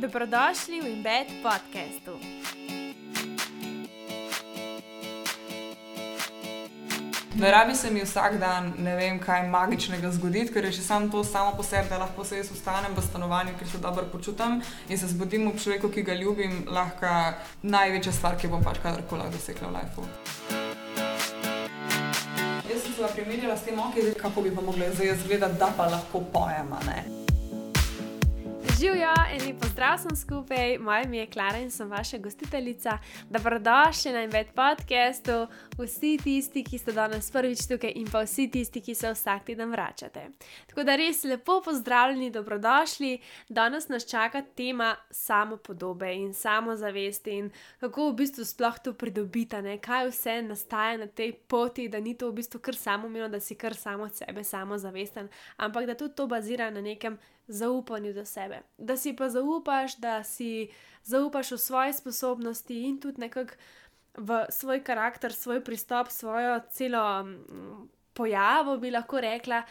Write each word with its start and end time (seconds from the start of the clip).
Dobrodošli 0.00 0.80
v 0.80 0.86
Embed 0.96 1.28
podkastu. 1.44 2.16
Ne 7.36 7.50
rabi 7.50 7.74
se 7.74 7.90
mi 7.90 8.00
vsak 8.00 8.38
dan, 8.40 8.72
ne 8.78 8.96
vem, 8.96 9.18
kaj 9.20 9.44
magičnega 9.48 10.08
zgoditi, 10.16 10.52
ker 10.52 10.64
je 10.64 10.72
že 10.72 10.82
samo 10.82 11.12
to 11.12 11.24
samo 11.24 11.52
po 11.52 11.62
sebi, 11.62 11.88
da 11.88 11.98
lahko 11.98 12.24
se 12.24 12.40
jaz 12.40 12.48
ustanem 12.48 12.96
v 12.96 13.02
stanovanju, 13.02 13.52
ker 13.58 13.68
se 13.68 13.78
dobro 13.78 14.08
počutim 14.12 14.62
in 14.88 14.98
se 14.98 15.06
zbudim 15.06 15.52
v 15.52 15.60
človeku, 15.60 15.92
ki 15.92 16.02
ga 16.02 16.14
ljubim, 16.14 16.64
lahko 16.66 17.36
največja 17.62 18.12
stvar, 18.12 18.40
ki 18.40 18.48
bom 18.48 18.64
pač 18.64 18.80
kadarkoli 18.80 19.28
dosegla 19.36 19.68
v 19.68 19.72
življenju. 19.84 20.08
Jaz 22.72 22.82
sem 22.82 22.92
se 22.96 23.14
primerjala 23.14 23.56
s 23.56 23.68
tem, 23.68 23.76
okay, 23.76 24.14
kako 24.16 24.48
bi 24.48 24.56
pa 24.56 24.64
mogla 24.64 24.94
zdaj 24.96 25.12
izgledati, 25.12 25.60
da 25.60 25.68
pa 25.76 25.92
lahko 25.92 26.24
pojema. 26.32 26.80
Živijo 28.80 29.14
in 29.34 29.46
lepo 29.46 29.66
zdrav 29.66 29.98
sem 29.98 30.16
skupaj, 30.16 30.78
moje 30.78 31.04
ime 31.04 31.18
je 31.18 31.26
Klara 31.26 31.58
in 31.58 31.70
sem 31.70 31.90
vaša 31.90 32.18
gostiteljica. 32.18 32.98
Dobrodošli 33.30 34.12
na 34.12 34.22
Embed 34.22 34.46
podcastu, 34.54 35.46
vsi 35.78 36.18
tisti, 36.24 36.64
ki 36.64 36.78
ste 36.78 36.92
danes 36.92 37.30
prvič 37.30 37.66
tukaj 37.68 37.92
in 37.94 38.06
pa 38.12 38.22
vsi 38.24 38.48
tisti, 38.50 38.80
ki 38.80 38.94
se 38.94 39.10
vsak 39.12 39.44
teden 39.44 39.70
vračate. 39.70 40.22
Tako 40.66 40.84
da 40.84 40.96
res 40.96 41.24
lepo 41.24 41.60
pozdravljeni, 41.64 42.30
dobrodošli. 42.30 43.18
Danes 43.48 43.88
nas 43.88 44.06
čaka 44.08 44.42
tema 44.42 44.96
samopodobe 45.10 46.14
in 46.14 46.32
samozavesti 46.34 47.30
in 47.30 47.50
kako 47.80 48.08
v 48.10 48.14
bistvu 48.14 48.44
sploh 48.44 48.78
to 48.78 48.92
pridobiti, 48.92 49.56
kaj 49.80 50.08
vse 50.08 50.42
nastaja 50.42 50.96
na 50.96 51.06
tej 51.06 51.32
poti, 51.32 51.88
da 51.88 52.00
ni 52.00 52.14
to 52.14 52.30
v 52.30 52.40
bistvu 52.40 52.60
kar 52.60 52.76
samoumevno, 52.76 53.28
da 53.28 53.40
si 53.40 53.54
kar 53.54 53.76
samo 53.76 54.04
od 54.04 54.14
sebe 54.14 54.44
samozavesten, 54.44 55.28
ampak 55.56 55.86
da 55.86 55.94
tudi 55.94 56.14
to 56.14 56.26
bazira 56.26 56.70
na 56.70 56.80
nekem 56.80 57.18
zaupanju 57.50 58.12
do 58.14 58.24
sebe. 58.24 58.62
Da 58.78 58.96
si 58.96 59.12
pa 59.16 59.28
zaupaš, 59.28 59.96
da 59.96 60.22
si 60.24 60.70
zaupaš 61.04 61.50
v 61.50 61.58
svoje 61.58 61.92
sposobnosti 61.92 62.82
in 62.82 63.00
tudi 63.00 63.20
nekako 63.20 63.54
v 64.16 64.44
svoj 64.50 64.82
karakter, 64.84 65.32
svoj 65.32 65.64
pristop, 65.64 66.10
svojo 66.10 66.60
celo 66.70 67.22
mm, 67.22 67.88
pojavo, 68.14 68.78
bi 68.78 68.90
lahko 68.90 69.20
rekla. 69.20 69.62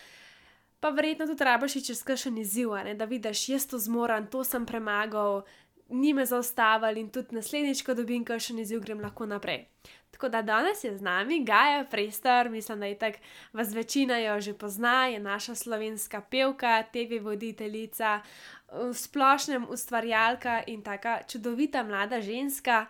Pa 0.80 0.90
verjetno 0.90 1.28
tudi 1.28 1.44
rabaš 1.44 1.74
čez 1.86 2.04
kakšen 2.04 2.38
izziv, 2.38 2.72
ne? 2.86 2.96
da 2.96 3.06
vidiš, 3.06 3.50
jaz 3.50 3.68
to 3.68 3.80
zmorem, 3.80 4.28
to 4.28 4.44
sem 4.44 4.66
premagal, 4.66 5.44
ni 5.90 6.14
me 6.14 6.26
zaustavil 6.26 6.98
in 6.98 7.10
tudi 7.10 7.36
naslednjič, 7.36 7.84
ko 7.84 7.94
dobim 7.94 8.26
kakšen 8.26 8.60
izziv, 8.60 8.82
grem 8.82 9.02
lahko 9.02 9.26
naprej. 9.26 9.66
Tako 10.12 10.30
da 10.30 10.42
danes 10.42 10.84
je 10.84 10.98
z 10.98 11.02
nami 11.02 11.44
Gaja 11.46 11.86
Prestor, 11.92 12.50
mislim, 12.50 12.80
da 12.80 12.86
je 12.86 12.98
tako, 12.98 13.18
vas 13.54 13.74
večina 13.74 14.18
jo 14.18 14.42
že 14.42 14.54
pozna, 14.54 15.08
je 15.08 15.20
naša 15.20 15.56
slovenska 15.56 16.22
pevka, 16.22 16.84
TV 16.84 17.22
voditeljica, 17.22 18.22
v 18.72 18.94
splošnem 18.94 19.68
ustvarjalka 19.70 20.64
in 20.68 20.84
tako 20.84 21.24
čudovita 21.28 21.84
mlada 21.84 22.22
ženska. 22.22 22.86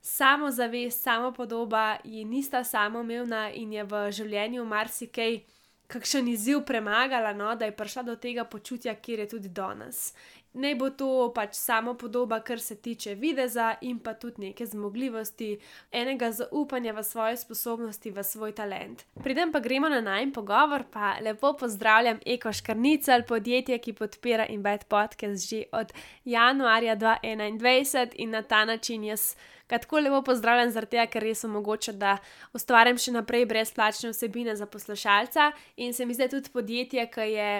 Samo 0.00 0.50
zavest, 0.50 1.02
samo 1.02 1.32
podoba 1.32 1.96
ji 2.04 2.24
nista 2.24 2.64
samoumevna 2.64 3.50
in 3.50 3.72
je 3.72 3.84
v 3.84 4.10
življenju 4.12 4.64
marsikaj, 4.64 5.40
kakšen 5.86 6.28
izziv 6.28 6.60
premagala, 6.66 7.32
no, 7.32 7.54
da 7.54 7.64
je 7.64 7.76
prišla 7.76 8.02
do 8.02 8.16
tega 8.16 8.44
počutja, 8.44 8.94
kjer 8.94 9.18
je 9.18 9.28
tudi 9.28 9.48
danes 9.48 10.12
naj 10.56 10.74
bo 10.74 10.90
to 10.90 11.08
pač 11.34 11.54
samo 11.54 11.94
podoba, 11.94 12.40
kar 12.40 12.60
se 12.60 12.76
tiče 12.76 13.14
videza 13.14 13.74
in 13.80 13.98
pa 13.98 14.14
tudi 14.14 14.48
neke 14.48 14.66
zmogljivosti, 14.66 15.58
enega 15.92 16.32
zaupanja 16.32 16.92
v 16.96 17.04
svoje 17.04 17.36
sposobnosti, 17.36 18.10
v 18.10 18.24
svoj 18.24 18.54
talent. 18.56 19.04
Pridem 19.22 19.52
pa 19.52 19.60
gremo 19.60 19.88
na 19.88 20.00
najmen 20.00 20.32
pogovor, 20.32 20.84
pa 20.92 21.16
lepo 21.20 21.52
pozdravljam 21.60 22.20
Eko 22.26 22.52
Škrnicel, 22.52 23.26
podjetje, 23.28 23.78
ki 23.78 23.92
podpira 23.92 24.46
Embed 24.48 24.88
podcast 24.88 25.50
že 25.50 25.64
od 25.72 25.92
januarja 26.24 26.96
2021 26.96 28.16
in 28.16 28.30
na 28.30 28.42
ta 28.42 28.64
način 28.64 29.04
jaz. 29.04 29.34
Tako 29.66 29.98
lepo 29.98 30.22
pozdravljam, 30.22 30.70
zaradi 30.70 30.90
tega, 30.90 31.06
ker 31.10 31.22
res 31.22 31.44
omogoča, 31.44 31.92
da 31.92 32.18
ustvarjam 32.54 32.98
še 33.02 33.12
naprej 33.12 33.48
brezplačne 33.50 34.12
vsebine 34.12 34.54
za 34.56 34.66
poslušalca 34.66 35.50
in 35.76 35.92
se 35.92 36.06
mi 36.06 36.14
zdi 36.14 36.28
tudi 36.30 36.52
podjetje, 36.54 37.06
ki 37.10 37.26
je 37.32 37.50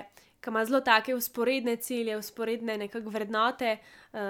ki 0.46 0.52
ima 0.54 0.62
zelo 0.64 0.80
take 0.80 1.14
usporedne 1.14 1.74
cilje, 1.82 2.14
usporedne 2.16 2.76
nekakšne 2.78 3.10
vrednote 3.10 3.70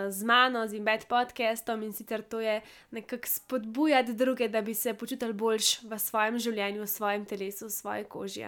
z 0.09 0.23
mano, 0.23 0.67
z 0.69 0.75
Embed 0.75 1.07
podcastom 1.07 1.83
in 1.83 1.93
sicer 1.93 2.23
to 2.23 2.41
je 2.41 2.61
nekako 2.91 3.27
spodbujati 3.27 4.15
druge, 4.15 4.49
da 4.49 4.63
bi 4.63 4.75
se 4.75 4.95
počutili 4.95 5.33
boljš 5.33 5.83
v 5.83 5.99
svojem 5.99 6.39
življenju, 6.39 6.83
v 6.83 6.87
svojem 6.87 7.25
telesu, 7.25 7.67
v 7.67 7.71
svoji 7.71 8.05
koži. 8.05 8.43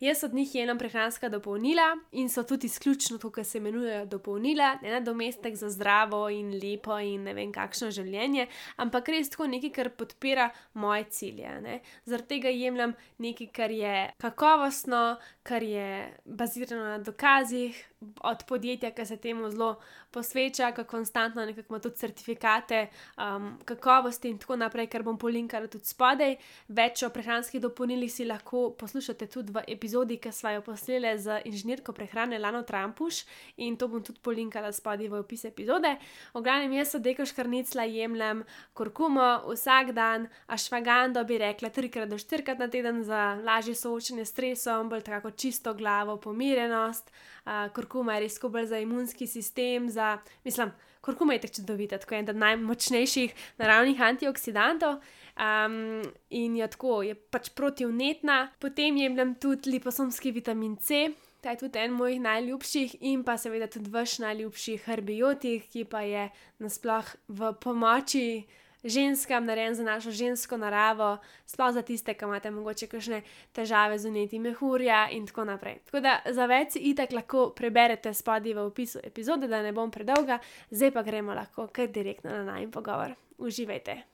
Jaz 0.00 0.24
od 0.24 0.34
njih 0.34 0.54
jem 0.54 0.78
prehranska 0.78 1.28
dopolnila 1.28 1.96
in 2.12 2.28
so 2.28 2.42
tudi 2.42 2.66
izključno 2.66 3.18
to, 3.18 3.30
kar 3.30 3.44
se 3.44 3.58
imenujejo 3.58 4.06
dopolnila, 4.06 4.78
ne 4.82 4.90
na 4.90 5.00
domestek 5.00 5.56
za 5.56 5.70
zdravo 5.70 6.28
in 6.30 6.50
lepo 6.62 6.98
in 6.98 7.22
ne 7.24 7.34
vem 7.34 7.52
kakšno 7.52 7.90
življenje, 7.90 8.48
ampak 8.76 9.08
res 9.08 9.30
tako 9.30 9.46
nekaj, 9.46 9.70
kar 9.70 9.90
podpira 9.90 10.50
moje 10.74 11.04
cilje. 11.10 11.80
Zaradi 12.04 12.28
tega 12.28 12.48
jemljem 12.48 12.94
nekaj, 13.18 13.52
kar 13.52 13.70
je 13.70 14.12
kakovostno, 14.18 15.16
kar 15.42 15.62
je 15.62 16.12
bazirano 16.24 16.84
na 16.84 16.98
dokazih, 16.98 17.91
od 18.20 18.44
podjetja, 18.48 18.90
ki 18.90 19.06
se 19.06 19.16
temu 19.16 19.50
zelo 19.50 19.76
posveča, 20.10 20.72
ki 20.72 20.84
konstantno 20.84 21.42
ima 21.42 21.78
tudi 21.78 21.96
certifikate 21.96 22.86
um, 23.16 23.58
kakovosti 23.64 24.30
in 24.30 24.38
tako 24.38 24.56
naprej, 24.56 24.86
kar 24.92 25.02
bom 25.02 25.18
polinkala 25.18 25.66
tudi 25.72 25.88
spodaj. 25.88 26.36
Več 26.68 27.02
o 27.02 27.10
prehranskih 27.10 27.62
dopolnilih 27.62 28.12
si 28.12 28.26
lahko 28.28 28.70
poslušate 28.78 29.26
tudi 29.26 29.52
v 29.52 29.64
epizodi, 29.68 30.18
ki 30.20 30.32
smo 30.32 30.52
jo 30.56 30.64
posneli 30.66 31.12
z 31.18 31.40
inženirko 31.48 31.92
prehrane 31.96 32.38
Lano 32.38 32.62
Trampuš 32.62 33.22
in 33.56 33.76
to 33.76 33.88
bom 33.88 34.02
tudi 34.04 34.20
polinkala 34.22 34.72
spodaj 34.72 35.08
v 35.08 35.22
opis 35.22 35.44
epizode. 35.48 35.96
V 36.34 36.42
glavnem, 36.42 36.76
jaz 36.78 36.94
od 36.98 37.06
deko 37.06 37.26
škrnicla 37.26 37.86
jemljem 37.88 38.44
kurkumo 38.74 39.28
vsak 39.48 39.92
dan, 39.96 40.28
ašvagando 40.46 41.24
bi 41.24 41.38
rekla 41.38 41.70
trikrat 41.70 42.08
do 42.08 42.18
štirikrat 42.18 42.58
na 42.58 42.68
teden 42.68 43.02
za 43.04 43.34
lažje 43.44 43.74
soočanje 43.74 44.24
s 44.24 44.34
stresom, 44.34 44.88
bolj 44.88 45.02
tako 45.02 45.30
čisto 45.30 45.74
glavo, 45.74 46.16
pomirenost. 46.16 47.10
Uh, 47.42 47.66
kurkuma 47.74 48.14
je 48.14 48.20
res 48.26 48.38
bolj 48.38 48.68
za 48.70 48.78
imunski 48.78 49.26
sistem, 49.26 49.88
za, 49.90 50.18
mislim, 50.44 50.70
kurkuma 51.02 51.34
je 51.34 51.40
tako 51.42 51.54
čudovita, 51.54 51.98
tako 51.98 52.14
je 52.14 52.20
ena 52.20 52.32
najmočnejših 52.32 53.34
naravnih 53.58 54.00
antioksidantov. 54.00 55.00
Um, 55.32 56.02
in 56.30 56.56
je 56.56 56.68
tako, 56.68 57.02
je 57.02 57.14
pač 57.14 57.50
protivnetna, 57.56 58.52
potem 58.60 58.96
jemljem 58.96 59.34
tudi 59.40 59.70
liposomski 59.74 60.30
vitamin 60.30 60.76
C. 60.76 61.08
Ta 61.42 61.50
je 61.50 61.64
tudi 61.64 61.78
en 61.82 61.96
mojih 61.98 62.20
najljubših, 62.22 62.96
in 63.00 63.24
pa 63.26 63.34
seveda 63.38 63.66
tudi 63.66 63.90
vaš 63.90 64.20
najljubši 64.22 64.76
herbiotik, 64.84 65.66
ki 65.72 65.86
pa 65.90 66.04
je 66.06 66.28
nasploh 66.62 67.08
v 67.28 67.54
pomoči 67.58 68.44
ženskam, 68.84 69.44
narejen 69.44 69.74
za 69.74 69.82
našo 69.82 70.10
žensko 70.10 70.56
naravo, 70.56 71.16
sploh 71.46 71.72
za 71.74 71.82
tiste, 71.82 72.14
ki 72.14 72.24
imate 72.24 72.50
morda 72.50 72.86
kakšne 72.86 73.22
težave 73.52 73.98
z 73.98 74.08
uneti 74.08 74.38
mehurja 74.38 75.08
in 75.10 75.26
tako 75.26 75.44
naprej. 75.44 75.80
Tako 75.86 76.00
da 76.00 76.18
za 76.30 76.46
več 76.46 76.76
itak 76.76 77.12
lahko 77.12 77.50
preberete 77.56 78.14
spodaj 78.14 78.54
v 78.54 78.66
opisu 78.66 79.02
epizode, 79.04 79.48
da 79.48 79.62
ne 79.62 79.72
bom 79.72 79.90
predolga, 79.90 80.38
zdaj 80.70 80.90
pa 80.92 81.02
gremo 81.02 81.34
lahko 81.34 81.68
kar 81.72 81.88
direktno 81.88 82.30
na 82.30 82.44
najmen 82.44 82.70
pogovor. 82.70 83.14
Uživajte! 83.38 84.11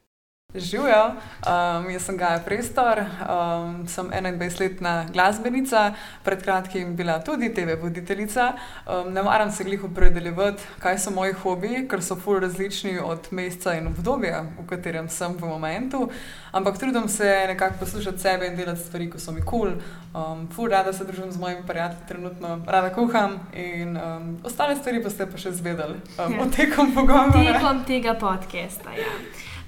Živijo, 0.55 1.07
um, 1.09 1.91
jaz 1.91 2.03
sem 2.03 2.17
Gaja 2.17 2.41
Prestor, 2.45 2.99
um, 3.01 3.89
sem 3.89 4.07
21-letna 4.11 5.07
glasbenica, 5.13 5.93
pred 6.25 6.43
kratkim 6.43 6.95
bila 6.97 7.19
tudi 7.21 7.51
TV 7.55 7.75
voditeljica. 7.83 8.53
Um, 8.87 9.13
ne 9.13 9.23
maram 9.23 9.53
se 9.53 9.65
glih 9.65 9.85
opredeljevati, 9.85 10.63
kaj 10.79 10.99
so 10.99 11.11
moji 11.11 11.33
hobiji, 11.33 11.83
ker 11.89 12.01
so 12.03 12.17
ful 12.17 12.41
različni 12.41 12.97
od 12.99 13.29
meseca 13.31 13.75
in 13.77 13.87
obdobja, 13.87 14.41
v 14.61 14.65
katerem 14.71 15.09
sem 15.09 15.35
v 15.37 15.45
momentu. 15.45 16.09
Ampak 16.53 16.79
trudim 16.79 17.09
se 17.09 17.45
nekako 17.49 17.77
poslušati 17.81 18.19
sebe 18.19 18.47
in 18.47 18.57
delati 18.57 18.81
stvari, 18.81 19.11
ko 19.11 19.19
so 19.19 19.33
mi 19.33 19.45
kul. 19.45 19.59
Cool. 19.59 19.77
Um, 20.15 20.49
ful 20.49 20.71
rada 20.71 20.93
se 20.93 21.05
družim 21.05 21.33
z 21.33 21.39
mojimi 21.39 21.67
prijatelji, 21.67 22.09
trenutno 22.09 22.61
rada 22.67 22.95
kuham 22.95 23.37
in 23.53 23.97
um, 23.97 24.39
ostale 24.45 24.77
stvari 24.77 25.03
pa 25.03 25.11
ste 25.11 25.29
pa 25.29 25.37
še 25.37 25.53
zvedeli 25.53 26.01
um, 26.17 26.33
ja. 26.33 26.49
tekom 26.57 26.95
pogovora. 26.95 27.37
Tekom 27.37 27.85
tega 27.85 28.17
podcasta, 28.17 28.97
ja. 28.97 29.13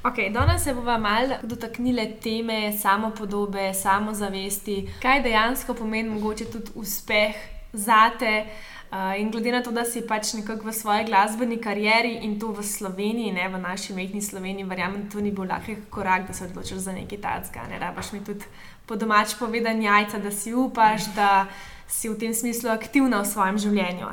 Okay, 0.03 0.31
danes 0.33 0.63
se 0.63 0.75
bomo 0.75 0.99
malo 0.99 1.35
dotaknili 1.43 2.17
teme 2.23 2.73
samopodobe, 2.73 3.75
samozavesti, 3.75 4.89
kaj 5.03 5.23
dejansko 5.23 5.75
pomeni 5.75 6.09
mogoče 6.09 6.45
tudi 6.45 6.71
uspeh 6.75 7.35
zate. 7.73 8.47
Uh, 8.91 9.21
in 9.21 9.31
glede 9.31 9.53
na 9.53 9.63
to, 9.63 9.71
da 9.71 9.85
si 9.85 10.01
pač 10.07 10.33
nekako 10.33 10.69
v 10.69 10.73
svoji 10.73 11.05
glasbeni 11.05 11.61
karieri 11.61 12.15
in 12.25 12.39
to 12.41 12.49
v 12.49 12.63
Sloveniji, 12.63 13.33
ne 13.33 13.49
v 13.49 13.61
naši 13.61 13.93
mehki 13.93 14.23
Sloveniji, 14.23 14.65
verjamem, 14.65 15.05
to 15.13 15.21
ni 15.21 15.31
bil 15.31 15.45
lahek 15.45 15.85
korak, 15.91 16.27
da 16.27 16.33
se 16.33 16.45
odločiš 16.45 16.79
za 16.79 16.93
nekaj 16.93 17.21
tacka. 17.21 17.69
Ne 17.69 17.79
rabaš 17.79 18.13
mi 18.13 18.25
tudi 18.25 18.49
po 18.87 18.97
domač 18.97 19.37
povedati 19.39 19.85
jajca, 19.85 20.19
da 20.19 20.31
si 20.31 20.55
upaš, 20.55 21.13
da 21.15 21.47
si 21.87 22.09
v 22.09 22.19
tem 22.19 22.35
smislu 22.35 22.71
aktivna 22.71 23.21
v 23.21 23.29
svojem 23.29 23.59
življenju. 23.59 24.09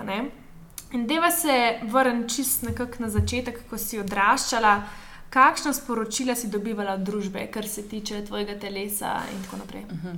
In 0.91 1.07
deva 1.07 1.31
se 1.31 1.79
vrniti 1.83 2.35
čist 2.35 2.63
nekako 2.63 3.07
na 3.07 3.09
začetek, 3.09 3.69
ko 3.69 3.77
si 3.77 3.99
odraščala 3.99 4.81
kakšna 5.29 5.73
sporočila 5.73 6.35
si 6.35 6.47
dobivala 6.47 6.93
od 6.93 6.99
družbe, 6.99 7.47
kar 7.51 7.67
se 7.67 7.87
tiče 7.87 8.25
tvojega 8.25 8.59
telesa 8.59 9.21
in 9.33 9.43
tako 9.43 9.57
naprej. 9.57 9.83
Uh 9.83 9.91
mhm. 9.91 10.07
-huh. 10.07 10.17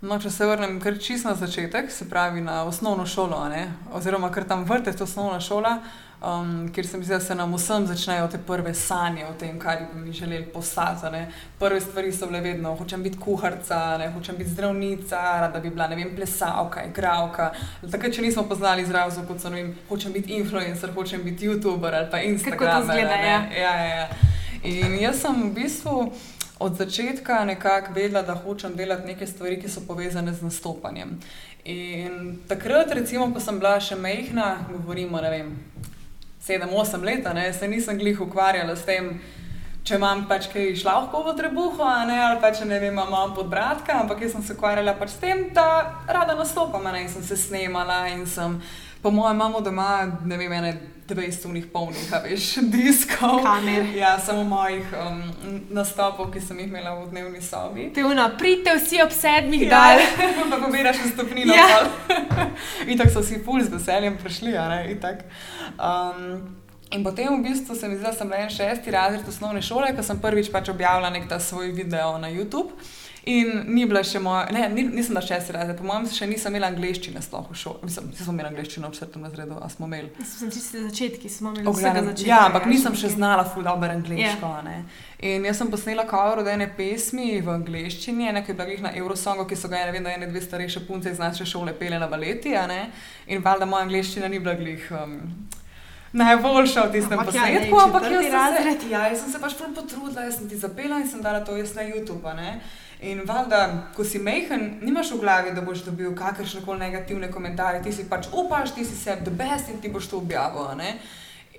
No, 0.00 0.16
če 0.18 0.30
se 0.30 0.46
vrnem 0.46 0.78
kar 0.80 0.94
čisto 0.98 1.28
na 1.28 1.34
začetek, 1.34 1.90
se 1.92 2.08
pravi 2.08 2.40
na 2.40 2.62
osnovno 2.64 3.06
šolo, 3.06 3.48
ne? 3.48 3.72
oziroma 3.92 4.30
kar 4.32 4.44
tam 4.48 4.64
vrteš, 4.64 4.96
to 4.96 5.04
osnovna 5.04 5.40
šola. 5.40 5.78
Um, 6.22 6.72
kjer 6.74 6.86
se 6.86 6.98
mi 6.98 7.04
zdi, 7.04 7.14
da 7.14 7.20
se 7.20 7.34
nam 7.34 7.54
vsem 7.54 7.86
začnejo 7.86 8.28
te 8.28 8.38
prve 8.46 8.74
sanje 8.74 9.26
o 9.26 9.32
tem, 9.32 9.58
kaj 9.58 9.76
bi 9.92 10.00
mi 10.00 10.12
želeli 10.12 10.46
postati. 10.46 11.12
Ne. 11.12 11.32
Prve 11.58 11.80
stvari 11.80 12.12
so 12.12 12.26
bile 12.26 12.40
vedno, 12.40 12.74
hočem 12.76 13.02
biti 13.02 13.18
kuharica, 13.18 13.98
ne, 13.98 14.10
hočem 14.12 14.36
biti 14.36 14.50
zdravnica, 14.50 15.50
da 15.52 15.60
bi 15.60 15.70
bila 15.70 15.88
ne 15.88 15.96
vem, 15.96 16.16
plesalka, 16.16 16.84
igravka. 16.84 17.52
Takrat, 17.90 18.14
če 18.14 18.22
nismo 18.22 18.42
poznali 18.48 18.82
izrazov, 18.82 19.26
kot 19.26 19.40
so 19.40 19.50
ne 19.50 19.62
vem, 19.62 19.72
hočem 19.88 20.12
biti 20.12 20.36
influencer, 20.36 20.92
hočem 20.94 21.24
biti 21.24 21.48
youtuber 21.48 21.94
ali 21.94 22.10
pa 22.10 22.20
Instagram. 22.20 22.82
Zgleda, 22.84 23.16
ja. 23.16 23.40
Ja, 23.56 23.74
ja, 23.76 23.94
ja. 23.96 24.08
In 24.62 25.00
jaz 25.00 25.22
sem 25.22 25.42
v 25.42 25.54
bistvu. 25.54 26.12
Od 26.60 26.74
začetka 26.76 27.38
nekako 27.44 27.94
vedela, 27.96 28.20
da 28.22 28.34
hočem 28.34 28.74
delati 28.76 29.06
neke 29.06 29.26
stvari, 29.26 29.56
ki 29.62 29.68
so 29.68 29.80
povezane 29.88 30.34
z 30.36 30.44
nastopanjem. 30.44 31.14
In 31.64 32.36
takrat, 32.48 32.92
recimo, 32.92 33.30
ko 33.32 33.40
sem 33.40 33.56
bila 33.58 33.78
še 33.80 33.96
mehna, 33.96 34.66
govorimo, 34.68 35.22
ne 35.24 35.30
vem, 35.32 35.54
sedem, 36.40 36.72
osem 36.74 37.04
let, 37.04 37.28
ne, 37.34 37.52
se 37.52 37.68
nisem 37.68 37.98
glih 37.98 38.20
ukvarjala 38.20 38.76
s 38.76 38.86
tem, 38.88 39.12
če 39.84 39.96
imam 39.96 40.26
pač 40.28 40.48
kaj 40.52 40.74
šlavko 40.82 41.22
v 41.24 41.34
trebuhu, 41.38 41.88
ne, 42.08 42.18
ali 42.24 42.40
pa 42.40 42.52
če 42.52 42.68
ne 42.68 42.78
vem, 42.80 42.96
imam 42.96 43.34
podbratka, 43.36 44.00
ampak 44.02 44.22
jaz 44.24 44.36
sem 44.36 44.44
se 44.44 44.56
ukvarjala 44.56 44.96
pač 44.98 45.14
s 45.16 45.20
tem, 45.22 45.48
da 45.56 45.66
rada 46.08 46.36
nastopam, 46.38 46.84
ne, 46.92 47.04
in 47.04 47.12
sem 47.12 47.24
se 47.24 47.36
snemala 47.36 48.06
in 48.12 48.26
sem, 48.28 48.58
po 49.02 49.12
mojem, 49.12 49.36
imamo 49.36 49.60
doma, 49.64 49.92
ne 50.24 50.40
vem, 50.40 50.56
ene 50.60 50.74
20 51.14 51.48
unih 51.50 51.66
polnih, 51.72 52.12
veš, 52.24 52.46
diskov. 52.74 53.42
Kamer. 53.44 53.90
Ja, 53.96 54.18
samo 54.18 54.44
mojih 54.44 54.86
um, 54.94 55.22
nastopov, 55.70 56.30
ki 56.34 56.40
sem 56.40 56.58
jih 56.58 56.70
imela 56.70 56.94
v 57.00 57.10
dnevni 57.10 57.42
sobi. 57.42 57.90
Te 57.94 58.04
uno, 58.04 58.28
pridite 58.38 58.76
vsi 58.78 59.02
ob 59.04 59.12
sedmih 59.14 59.66
Ja, 59.66 59.70
dal. 59.74 60.06
pa 60.50 60.62
pobiraš 60.62 61.02
stopnino. 61.12 61.54
Ja. 61.54 61.84
In 62.90 62.98
tako 62.98 63.18
so 63.18 63.26
vsi 63.26 63.42
ful 63.44 63.62
z 63.62 63.72
veseljem 63.72 64.18
prišli, 64.22 64.56
a 64.58 64.68
ne, 64.68 64.80
itak. 64.94 65.26
Um, 65.76 66.60
In 66.90 67.04
potem 67.06 67.30
v 67.30 67.44
bistvu 67.46 67.74
se 67.78 67.88
mi 67.88 67.94
zdi, 67.94 68.02
da 68.02 68.10
sem 68.12 68.26
bila 68.26 68.40
en 68.42 68.50
šesti 68.50 68.90
razred 68.90 69.28
osnovne 69.28 69.62
šole, 69.62 69.92
ko 69.94 70.02
sem 70.02 70.18
prvič 70.18 70.48
pač 70.50 70.72
objavila 70.72 71.10
nek 71.14 71.28
ta 71.30 71.38
svoj 71.38 71.70
video 71.70 72.16
na 72.18 72.26
YouTube. 72.26 72.74
In 73.30 73.50
ni 73.68 73.84
bila 73.86 74.00
še 74.06 74.18
moja, 74.22 74.46
ne, 74.54 74.64
ni, 74.72 74.82
nisem 74.90 75.14
bila 75.14 75.22
šesti 75.22 75.54
razred, 75.54 75.76
po 75.78 75.86
mojem, 75.86 76.06
še 76.10 76.26
nisem 76.30 76.54
imela 76.54 76.70
angliščine 76.72 77.20
sploh 77.22 77.50
v 77.50 77.58
šoli. 77.60 77.86
Mislim, 77.86 78.08
da 78.10 78.24
smo 78.24 78.34
imeli 78.34 78.50
angliščino 78.50 78.88
v 78.90 78.96
četrtem 78.96 79.26
razredu, 79.28 79.58
a 79.62 79.68
smo 79.70 79.86
imeli. 79.86 80.10
Sem 80.26 80.50
čisto 80.50 80.82
začetki, 80.86 81.30
smo 81.30 81.52
imeli 81.52 81.68
vsega 81.68 82.02
začetka. 82.08 82.30
Ja, 82.30 82.40
ampak 82.48 82.66
nisem 82.70 82.96
še 82.98 83.12
znala 83.14 83.44
ful 83.46 83.66
dobro 83.66 83.92
angliško. 83.92 84.50
Yeah. 84.64 85.04
In 85.30 85.46
jaz 85.46 85.60
sem 85.60 85.70
posnela 85.70 86.06
cover 86.10 86.42
od 86.42 86.50
ene 86.50 86.66
pesmi 86.76 87.36
v 87.44 87.54
angliščini, 87.54 88.30
ena, 88.32 88.42
ki 88.42 88.54
je 88.54 88.58
bila 88.58 88.68
glih 88.72 88.82
na 88.88 88.94
Eurosongu, 88.98 89.46
ki 89.46 89.58
so 89.60 89.70
ga 89.70 89.84
ne 89.84 89.94
vem, 89.94 90.08
da 90.08 90.16
ene 90.16 90.30
dve 90.32 90.42
starejše 90.42 90.86
punce 90.88 91.12
iz 91.12 91.22
naše 91.22 91.46
šole 91.46 91.76
pele 91.78 92.00
na 92.00 92.10
valeti. 92.10 92.56
a 92.56 92.66
ne. 92.66 92.82
In 93.28 93.44
valjda 93.46 93.68
moja 93.68 93.86
angliščina 93.86 94.32
ni 94.32 94.42
bila 94.42 94.56
glih. 94.58 94.90
Um, 94.90 95.18
Najboljša 96.12 96.88
v 96.88 96.92
tistem 96.92 97.20
Ampak 97.20 97.34
ja, 97.34 97.44
ne, 97.46 97.50
posnetku, 97.54 97.76
ampak 97.78 98.02
četrti 98.02 98.26
jaz 98.26 98.54
sem, 98.56 98.80
se, 98.80 98.88
ja, 98.90 99.02
jaz 99.06 99.20
sem 99.20 99.30
se 99.30 99.38
pač 99.38 99.52
potrudila, 99.60 100.24
jaz 100.26 100.40
sem 100.40 100.48
ti 100.50 100.56
zapela 100.58 100.98
in 100.98 101.06
sem 101.06 101.22
dala 101.22 101.44
to 101.46 101.54
jaz 101.54 101.76
na 101.76 101.84
YouTube. 101.86 102.34
ne. 102.34 102.56
In 103.02 103.22
valjda, 103.24 103.88
ko 103.96 104.04
si 104.04 104.18
mehen, 104.18 104.78
nimaš 104.82 105.14
v 105.14 105.20
glavi, 105.22 105.54
da 105.56 105.62
boš 105.64 105.86
dobil 105.86 106.12
kakršne 106.16 106.60
koli 106.60 106.82
negativne 106.82 107.30
komentarje, 107.32 107.82
ti 107.82 107.92
si 107.92 108.04
pač 108.08 108.28
upaš, 108.32 108.74
ti 108.76 108.84
si 108.84 108.96
sebi 108.96 109.24
the 109.24 109.32
best 109.32 109.70
in 109.72 109.80
ti 109.80 109.88
boš 109.88 110.10
to 110.10 110.18
objavil. 110.18 110.68
ne. 110.76 110.98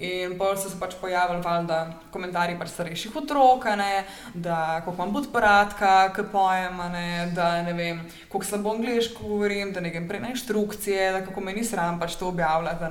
In 0.02 0.34
pol 0.34 0.56
so 0.58 0.66
se 0.66 0.80
pač 0.82 0.96
pojavili 0.98 1.44
valjda 1.46 1.78
komentarji 2.10 2.56
pač 2.58 2.72
starejših 2.74 3.20
otrok, 3.22 3.68
ne, 3.78 4.06
da 4.34 4.80
kako 4.82 4.96
imam 4.98 5.12
podporadka, 5.14 5.92
ki 6.16 6.26
pojem, 6.32 6.80
ne, 6.90 7.28
da 7.36 7.52
ne 7.62 7.76
vem, 7.78 8.00
kako 8.32 8.48
slabo 8.48 8.74
angliško 8.74 9.28
govorim, 9.30 9.70
da 9.76 9.84
ne 9.86 9.92
grem 9.94 10.08
prej 10.10 10.24
na 10.24 10.32
inštrukcije, 10.34 11.12
da 11.14 11.22
kako 11.28 11.44
me 11.46 11.54
ni 11.54 11.62
sram 11.64 12.00
pač 12.02 12.18
to 12.18 12.32
objavljati. 12.34 12.90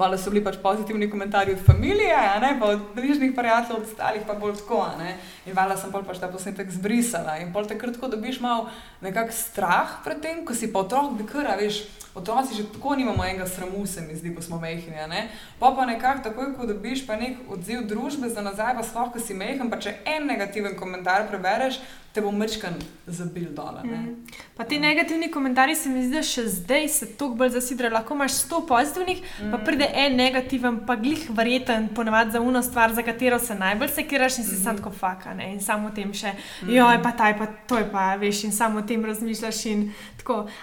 Valjda 0.00 0.22
so 0.22 0.32
bili 0.32 0.44
pač 0.44 0.56
pozitivni 0.62 1.10
komentarji 1.12 1.58
od 1.58 1.66
familije, 1.66 2.16
ne, 2.40 2.54
pa 2.60 2.72
od 2.72 2.88
bližnjih 2.96 3.36
prijateljev, 3.36 3.82
od 3.82 3.90
ostalih 3.90 4.24
pa 4.26 4.34
bolj 4.40 4.56
tako. 4.62 4.86
ne. 4.98 5.18
In 5.44 5.52
valjda 5.52 5.76
sem 5.76 5.92
pač 5.92 6.24
ta 6.24 6.32
posnetek 6.32 6.72
zbrisala. 6.72 7.36
In 7.44 7.52
pol 7.52 7.68
takrat, 7.68 8.00
ko 8.00 8.08
dobiš 8.08 8.40
malo 8.40 8.70
nekak 9.04 9.28
strah 9.28 10.00
pred 10.04 10.24
tem, 10.24 10.40
ko 10.48 10.56
si 10.56 10.72
pa 10.72 10.86
otrok, 10.88 11.18
bi 11.20 11.28
kar, 11.28 11.52
veš, 11.60 11.84
otroci 12.16 12.56
že 12.56 12.64
tako 12.72 12.96
nimamo 12.96 13.24
enega 13.24 13.46
sramu, 13.46 13.86
se 13.86 14.00
mi 14.00 14.16
zdi, 14.16 14.34
ko 14.34 14.42
smo 14.42 14.58
mehni. 14.58 14.96
ne. 15.08 15.28
Pa 15.58 15.70
pa 15.76 15.86
nekako 15.86 16.22
takoj, 16.28 16.54
ko 16.56 16.66
dobiš 16.66 17.06
pa 17.06 17.16
nek 17.16 17.36
odziv 17.48 17.86
družbe 17.86 18.28
za 18.28 18.42
nazaj, 18.42 18.74
pa 18.74 18.82
sploh, 18.82 19.12
ko 19.12 19.20
si 19.20 19.34
mehen, 19.34 19.70
pa 19.70 19.78
če 19.78 19.94
en 20.04 20.26
negativen 20.26 20.76
komentar 20.76 21.28
prebereš, 21.28 21.80
te 22.16 22.22
bo 22.24 22.30
mečkan 22.32 22.72
zabil 23.06 23.50
dol. 23.52 23.76
Mhm. 23.84 24.12
Pa 24.56 24.64
ti 24.64 24.78
negativni 24.80 25.28
komentarji 25.30 25.74
se 25.76 25.90
mi 25.92 26.04
zdi, 26.06 26.16
da 26.16 26.22
še 26.24 26.46
zdaj 26.48 26.88
se 26.88 27.06
toliko 27.20 27.42
bolj 27.42 27.50
zasidrajo. 27.58 27.92
Lahko 27.92 28.14
imaš 28.16 28.38
100 28.46 28.60
pozitivnih, 28.68 29.18
mm. 29.20 29.50
pa 29.52 29.58
pride 29.66 29.88
en 30.04 30.16
negativen, 30.16 30.78
pa 30.88 30.96
glih 30.96 31.26
verjeten, 31.28 31.90
ponavadi 31.94 32.32
za 32.32 32.40
uno 32.40 32.62
stvar, 32.64 32.94
za 32.96 33.04
katero 33.04 33.38
se 33.38 33.54
najbolj 33.54 33.92
sekiraš 33.98 34.38
in 34.40 34.46
si 34.46 34.54
mm. 34.54 34.62
sam 34.62 34.78
tako 34.80 34.94
faka. 34.96 35.34
Ne? 35.36 35.50
In 35.52 35.60
samo 35.60 35.90
o 35.90 35.94
tem 35.98 36.14
še, 36.16 36.32
joj, 36.64 37.00
pa 37.04 37.12
taj, 37.18 37.36
pa 37.36 37.50
to 37.68 37.82
je 37.82 37.88
pa, 37.92 38.06
veš, 38.20 38.46
in 38.48 38.56
samo 38.56 38.80
o 38.80 38.86
tem 38.88 39.04
razmišljaš. 39.04 39.60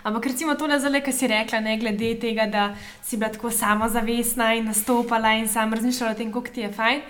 Ampak 0.04 0.26
recimo 0.26 0.56
to, 0.60 0.68
zdaj, 0.68 1.04
kar 1.06 1.14
si 1.14 1.30
rekla, 1.30 1.60
ne 1.64 1.78
glede 1.80 2.16
tega, 2.20 2.48
da 2.50 2.64
si 3.04 3.18
bila 3.22 3.30
tako 3.32 3.52
samozavestna 3.54 4.56
in 4.58 4.66
nastopala 4.74 5.38
in 5.38 5.48
sam 5.48 5.74
razmišljala 5.74 6.18
o 6.18 6.18
tem, 6.18 6.34
kako 6.34 6.56
ti 6.58 6.66
je 6.66 6.72
fajn. 6.74 7.06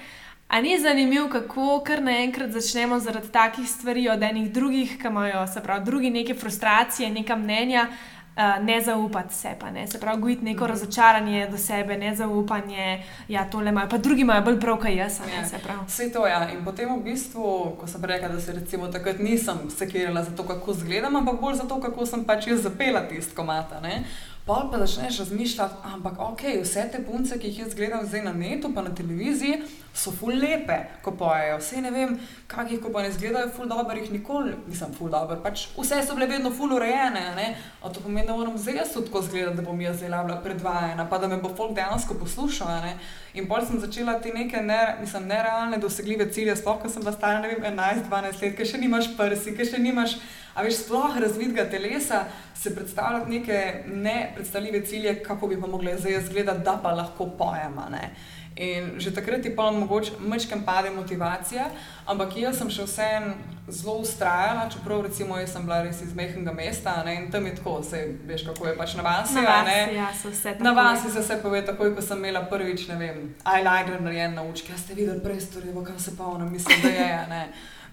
A 0.54 0.62
ni 0.62 0.80
zanimivo, 0.80 1.30
kako 1.30 1.82
kar 1.86 2.02
naenkrat 2.02 2.52
začnemo 2.52 3.00
zaradi 3.00 3.28
takih 3.34 3.70
stvari 3.70 4.10
od 4.10 4.24
enih 4.24 4.52
drugih, 4.54 4.98
ki 5.02 5.08
imajo, 5.08 5.48
se 5.48 5.62
pravi, 5.64 5.86
drugi 5.86 6.10
neke 6.10 6.34
frustracije, 6.36 7.10
neka 7.10 7.36
mnenja, 7.36 7.88
uh, 7.90 8.66
ne 8.66 8.82
zaupati 8.82 9.34
se 9.34 9.56
pa 9.60 9.72
ne. 9.72 9.88
Se 9.88 10.00
pravi, 10.00 10.22
gojiti 10.22 10.46
neko 10.46 10.68
razočaranje 10.68 11.48
do 11.52 11.58
sebe, 11.58 11.98
nezaupanje, 11.98 13.04
ja, 13.28 13.50
tole 13.50 13.70
imajo, 13.70 13.90
pa 13.90 13.98
drugi 13.98 14.22
imajo 14.22 14.42
bolj 14.42 14.60
prav, 14.60 14.78
kaj 14.78 14.96
jaz, 14.96 15.20
ne 15.26 15.34
Ja. 15.42 15.46
se 15.46 15.58
pravi. 15.64 15.80
Vse 15.88 16.12
to 16.12 16.26
je. 16.28 16.32
Ja. 16.32 16.50
In 16.50 16.62
potem 16.66 16.94
v 16.96 17.04
bistvu, 17.04 17.76
ko 17.80 17.88
sem 17.88 18.06
rekla, 18.06 18.30
da 18.30 18.42
se 18.42 18.52
recimo 18.54 18.88
takrat 18.88 19.20
nisem 19.20 19.58
sekirala 19.78 20.24
za 20.24 20.36
to, 20.36 20.44
kako 20.44 20.72
izgledam, 20.72 21.16
ampak 21.16 21.42
bolj 21.42 21.56
za 21.56 21.64
to, 21.64 21.82
kako 21.82 22.06
sem 22.06 22.26
pač 22.26 22.48
jaz 22.48 22.62
zapela 22.62 23.02
tisto 23.10 23.36
komata. 23.36 23.80
Ne? 23.82 24.04
Pol 24.46 24.72
pa 24.72 24.78
začneš 24.78 25.20
razmišljati, 25.20 25.74
ampak 25.84 26.20
ok, 26.20 26.42
vse 26.62 26.82
te 26.92 27.00
punce, 27.04 27.38
ki 27.40 27.48
jih 27.48 27.60
jaz 27.60 27.76
gledam 27.76 28.02
zdaj 28.04 28.26
na 28.26 28.34
netu, 28.34 28.74
pa 28.76 28.82
na 28.84 28.92
televiziji, 28.96 29.62
so 29.96 30.12
ful 30.12 30.36
lepe, 30.36 30.76
ko 31.02 31.14
pojejo. 31.16 31.62
Vse 31.62 31.80
ne 31.82 31.92
vem, 31.96 32.18
kakih 32.52 32.82
ko 32.84 32.92
pa 32.92 33.06
ne 33.06 33.14
izgledajo, 33.14 33.54
ful 33.56 33.72
dobro 33.72 33.96
jih 33.96 34.12
nikoli 34.12 34.58
nisem 34.68 34.92
ful 34.98 35.08
dobro. 35.14 35.38
Pač 35.46 35.70
vse 35.78 36.02
so 36.04 36.18
bile 36.18 36.28
vedno 36.28 36.52
ful 36.52 36.76
urejene, 36.76 37.24
ne? 37.38 37.48
a 37.80 37.90
to 37.90 38.04
pomeni, 38.04 38.28
da 38.28 38.36
moram 38.36 38.58
zdaj 38.58 38.82
jaz 38.82 38.94
tako 38.98 39.24
izgledati, 39.24 39.62
da 39.62 39.64
bom 39.70 39.82
jaz 39.82 40.02
zdaj 40.02 40.12
bila 40.12 40.42
predvajana, 40.44 41.08
pa 41.10 41.24
da 41.24 41.32
me 41.32 41.40
bo 41.40 41.56
folk 41.56 41.72
dejansko 41.80 42.20
poslušal. 42.20 42.76
ne. 42.84 42.98
In 43.34 43.48
pol 43.48 43.64
sem 43.66 43.80
začela 43.80 44.20
te 44.20 44.34
neke 44.36 44.60
ne, 44.62 44.98
mislim, 45.00 45.28
nerealne, 45.28 45.78
dosegljive 45.78 46.32
cilje, 46.32 46.60
sploh 46.60 46.82
ko 46.82 46.90
sem 46.90 47.02
bila 47.02 47.16
stara 47.16 47.40
ne 47.40 47.48
vem, 47.48 47.64
11-12 47.64 48.44
let, 48.44 48.58
ker 48.58 48.68
še 48.68 48.84
nimaš 48.84 49.14
prsi, 49.16 49.56
ker 49.56 49.72
še 49.72 49.80
nimaš, 49.80 50.20
a 50.54 50.64
veš, 50.64 50.84
sploh 50.86 51.18
razvitega 51.18 51.70
telesa, 51.70 52.26
se 52.56 52.76
predstavljati 52.76 53.32
neke 53.32 53.84
nepredstavljive 53.88 54.86
cilje, 54.86 55.24
kako 55.24 55.48
bi 55.48 55.62
pa 55.62 55.68
mogla 55.68 55.98
zdaj 55.98 56.18
izgledati, 56.18 56.64
da 56.64 56.80
pa 56.84 56.92
lahko 56.92 57.28
pojem. 57.38 57.78
a 57.80 57.90
ne. 57.90 58.16
In 58.56 59.00
že 59.00 59.14
takrat 59.14 59.42
ti 59.42 59.56
pa 59.56 59.72
mogoče 59.72 60.12
mečkam 60.20 60.62
pade 60.66 60.90
motivacija, 60.90 61.66
ampak 62.06 62.38
jaz 62.38 62.60
sem 62.62 62.70
še 62.70 62.86
vsem 62.86 63.34
zelo 63.68 63.96
ustrajala, 64.04 64.68
čeprav 64.70 65.02
recimo 65.02 65.40
jaz 65.42 65.56
sem 65.56 65.66
bila 65.66 65.80
res 65.82 66.02
iz 66.06 66.14
mehkega 66.14 66.54
mesta 66.54 66.94
ne, 67.06 67.16
in 67.16 67.32
tam 67.32 67.48
je 67.50 67.56
tako, 67.58 67.80
sej 67.82 68.12
veš 68.30 68.46
kako 68.52 68.68
je 68.68 68.76
pač 68.78 68.94
na 69.00 69.08
vasi. 69.08 69.40
Na 69.40 69.42
a 69.42 69.58
vas, 69.58 69.66
ne. 69.72 69.96
ja, 69.96 70.12
so 70.14 70.30
vse 70.30 70.54
tako. 70.54 70.68
Na 70.68 70.74
vas 70.78 71.02
se 71.02 71.20
vse 71.20 71.40
pove, 71.42 71.66
takoj 71.66 71.96
ko 71.96 72.06
sem 72.06 72.22
imela 72.22 72.46
prvič, 72.46 72.86
ne 72.92 73.00
vem, 73.02 73.22
eyeliner 73.42 74.02
narejen 74.06 74.38
na 74.38 74.46
učke, 74.46 74.74
a 74.74 74.78
ste 74.78 74.94
videli 74.94 75.24
prej 75.24 75.42
storjevo, 75.48 75.82
kam 75.82 75.98
se 76.00 76.14
pa 76.18 76.30
ona 76.30 76.46
misli, 76.46 76.78
da 76.84 76.94
je. 76.94 77.22
Ne. 77.34 77.44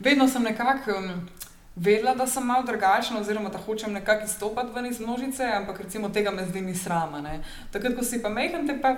Vedno 0.00 0.28
sem 0.28 0.44
nekako 0.44 0.98
um, 0.98 1.12
vedela, 1.80 2.14
da 2.14 2.26
sem 2.26 2.46
malo 2.46 2.62
drugačna, 2.66 3.20
oziroma 3.20 3.48
da 3.48 3.58
hočem 3.58 3.92
nekako 3.92 4.24
izstopati 4.24 4.74
ven 4.74 4.86
iz 4.86 5.00
množice, 5.00 5.44
ampak 5.44 5.80
recimo 5.80 6.08
tega 6.08 6.30
me 6.30 6.44
zdaj 6.46 6.62
ni 6.62 6.74
srama. 6.74 7.20
Ne. 7.20 7.40
Takrat, 7.72 7.96
ko 7.96 8.04
si 8.04 8.22
pa 8.22 8.28
mehen, 8.28 8.66
te 8.66 8.76
pa 8.82 8.96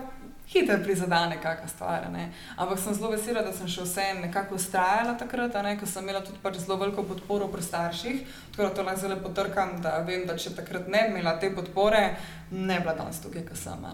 hitro 0.52 0.78
prizadene 0.84 1.38
kakšna 1.42 1.68
stvar. 1.68 2.08
Ne. 2.12 2.32
Ampak 2.56 2.78
sem 2.78 2.94
zelo 2.94 3.12
vesela, 3.14 3.44
da 3.46 3.52
sem 3.52 3.70
še 3.70 3.86
vsem 3.86 4.24
nekako 4.26 4.58
ustrajala 4.58 5.14
takrat, 5.18 5.54
ne, 5.62 5.76
ko 5.78 5.86
sem 5.86 6.02
imela 6.02 6.24
tudi 6.26 6.42
pač 6.42 6.58
zelo 6.64 6.80
veliko 6.82 7.06
podporo 7.06 7.48
pri 7.52 7.62
starših. 7.62 8.26
Tako 8.50 8.68
da 8.68 8.74
to 8.74 8.88
lahko 8.88 9.04
zelo 9.06 9.20
potrkam, 9.22 9.78
da 9.82 9.96
vem, 10.06 10.26
da 10.26 10.36
če 10.36 10.56
takrat 10.58 10.90
ne 10.90 11.06
bi 11.06 11.16
imela 11.16 11.38
te 11.38 11.54
podpore, 11.54 12.04
ne 12.50 12.76
bi 12.80 12.82
bila 12.82 12.98
danes 12.98 13.22
tukaj, 13.22 13.46
ko 13.46 13.56
sem. 13.56 13.88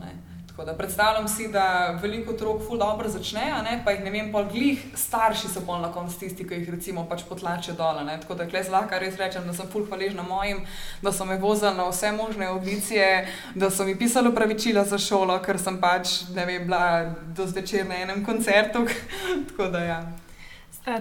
Tako 0.59 0.67
da 0.67 0.77
predstavljam 0.77 1.29
si, 1.29 1.49
da 1.49 1.99
veliko 2.03 2.33
otrok 2.33 2.62
ful 2.67 2.79
dobro 2.79 3.09
začne, 3.09 3.43
ne, 3.65 3.83
pa 3.85 3.91
jih 3.91 4.00
ne 4.05 4.11
vem, 4.11 4.33
pol 4.33 4.49
glih 4.50 4.81
starši 4.95 5.49
so 5.53 5.61
pol 5.67 5.79
na 5.79 5.93
koncu 5.95 6.19
tisti, 6.19 6.43
ki 6.49 6.57
jih 6.59 6.73
recimo 6.75 7.05
pač 7.07 7.23
potlačijo 7.29 7.77
dol. 7.79 8.00
ne. 8.05 8.17
Tako 8.21 8.35
da 8.35 8.47
klej 8.49 8.67
lahko 8.73 8.99
res 8.99 9.15
rečem, 9.17 9.47
da 9.47 9.55
sem 9.55 9.69
ful 9.71 9.87
hvaležna 9.87 10.25
mojim, 10.27 10.65
da 11.03 11.12
so 11.12 11.25
me 11.25 11.37
vozili 11.38 11.77
na 11.77 11.87
vse 11.87 12.11
možne 12.12 12.47
audicije, 12.47 13.29
da 13.55 13.71
so 13.71 13.85
mi 13.85 13.95
pisali 13.99 14.35
pravičila 14.35 14.85
za 14.85 14.99
šolo, 14.99 15.38
ker 15.47 15.61
sem 15.62 15.79
pač, 15.81 16.25
ne 16.35 16.47
vem, 16.47 16.67
bila 16.67 17.15
do 17.37 17.47
zvečer 17.47 17.87
na 17.87 18.03
enem 18.03 18.25
koncertu. 18.27 18.83
Tako 19.49 19.71
da 19.71 19.85
ja. 19.85 20.03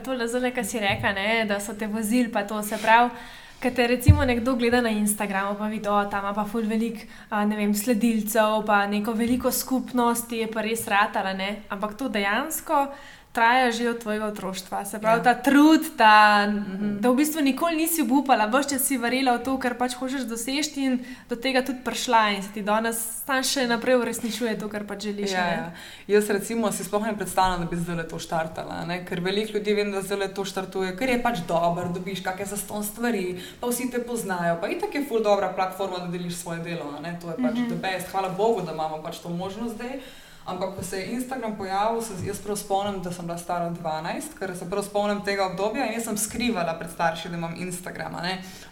Tole 0.06 0.28
zelo, 0.28 0.54
kar 0.54 0.66
si 0.66 0.80
rekel, 0.80 1.18
ne, 1.18 1.46
da 1.50 1.58
so 1.60 1.74
te 1.74 1.88
vozili, 1.88 2.30
pa 2.32 2.46
to 2.46 2.62
se 2.62 2.78
pravi. 2.78 3.10
Ker 3.58 3.74
te 3.74 3.88
recimo 3.90 4.22
nekdo 4.22 4.54
gleda 4.56 4.84
na 4.86 4.92
Instagramu, 4.94 5.56
pa 5.58 5.66
vidi, 5.66 5.82
da 5.84 6.06
tam 6.10 6.28
ima 6.30 6.46
ful 6.46 6.68
velik, 6.70 7.08
vem, 7.32 7.74
sledilcev, 7.74 8.62
pa 8.68 8.84
neko 8.88 9.16
veliko 9.18 9.52
skupnosti, 9.52 10.44
je 10.44 10.48
pa 10.52 10.62
res 10.62 10.86
ratala, 10.88 11.34
ne? 11.34 11.64
Ampak 11.74 11.98
to 11.98 12.10
dejansko 12.10 12.84
traja 13.38 13.70
že 13.70 13.90
od 13.94 14.02
tvojega 14.02 14.26
otroštva. 14.34 14.86
Se 14.86 14.98
pravi, 15.00 15.22
Ja. 15.22 15.24
ta 15.24 15.34
trud, 15.38 15.86
ta, 15.98 16.50
da 17.00 17.10
v 17.10 17.16
bistvu 17.22 17.46
nikoli 17.46 17.78
nisi 17.78 18.02
upala, 18.02 18.50
veš, 18.50 18.74
če 18.74 18.78
si 18.82 18.98
verjela 18.98 19.38
v 19.38 19.46
to, 19.46 19.54
kar 19.62 19.78
pač 19.78 19.94
hočeš 19.94 20.26
doseči 20.26 20.82
in 20.82 20.94
do 21.30 21.38
tega 21.38 21.62
tudi 21.62 21.86
prišla 21.86 22.22
in 22.34 22.42
se 22.42 22.50
ti 22.56 22.66
danes 22.66 22.98
tam 23.30 23.46
še 23.46 23.68
naprej 23.70 24.02
uresničuje 24.02 24.58
to, 24.58 24.66
kar 24.72 24.90
pač 24.90 25.06
želiš. 25.12 25.38
Ja, 25.38 25.46
ja. 25.54 25.68
Jaz 26.10 26.32
recimo 26.34 26.72
si 26.74 26.82
sploh 26.88 27.06
ne 27.06 27.14
predstavljam, 27.14 27.62
da 27.62 27.70
bi 27.70 27.78
zdaj 27.78 28.08
to 28.10 28.18
štartala, 28.18 28.82
ne? 28.90 29.04
ker 29.06 29.22
veliko 29.22 29.60
ljudi 29.60 29.78
vem, 29.78 29.94
da 29.94 30.02
zdaj 30.02 30.34
to 30.34 30.42
štartuje, 30.48 30.98
ker 30.98 31.14
je 31.14 31.22
pač 31.22 31.46
dobro, 31.46 31.92
dobiš 31.94 32.26
kakšne 32.26 32.58
zaston 32.58 32.82
stvari, 32.88 33.38
pa 33.62 33.70
vsi 33.70 33.92
te 33.94 34.02
poznajo, 34.02 34.58
pa 34.58 34.72
itak 34.74 34.96
je 34.96 35.06
ful 35.06 35.22
dobra 35.22 35.54
platforma, 35.54 36.02
da 36.06 36.10
deliš 36.10 36.42
svoje 36.42 36.64
delo, 36.66 36.90
ne? 37.04 37.14
to 37.22 37.30
je 37.30 37.38
pač 37.38 37.54
mm 37.54 37.66
-hmm. 37.66 37.70
the 37.70 37.78
best, 37.78 38.10
hvala 38.10 38.30
Bogu, 38.34 38.66
da 38.66 38.74
imamo 38.74 39.04
pač 39.04 39.22
to 39.22 39.30
možnost 39.30 39.76
zdaj. 39.76 40.02
Ampak, 40.48 40.76
ko 40.76 40.84
se 40.84 41.00
je 41.00 41.06
Instagram 41.12 41.58
pojavil, 41.58 42.02
se 42.02 42.14
jaz 42.24 42.38
prav 42.40 42.56
spomnim, 42.56 43.02
da 43.04 43.12
sem 43.12 43.26
bila 43.28 43.38
stara 43.38 43.70
12, 43.70 44.38
ker 44.40 44.54
se 44.56 44.70
prav 44.70 44.84
spomnim 44.84 45.20
tega 45.26 45.50
obdobja 45.50 45.86
in 45.86 45.98
jaz 45.98 46.06
sem 46.08 46.18
skrivala 46.18 46.78
pred 46.80 46.92
starši, 46.92 47.30
da 47.30 47.36
imam 47.36 47.56
Instagram, 47.60 48.16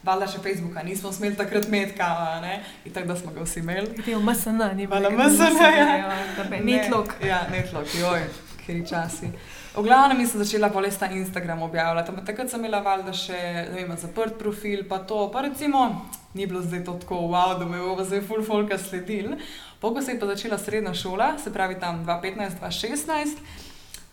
valjda 0.04 0.30
še 0.32 0.40
Facebooka, 0.46 0.84
nismo 0.88 1.12
smeli 1.12 1.36
takrat 1.36 1.68
metka, 1.68 2.08
ne, 2.42 2.62
in 2.86 2.96
tako 2.96 3.12
da 3.12 3.20
smo 3.20 3.36
ga 3.36 3.44
vsi 3.44 3.60
imeli. 3.60 3.92
Ti 4.00 4.16
je 4.16 4.18
v 4.18 4.24
MSN, 4.24 4.64
ni 4.80 4.88
bilo. 4.88 5.12
MSN, 5.12 5.60
ja. 5.60 6.16
netlog. 6.64 7.14
Ne, 7.20 7.28
Ja, 7.28 7.44
netlog, 7.52 7.92
joj, 8.00 8.24
kjer 8.64 8.84
časi. 8.88 9.36
V 9.76 9.84
glavnem 9.84 10.24
sem 10.24 10.40
začela 10.40 10.72
pa 10.72 10.80
res 10.80 10.96
ta 10.96 11.10
Instagram 11.12 11.68
objavljati. 11.68 12.14
Ampak 12.14 12.30
takrat 12.32 12.52
sem 12.52 12.64
imela 12.64 12.80
valjda 12.80 13.12
še 13.12 13.40
ne 13.74 13.82
vem, 13.82 13.98
zaprt 14.00 14.40
profil, 14.40 14.86
pa 14.88 15.02
to. 15.04 15.26
Pa 15.34 15.44
recimo, 15.44 15.90
ni 16.36 16.46
bilo 16.48 16.62
zdaj 16.62 16.84
to 16.86 16.94
tako, 17.02 17.16
wow, 17.32 17.56
da 17.60 17.66
me 17.66 17.80
bo 17.80 18.04
zdaj 18.04 18.22
full 18.28 18.44
folka 18.44 18.78
sledil. 18.78 19.38
Pogo 19.80 20.02
se 20.02 20.12
je 20.12 20.20
pa 20.20 20.26
začela 20.26 20.58
srednja 20.58 20.94
šola, 20.94 21.38
se 21.44 21.54
pravi 21.54 21.80
tam 21.80 22.06
2015-2016. 22.06 23.38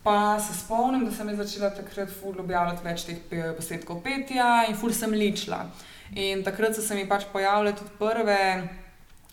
Pa 0.03 0.41
se 0.41 0.55
spomnim, 0.59 1.05
da 1.05 1.13
sem 1.15 1.29
jaz 1.29 1.39
začela 1.39 1.71
takrat 1.71 2.11
ful 2.11 2.39
objavljati 2.41 2.83
več 2.85 3.05
teh 3.07 3.43
posnetkov 3.57 4.01
petja 4.03 4.65
in 4.69 4.79
ful 4.79 4.95
sem 4.95 5.11
ličila. 5.15 5.67
In 6.19 6.43
takrat 6.43 6.75
so 6.75 6.83
se 6.83 6.95
mi 6.95 7.07
pač 7.09 7.29
pojavile 7.33 7.75
tudi 7.79 7.95
prve 7.99 8.39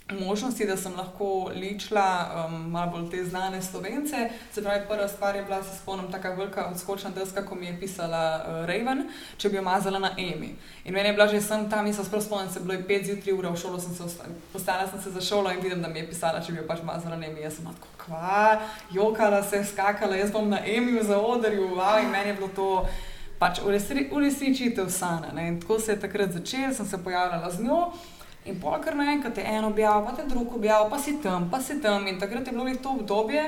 možnosti, 0.09 0.65
da 0.65 0.77
sem 0.77 0.95
lahko 0.97 1.51
ličila 1.55 2.45
um, 2.47 2.71
malo 2.71 2.91
bolj 2.91 3.09
te 3.11 3.25
znane 3.25 3.61
slovence. 3.61 4.29
Se 4.51 4.63
pravi, 4.63 4.85
prva 4.87 5.07
stvar 5.07 5.35
je 5.35 5.43
bila, 5.43 5.63
se 5.63 5.77
spomnim, 5.77 6.11
tako 6.11 6.29
velika 6.35 6.65
odskočna 6.65 7.09
deska, 7.09 7.45
ko 7.45 7.55
mi 7.55 7.65
je 7.65 7.79
pisala 7.79 8.41
uh, 8.47 8.65
Raven, 8.65 9.03
če 9.37 9.49
bi 9.49 9.55
jo 9.55 9.61
mazala 9.61 9.99
na 9.99 10.11
Emi. 10.17 10.55
In 10.85 10.93
meni 10.93 11.09
je 11.09 11.13
bila 11.13 11.27
že 11.27 11.41
sem 11.41 11.69
tam, 11.69 11.93
se 11.93 12.03
sploh 12.03 12.23
spomnim, 12.23 12.49
se 12.49 12.59
bilo 12.59 12.73
je 12.73 12.87
5 12.87 13.05
zjutraj 13.05 13.33
ura, 13.33 13.49
v 13.49 13.57
šolo 13.57 13.79
sem 13.79 13.95
se 13.95 14.03
ostala, 14.03 14.29
postala 14.53 14.87
sem 14.87 15.01
se 15.01 15.11
za 15.11 15.21
šolo 15.21 15.51
in 15.51 15.61
vidim, 15.61 15.81
da 15.81 15.87
mi 15.87 15.99
je 15.99 16.07
pisala, 16.07 16.41
če 16.41 16.51
bi 16.51 16.57
jo 16.57 16.67
pač 16.67 16.83
mazala 16.83 17.15
na 17.15 17.25
Emi. 17.25 17.41
Jaz 17.41 17.55
sem 17.55 17.65
tako, 17.65 17.87
kva, 17.97 18.59
jokala 18.91 19.43
se, 19.43 19.63
skakala, 19.63 20.15
jaz 20.15 20.31
bom 20.31 20.49
na 20.49 20.65
Emi 20.65 21.03
za 21.03 21.19
odrju, 21.21 21.75
wow, 21.75 22.03
in 22.03 22.09
meni 22.09 22.29
je 22.29 22.39
bilo 22.41 22.49
to. 22.55 22.87
Pač 23.39 23.61
uresničitev 24.11 24.89
sana. 24.91 25.29
Ne? 25.31 25.47
In 25.47 25.61
tako 25.61 25.77
se 25.79 25.93
je 25.93 25.99
takrat 25.99 26.33
začel, 26.35 26.73
sem 26.75 26.85
se 26.85 26.97
pojavljala 27.03 27.51
z 27.51 27.63
njo. 27.63 27.85
In 28.49 28.59
polkar 28.61 28.95
naenkrat 28.97 29.37
je 29.37 29.43
en 29.45 29.65
objav, 29.67 30.01
pa 30.05 30.15
te 30.17 30.25
drug 30.27 30.55
objav, 30.57 30.87
pa 30.89 30.97
si 30.99 31.19
tam, 31.23 31.49
pa 31.51 31.61
si 31.61 31.77
tam. 31.81 32.07
In 32.07 32.19
takrat 32.19 32.47
je 32.47 32.53
bilo 32.53 32.75
to 32.83 32.95
obdobje, 32.97 33.43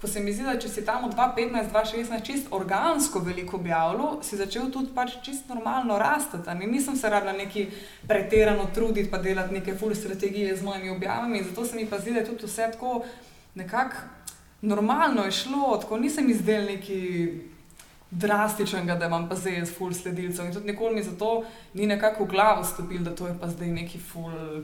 ko 0.00 0.08
se 0.08 0.20
mi 0.20 0.32
zdi, 0.32 0.44
da 0.48 0.56
če 0.58 0.68
si 0.68 0.84
tam 0.84 1.04
od 1.06 1.14
2015-2016 1.14 2.24
čist 2.26 2.52
organsko 2.56 3.20
veliko 3.22 3.60
objavljal, 3.60 4.18
si 4.26 4.38
začel 4.40 4.70
tudi 4.74 4.90
pač 4.94 5.18
čist 5.22 5.48
normalno 5.48 5.98
rasti. 6.00 6.40
In 6.50 6.70
nisem 6.72 6.96
se 6.96 7.10
rabila 7.10 7.32
neki 7.32 7.68
pretirano 8.08 8.66
truditi, 8.74 9.10
pa 9.10 9.18
delati 9.18 9.54
neke 9.54 9.76
full 9.78 9.94
strategije 9.94 10.56
z 10.56 10.66
mojimi 10.66 10.90
objavami. 10.90 11.44
Zato 11.44 11.64
se 11.64 11.76
mi 11.76 11.86
pa 11.86 11.98
zdi, 11.98 12.16
da 12.16 12.24
je 12.24 12.30
tudi 12.32 12.46
vse 12.46 12.70
tako 12.72 13.04
nekako 13.54 13.96
normalno 14.62 15.24
je 15.24 15.32
šlo, 15.32 15.78
tako 15.80 15.98
nisem 15.98 16.30
izdelal 16.30 16.66
neki 16.66 17.30
drastičnega, 18.10 18.94
da 18.94 19.06
imam 19.06 19.28
pa 19.28 19.34
zdaj 19.34 19.58
jaz 19.58 19.72
full 19.78 19.94
sledilcev. 19.94 20.46
In 20.46 20.52
tudi 20.54 20.72
nikoli 20.72 20.94
mi 20.94 21.02
zato 21.02 21.44
ni 21.74 21.86
nekako 21.86 22.24
v 22.24 22.28
glavo 22.28 22.64
stopil, 22.64 23.04
da 23.04 23.14
to 23.14 23.26
je 23.26 23.38
pa 23.40 23.48
zdaj 23.48 23.68
neki 23.68 23.98
full 23.98 24.62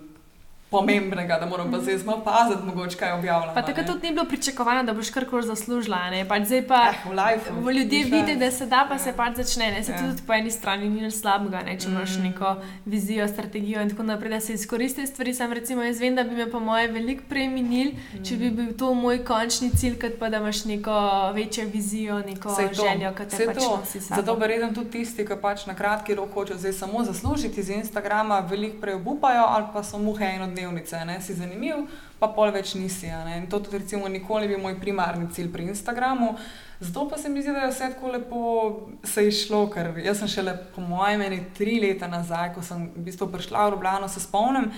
pomembnega, 0.71 1.37
da 1.37 1.47
moram 1.47 1.71
pa 1.71 1.79
zdaj 1.79 1.99
malo 2.05 2.21
paziti, 2.21 2.63
mogoče 2.65 2.97
kaj 2.97 3.13
objavljam. 3.13 3.55
Pa 3.55 3.63
takrat 3.63 3.87
tudi 3.87 4.03
ni 4.03 4.13
bilo 4.13 4.25
pričakovano, 4.27 4.83
da 4.83 4.93
boš 4.93 5.11
karkoli 5.11 5.43
zaslužila. 5.45 6.11
ne. 6.11 6.25
Pač 6.25 6.43
zdaj 6.45 6.63
pa 6.65 6.81
Eh, 6.87 7.39
v 7.53 7.71
ljudje 7.71 7.99
nič 7.99 8.05
vidi, 8.07 8.33
več. 8.33 8.39
da 8.39 8.51
se 8.51 8.67
da, 8.67 8.85
pa 8.85 8.95
Ja. 8.95 8.99
se 8.99 9.13
pač 9.13 9.37
začne. 9.37 9.71
Ne? 9.71 9.83
Se 9.83 9.93
Ja. 9.93 9.99
tudi 10.01 10.23
po 10.23 10.33
eni 10.33 10.51
strani 10.51 10.89
ni 10.89 11.01
nič 11.01 11.15
slabega, 11.15 11.63
ne? 11.63 11.77
če 11.77 11.89
imaš 11.89 12.11
Mm. 12.11 12.23
neko 12.25 12.57
vizijo, 12.87 13.29
strategijo 13.29 13.81
in 13.81 13.91
tako 13.91 14.03
naprej, 14.05 14.31
da 14.31 14.41
se 14.41 14.53
izkoristi 14.55 15.07
stvari. 15.07 15.35
Sam 15.35 15.53
recimo 15.53 15.83
jaz 15.83 16.01
vem, 16.01 16.15
da 16.15 16.25
bi 16.25 16.35
me 16.35 16.47
po 16.49 16.61
moje 16.61 16.89
veliko 16.89 17.23
prej 17.29 17.49
minil, 17.49 17.93
če 18.21 18.37
bi 18.37 18.51
bil 18.51 18.73
to 18.75 18.95
moj 18.95 19.19
končni 19.21 19.71
cilj, 19.73 19.97
kot 19.97 20.19
pa 20.19 20.29
da 20.29 20.37
imaš 20.39 20.65
neko 20.67 20.97
večjo 21.33 21.65
vizijo, 21.69 22.19
neko 22.21 22.51
Saj 22.51 22.69
to, 22.69 22.75
željo, 22.83 23.13
ki 23.13 23.25
te 23.25 23.37
saj 23.37 23.47
pač 23.47 23.63
nosi. 23.65 24.01
Zato 24.01 24.35
verjetno 24.37 24.73
tudi 24.73 24.91
tisti, 24.93 25.25
ki 25.25 25.37
pač 25.39 25.67
na 25.67 25.75
kratki 25.75 26.15
rok 26.15 26.33
hočejo 26.33 26.59
zdaj 26.59 26.73
samo 26.75 27.05
zaslužiti 27.05 27.61
iz 27.61 27.69
Instagrama, 27.71 28.41
veliko 28.41 28.81
prej 28.81 28.95
obupajo 28.97 29.45
ali 29.47 29.65
pa 29.73 29.83
so 29.85 29.99
muhe 29.99 30.27
enodnevnice, 30.63 31.05
ne? 31.05 31.21
si 31.21 31.35
zanimiv, 31.35 31.87
pa 32.19 32.29
pol 32.29 32.51
več 32.53 32.75
nisi. 32.75 33.09
In 33.37 33.47
to 33.51 33.61
tudi 33.61 33.79
recimo 33.79 34.09
nikoli 34.09 34.47
ni 34.47 34.55
bil 34.55 34.63
moj 34.63 34.79
primarni 34.81 35.29
cilj 35.33 35.53
pri 35.53 35.69
Instagramu. 35.71 36.35
Zato 36.81 37.09
pa 37.09 37.19
se 37.19 37.29
mi 37.29 37.43
zdi, 37.43 37.53
da 37.53 37.67
je 37.67 37.71
vse 37.71 37.91
tako 37.95 38.13
lepo 38.13 38.43
se 39.05 39.27
išlo, 39.29 39.67
ker 39.71 39.95
jaz 40.05 40.21
sem 40.21 40.29
šele 40.29 40.57
po 40.75 40.85
mojem 40.85 41.21
meni 41.21 41.41
tri 41.57 41.81
leta 41.81 42.09
nazaj, 42.09 42.55
ko 42.55 42.63
sem 42.63 42.91
v 42.95 43.09
bistvu 43.09 43.31
prišla 43.33 43.69
v 43.69 43.77
Ljubljano, 43.77 44.09
se 44.09 44.21
spomnim. 44.21 44.71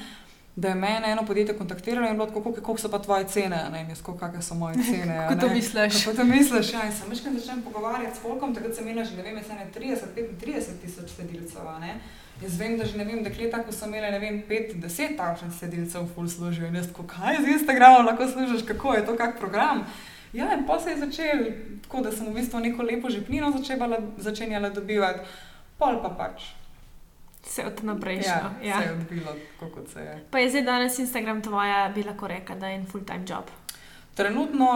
Da 0.58 0.72
je 0.72 0.74
mene 0.74 1.12
eno 1.12 1.22
podjetje 1.22 1.54
kontaktiralo 1.54 2.08
in 2.08 2.16
bilo 2.18 2.26
tako, 2.26 2.40
koliko, 2.42 2.62
koliko 2.66 2.82
so 2.82 2.88
pa 2.90 2.98
tvoje 2.98 3.28
cene, 3.30 3.60
ne, 3.70 3.84
koliko 4.02 4.18
kakšne 4.18 4.42
so 4.42 4.56
moje 4.58 4.82
cene. 4.88 5.18
Kako 5.28 5.40
to 5.40 5.48
misliš? 5.54 6.04
Kako 6.04 6.16
to 6.16 6.24
misliš? 6.24 6.72
Ja, 6.72 6.82
in 6.86 6.92
sem 6.92 7.10
večkrat 7.10 7.36
začel 7.38 7.60
pogovarjati 7.62 8.16
s 8.16 8.22
folkom, 8.22 8.54
takrat 8.54 8.74
sem 8.74 8.88
imela 8.88 9.04
že 9.06 9.14
ne 9.16 9.22
vem, 9.22 9.38
jaz 9.38 9.52
ene 9.54 9.68
30-35 9.76 10.80
tisoč 10.82 11.14
sledilcev. 11.14 11.62
ne. 11.80 11.94
Jaz 12.42 12.58
vem, 12.58 12.76
da 12.78 12.84
že 12.86 12.98
ne 12.98 13.04
vem, 13.04 13.22
dekleta, 13.24 13.62
ko 13.66 13.72
so 13.74 13.86
imele 13.86 14.10
ne 14.14 14.18
vem, 14.22 14.42
5-10 14.48 15.16
takšnih 15.18 15.54
sledilcev, 15.58 16.06
ful 16.14 16.28
služijo. 16.30 16.68
In 16.68 16.76
jaz 16.78 16.86
tako, 16.92 17.02
kaj 17.10 17.40
z 17.42 17.56
Instagramom 17.56 18.06
lahko 18.06 18.28
služiš, 18.28 18.62
kako 18.66 18.94
je 18.94 19.06
to, 19.06 19.16
kak 19.16 19.38
program. 19.38 19.82
Ja, 20.32 20.52
in 20.54 20.66
pa 20.66 20.78
se 20.80 20.90
je 20.90 21.00
začel 21.00 21.44
tako, 21.82 22.04
da 22.04 22.12
sem 22.12 22.26
v 22.26 22.34
bistvu 22.36 22.60
neko 22.60 22.82
lepo 22.82 23.10
žepnino 23.10 23.50
začela, 23.50 23.98
začenjala 24.16 24.70
dobivati, 24.70 25.26
pol 25.78 26.02
pa 26.02 26.10
pač. 26.14 26.52
Vse 27.42 27.64
od 27.66 27.84
naprej 27.84 28.16
Ja, 28.16 28.22
šlo. 28.22 28.50
Ja. 28.68 28.78
se 28.78 28.84
je 28.84 28.92
odvilo, 28.92 29.34
kot 29.58 29.88
se 29.88 30.00
je. 30.00 30.18
Pa 30.30 30.38
je 30.38 30.50
zdaj 30.50 30.62
danes 30.62 30.98
Instagram 30.98 31.42
tvoja, 31.42 31.88
bi 31.94 32.02
lahko 32.02 32.28
rekla, 32.28 32.56
da 32.56 32.68
je 32.68 32.74
en 32.74 32.86
full-time 32.86 33.24
job. 33.28 33.50
Trenutno, 34.18 34.68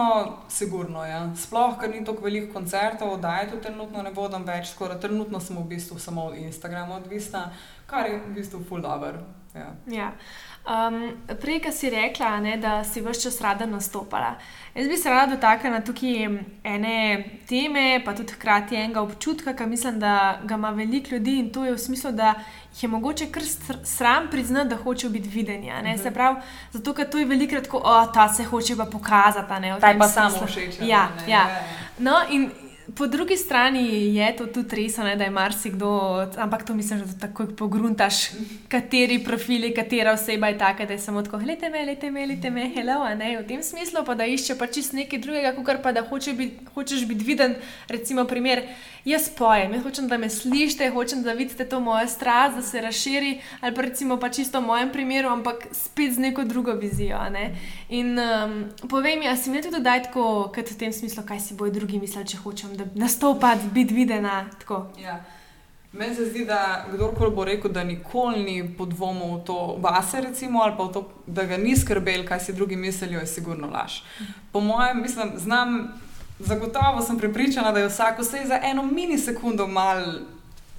sigurno 0.49 1.05
je. 1.05 1.11
Ja. 1.11 1.35
Sploh, 1.35 1.73
ker 1.75 1.91
ni 1.91 2.05
tako 2.07 2.23
veliko 2.23 2.53
koncertov, 2.53 3.17
da 3.19 3.33
je 3.41 3.49
to 3.51 3.57
trenutno 3.65 3.99
ne 4.05 4.13
vodim 4.15 4.45
več, 4.47 4.69
skoraj 4.71 5.01
trenutno 5.03 5.41
sem 5.43 5.57
v 5.59 5.65
bistvu 5.73 5.97
samo 5.99 6.29
od 6.29 6.37
Instagrama 6.39 6.95
odvisna, 6.95 7.49
kar 7.93 8.07
je 8.07 8.17
v 8.19 8.33
bistvu 8.33 8.63
full 8.63 8.81
dobro. 8.81 9.21
Ja. 9.55 9.69
Ja. 9.87 10.11
Um, 10.63 10.95
prej, 11.37 11.59
ki 11.59 11.71
si 11.71 11.89
rekla, 11.89 12.39
ne, 12.39 12.55
da 12.57 12.83
si 12.83 13.01
vse 13.01 13.21
čas 13.21 13.41
rada 13.41 13.65
nastopala. 13.65 14.31
Jaz 14.73 14.87
bi 14.87 14.97
se 14.97 15.09
rada 15.09 15.35
dotaknila 15.35 15.81
tukaj 15.81 16.23
ene 16.63 16.95
teme, 17.45 17.83
pa 17.99 18.13
tudi 18.13 18.33
hkrati 18.33 18.75
enega 18.75 19.01
občutka, 19.01 19.53
ki 19.53 19.65
mislim, 19.65 19.99
da 19.99 20.13
ga 20.43 20.55
ima 20.55 20.71
veliko 20.71 21.13
ljudi 21.13 21.35
in 21.39 21.51
to 21.51 21.65
je 21.65 21.73
v 21.73 21.77
smislu, 21.79 22.11
da 22.13 22.31
jih 22.71 22.83
je 22.83 22.89
mogoče 22.89 23.27
kar 23.27 23.43
sram 23.83 24.27
priznati, 24.31 24.69
da 24.69 24.75
hočejo 24.77 25.11
biti 25.11 25.29
videni. 25.29 25.69
a 25.71 25.81
ne. 25.81 25.97
Se 25.97 26.11
pravi, 26.11 26.39
zato 26.71 26.93
ker 26.93 27.09
to 27.09 27.17
je 27.17 27.25
velikrat 27.25 27.63
tako, 27.63 27.77
o, 27.77 28.07
ta 28.07 28.29
se 28.29 28.43
hoče 28.45 28.75
pa 28.77 28.85
pokazati. 28.87 29.61
ne, 29.61 29.77
Ta 29.79 29.89
je 29.89 29.99
pa 29.99 30.07
samo 30.07 30.29
smislu. 30.29 30.47
všeč. 30.47 30.81
a 30.81 30.85
Ja, 30.85 31.07
ne, 31.17 31.31
ja. 31.31 31.45
No, 31.99 32.21
in 32.29 32.49
po 32.95 33.07
drugi 33.07 33.37
strani 33.37 34.15
je 34.15 34.35
to 34.35 34.45
tudi 34.45 34.75
res, 34.75 34.97
ne, 34.97 35.15
da 35.15 35.23
je 35.23 35.33
marsikdo, 35.33 35.89
ampak 36.37 36.65
to 36.65 36.73
mislim, 36.73 36.99
da 36.99 37.27
takoj 37.27 37.55
pogruntaš, 37.55 38.15
kateri 38.67 39.19
profili, 39.23 39.73
katera 39.73 40.13
oseba 40.13 40.47
je 40.47 40.57
taka, 40.57 40.85
da 40.85 40.93
je 40.93 40.99
samo 40.99 41.21
tako, 41.21 41.37
gledite 41.37 41.69
me, 41.69 41.83
gledite 41.83 42.11
me, 42.11 42.25
gledite 42.25 42.49
me, 42.49 42.69
hello, 42.75 43.15
ne, 43.15 43.37
v 43.39 43.47
tem 43.47 43.63
smislu 43.63 44.05
pa 44.05 44.15
da 44.15 44.25
išče 44.25 44.57
pa 44.59 44.67
čist 44.67 44.93
nekaj 44.93 45.19
drugega, 45.19 45.53
kot 45.55 45.81
pa 45.83 45.91
da 45.91 46.03
hoče 46.05 46.33
bit, 46.33 46.59
hočeš 46.75 47.07
biti 47.07 47.25
viden, 47.25 47.55
recimo 47.89 48.25
primer, 48.25 48.61
jaz 49.05 49.29
pojem, 49.37 49.73
jaz 49.73 49.83
hočem, 49.83 50.07
da 50.07 50.17
me 50.17 50.29
slišite, 50.29 50.89
hočem, 50.93 51.23
da 51.23 51.33
vidite 51.33 51.65
to 51.65 51.79
mojo 51.79 52.07
strast, 52.07 52.55
da 52.55 52.61
se 52.61 52.81
razširi, 52.81 53.39
ali 53.61 53.75
pa 53.75 53.81
recimo 53.81 54.19
pa 54.19 54.29
čisto 54.29 54.61
v 54.61 54.67
mojem 54.67 54.91
primeru, 54.91 55.29
ampak 55.29 55.67
spet 55.71 56.13
z 56.13 56.19
neko 56.19 56.43
drugo 56.43 56.73
vizijo, 56.73 57.19
ne. 57.31 57.55
In 57.89 58.19
um, 58.19 58.55
povej 58.89 59.17
mi, 59.19 59.27
a 59.27 59.35
si 59.37 59.49
mi 59.49 59.61
tudi 59.61 59.81
daj 59.81 60.03
tako, 60.03 60.51
kot 60.55 60.71
v 60.71 60.77
tem 60.77 60.93
smislu, 60.93 61.23
kaj 61.27 61.39
si 61.39 61.57
bojo 61.57 61.73
drugi 61.73 61.99
mislili, 61.99 62.27
če 62.27 62.37
hočem, 62.43 62.77
da 62.83 62.99
nastopati, 62.99 63.67
biti 63.71 63.93
videna, 63.93 64.49
tako. 64.59 64.87
Ja. 64.99 65.23
Meni 65.93 66.15
se 66.15 66.25
zdi, 66.25 66.45
da 66.45 66.85
kdorkoli 66.93 67.35
bo 67.35 67.45
rekel, 67.45 67.71
da 67.71 67.83
nikoli 67.83 68.43
ni 68.43 68.75
podvomil 68.77 69.35
v 69.37 69.43
to 69.45 69.57
vase, 69.79 70.21
recimo, 70.21 70.61
ali 70.61 70.73
pa 70.77 70.87
to, 70.87 71.09
da 71.27 71.45
ga 71.45 71.57
ni 71.57 71.75
skrbel, 71.77 72.25
kaj 72.25 72.39
si 72.39 72.53
drugi 72.53 72.75
mislijo, 72.75 73.19
je 73.19 73.27
sigurno 73.27 73.67
laž. 73.69 74.01
Po 74.51 74.59
mojem, 74.59 75.01
mislim, 75.01 75.31
znam, 75.37 75.93
zagotovo 76.39 77.01
sem 77.01 77.17
prepričana, 77.17 77.71
da 77.71 77.79
je 77.79 77.87
vsak 77.87 78.19
vse 78.19 78.41
za 78.45 78.59
eno 78.63 78.83
minisekundo 78.83 79.67
mal 79.67 80.01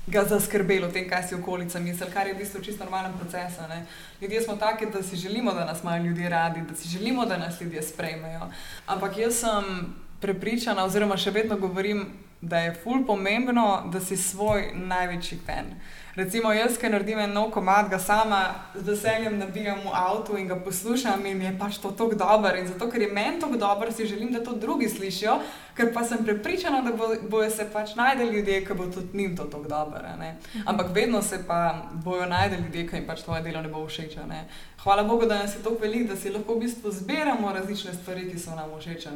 ga 0.07 0.25
zaskrbelo, 0.29 0.89
tem, 0.93 1.07
kaj 1.09 1.29
si 1.29 1.35
okolica 1.35 1.81
misli, 1.81 2.11
kar 2.13 2.27
je 2.27 2.35
v 2.35 2.39
bistvu 2.39 2.61
čisto 2.61 2.85
normalen 2.85 3.13
proces. 3.19 3.57
Ne? 3.69 3.87
Ljudje 4.21 4.43
smo 4.43 4.57
taki, 4.57 4.87
da 4.87 5.03
si 5.03 5.17
želimo, 5.17 5.55
da 5.55 5.65
nas 5.65 5.83
imajo 5.83 6.05
ljudje 6.05 6.29
radi, 6.29 6.61
da 6.69 6.75
si 6.75 6.89
želimo, 6.89 7.27
da 7.27 7.39
nas 7.39 7.61
ljudje 7.61 7.83
sprejmejo. 7.83 8.51
Ampak 8.87 9.19
jaz 9.19 9.35
sem 9.35 9.95
prepričana, 10.25 10.87
oziroma 10.89 11.19
še 11.21 11.35
vedno 11.35 11.59
govorim, 11.61 12.07
da 12.45 12.59
je 12.59 12.75
ful 12.75 13.07
pomembno, 13.07 13.83
da 13.93 14.01
si 14.01 14.17
svoj 14.17 14.73
največji 14.75 15.39
pen. 15.47 15.75
Recimo, 16.15 16.53
jaz, 16.53 16.77
ki 16.79 16.87
naredim 16.93 17.19
en 17.19 17.33
nov 17.35 17.49
komad, 17.51 17.89
ga 17.91 17.99
sama 17.99 18.41
z 18.75 18.85
veseljem 18.87 19.35
nabijam 19.39 19.81
v 19.83 19.95
avtu 19.99 20.37
in 20.39 20.47
ga 20.47 20.55
poslušam, 20.63 21.25
in 21.27 21.41
je 21.43 21.51
pač 21.59 21.81
to 21.83 21.91
tako 21.91 22.15
dobro. 22.15 22.53
In 22.55 22.69
zato, 22.71 22.87
ker 22.91 23.03
je 23.03 23.09
meni 23.11 23.41
tako 23.43 23.59
dobro, 23.59 23.91
si 23.93 24.07
želim, 24.07 24.31
da 24.33 24.45
to 24.45 24.53
drugi 24.55 24.89
slišijo, 24.89 25.41
ker 25.75 25.91
pa 25.95 26.05
sem 26.05 26.23
prepričana, 26.25 26.83
da 26.87 26.93
bojo 26.95 27.19
bo 27.31 27.43
se 27.51 27.67
pač 27.73 27.97
najdeli 27.99 28.37
ljudje, 28.37 28.61
ki 28.67 28.75
bo 28.75 28.87
tudi 28.87 29.19
njim 29.19 29.37
to 29.37 29.45
tako 29.45 29.69
dobro. 29.69 30.03
Mhm. 30.15 30.69
Ampak 30.69 30.95
vedno 30.95 31.23
se 31.23 31.41
pa 31.47 31.83
bojo 31.93 32.27
najdeli 32.27 32.63
ljudje, 32.63 32.87
ki 32.89 32.97
jim 32.97 33.07
pač 33.07 33.23
tvoje 33.23 33.43
delo 33.43 33.63
ne 33.63 33.69
bo 33.69 33.83
všeč. 33.87 34.15
Ne? 34.29 34.45
Hvala 34.85 35.03
Bogu, 35.03 35.27
da 35.27 35.39
nas 35.39 35.57
je 35.57 35.63
tako 35.63 35.83
veliko, 35.83 36.15
da 36.15 36.21
si 36.21 36.31
lahko 36.31 36.55
v 36.55 36.61
bistvu 36.61 36.93
zbiramo 36.93 37.53
različne 37.53 37.95
stvari, 37.95 38.31
ki 38.31 38.39
so 38.39 38.55
nam 38.55 38.71
všeč. 38.79 39.09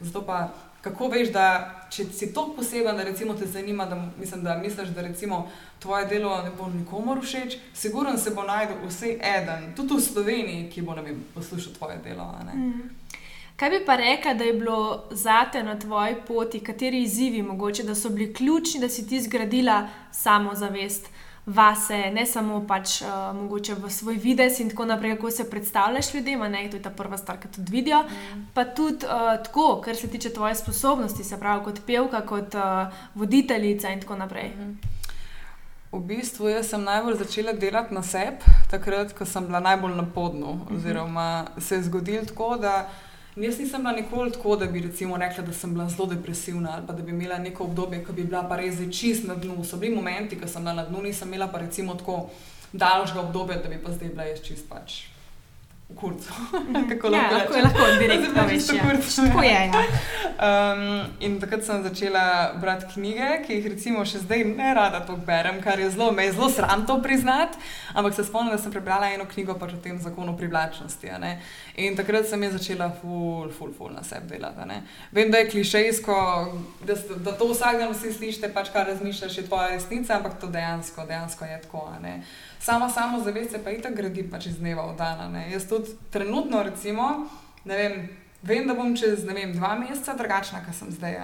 Zato 0.00 0.26
pa 0.26 0.48
kako 0.82 1.08
veš, 1.08 1.30
da 1.32 1.46
če 1.90 2.04
si 2.10 2.32
tako 2.34 2.56
poseben, 2.56 2.96
da 2.96 3.36
te 3.38 3.46
zanima, 3.46 3.86
da, 3.86 3.98
mislim, 4.18 4.42
da 4.42 4.56
misliš, 4.58 4.88
da 4.88 5.02
recimo, 5.02 5.48
tvoje 5.78 6.06
delo 6.06 6.42
ne 6.42 6.50
bo 6.58 6.66
nikomor 6.68 7.20
všeč, 7.22 7.56
sigurno 7.74 8.18
se 8.18 8.30
bo 8.30 8.42
najdel 8.42 8.76
vse 8.88 9.18
en, 9.20 9.74
tudi 9.76 9.94
v 9.94 10.00
Sloveniji, 10.00 10.70
ki 10.70 10.82
bo 10.82 10.94
vem, 10.94 11.24
poslušal 11.34 11.72
tvoje 11.78 11.98
delo. 12.04 12.26
Mm. 12.54 12.90
Kaj 13.56 13.70
bi 13.70 13.84
pa 13.86 13.96
rekel, 13.96 14.34
da 14.38 14.44
je 14.44 14.52
bilo 14.52 15.04
zate 15.10 15.62
na 15.62 15.78
tvoji 15.78 16.16
poti, 16.26 16.60
kateri 16.60 17.02
izzivi 17.02 17.42
mogoče, 17.42 17.82
da 17.82 17.94
so 17.94 18.10
bili 18.10 18.32
ključni, 18.34 18.80
da 18.80 18.88
si 18.88 19.06
ti 19.06 19.20
zgradila 19.20 19.88
samozavest? 20.10 21.06
Vase, 21.46 22.10
ne 22.14 22.26
samo 22.26 22.60
pač 22.66 23.00
uh, 23.02 23.08
mogoče 23.34 23.74
v 23.74 23.90
svoj 23.90 24.16
vides 24.22 24.60
in 24.60 24.70
tako 24.70 24.84
naprej, 24.86 25.16
kako 25.16 25.30
se 25.30 25.50
predstavljaš 25.50 26.14
ljudem, 26.14 26.40
ne, 26.50 26.68
to 26.70 26.76
je 26.76 26.82
ta 26.82 26.90
prva 26.90 27.18
stvar, 27.18 27.40
ki 27.40 27.48
tudi 27.48 27.72
vidijo. 27.72 28.02
Mm. 28.02 28.46
Pa 28.54 28.64
tudi 28.64 29.06
uh, 29.06 29.42
tako, 29.44 29.80
kar 29.84 29.96
se 29.96 30.10
tiče 30.10 30.30
tvoje 30.30 30.54
sposobnosti, 30.54 31.24
se 31.24 31.40
pravi 31.40 31.64
kot 31.64 31.80
pevka, 31.86 32.20
kot 32.26 32.54
uh, 32.54 32.94
voditeljica 33.14 33.90
in 33.90 34.00
tako 34.00 34.16
naprej. 34.16 34.52
Mm. 34.56 34.78
V 35.92 36.00
bistvu 36.00 36.48
sem 36.62 36.84
najbolj 36.84 37.18
začela 37.20 37.52
delati 37.52 37.94
na 37.94 38.02
sebi, 38.02 38.40
takrat, 38.70 39.12
ko 39.12 39.26
sem 39.28 39.46
bila 39.46 39.60
najbolj 39.60 39.96
na 39.96 40.06
podnu. 40.14 40.54
Mhm. 40.54 40.76
Oziroma, 40.76 41.46
se 41.58 41.74
je 41.74 41.82
zgodilo 41.82 42.24
tako, 42.24 42.56
da 42.56 42.88
Jaz 43.36 43.58
nisem 43.58 43.80
bila 43.80 43.92
nikoli 43.92 44.32
tako, 44.32 44.56
da 44.56 44.66
bi 44.66 44.80
rekla, 45.18 45.44
da 45.44 45.52
sem 45.52 45.72
bila 45.74 45.88
zelo 45.88 46.06
depresivna 46.06 46.72
ali 46.72 46.86
da 46.86 46.92
bi 46.92 47.10
imela 47.10 47.38
neko 47.38 47.64
obdobje, 47.64 48.04
ko 48.04 48.12
bi 48.12 48.24
bila 48.24 48.42
pa 48.48 48.56
res 48.56 48.74
čist 48.90 49.24
na 49.24 49.34
dnu. 49.34 49.64
So 49.64 49.76
bili 49.76 49.94
momenti, 49.94 50.40
ko 50.40 50.48
sem 50.48 50.62
bila 50.62 50.74
na 50.74 50.84
dnu, 50.84 51.02
nisem 51.02 51.28
imela 51.28 51.48
pa 51.48 51.58
recimo 51.58 51.94
tako 51.94 52.28
daljšega 52.72 53.20
obdobja, 53.20 53.56
da 53.62 53.68
bi 53.68 53.78
pa 53.84 53.92
zdaj 53.92 54.08
bila 54.08 54.24
jaz 54.24 54.42
čist 54.44 54.68
pač 54.68 55.02
kurcu. 55.96 56.32
Mhm. 56.52 56.88
Kako 56.90 57.06
ja, 57.14 57.28
lahko, 57.32 57.54
lahko 57.62 57.86
direktno 57.98 58.42
veš, 58.48 58.68
ja. 58.68 58.82
kako 59.26 59.42
je. 59.42 59.50
Ja. 59.50 59.82
Um, 60.42 61.00
in 61.20 61.40
takrat 61.40 61.64
sem 61.64 61.82
začela 61.82 62.52
brati 62.60 62.86
knjige, 62.94 63.28
ki 63.46 63.58
jih 63.58 63.66
recimo 63.70 64.04
še 64.04 64.22
zdaj 64.24 64.44
ne 64.48 64.74
rada 64.74 65.02
to 65.06 65.16
berem, 65.16 65.60
kar 65.62 65.80
je 65.80 65.90
zelo, 65.90 66.10
me 66.12 66.24
je 66.26 66.32
zelo 66.32 66.50
sram 66.50 66.86
to 66.86 66.98
priznati. 67.02 67.58
Ampak 67.94 68.14
se 68.14 68.24
spomnim, 68.24 68.54
da 68.56 68.58
sem 68.62 68.72
prebrala 68.72 69.12
eno 69.12 69.26
knjigo 69.30 69.54
pač 69.60 69.76
o 69.76 69.80
tem 69.82 69.98
zakonu 70.02 70.36
privlačnosti. 70.36 71.10
In 71.76 71.96
takrat 71.96 72.26
sem 72.28 72.42
začela 72.50 72.90
ful, 73.00 73.50
ful, 73.58 73.72
ful 73.76 73.92
na 73.94 74.02
sebi 74.02 74.34
delati. 74.34 74.80
Vem, 75.12 75.30
da 75.30 75.38
je 75.38 75.50
klišejsko, 75.50 76.16
da, 76.86 76.96
da 77.24 77.36
to 77.38 77.48
vsak 77.52 77.78
dan 77.78 77.92
vsi 77.94 78.12
slišite, 78.12 78.52
pač 78.54 78.72
kar 78.72 78.86
razmišljaš, 78.90 79.38
je 79.38 79.46
tvoja 79.46 79.68
resnica, 79.76 80.16
ampak 80.16 80.40
to 80.40 80.50
dejansko, 80.52 81.06
dejansko 81.06 81.44
je 81.44 81.60
tako 81.62 81.88
sama 82.62 82.88
samozavest 82.88 83.50
se 83.50 83.64
pa 83.64 83.70
i 83.70 83.80
tako 83.82 83.94
gradi 83.94 84.22
pač 84.30 84.46
iz 84.46 84.58
dneva 84.58 84.86
v 84.92 84.96
dan. 84.96 85.34
Jaz 85.50 85.66
tudi 85.68 85.96
trenutno, 86.10 86.62
recimo, 86.62 87.26
vem, 87.64 88.08
vem, 88.42 88.66
da 88.66 88.74
bom 88.78 88.94
čez 88.96 89.24
vem, 89.26 89.52
dva 89.52 89.74
meseca 89.78 90.14
drugačna, 90.18 90.62
kot 90.66 90.78
sem 90.78 90.92
zdaj. 90.94 91.18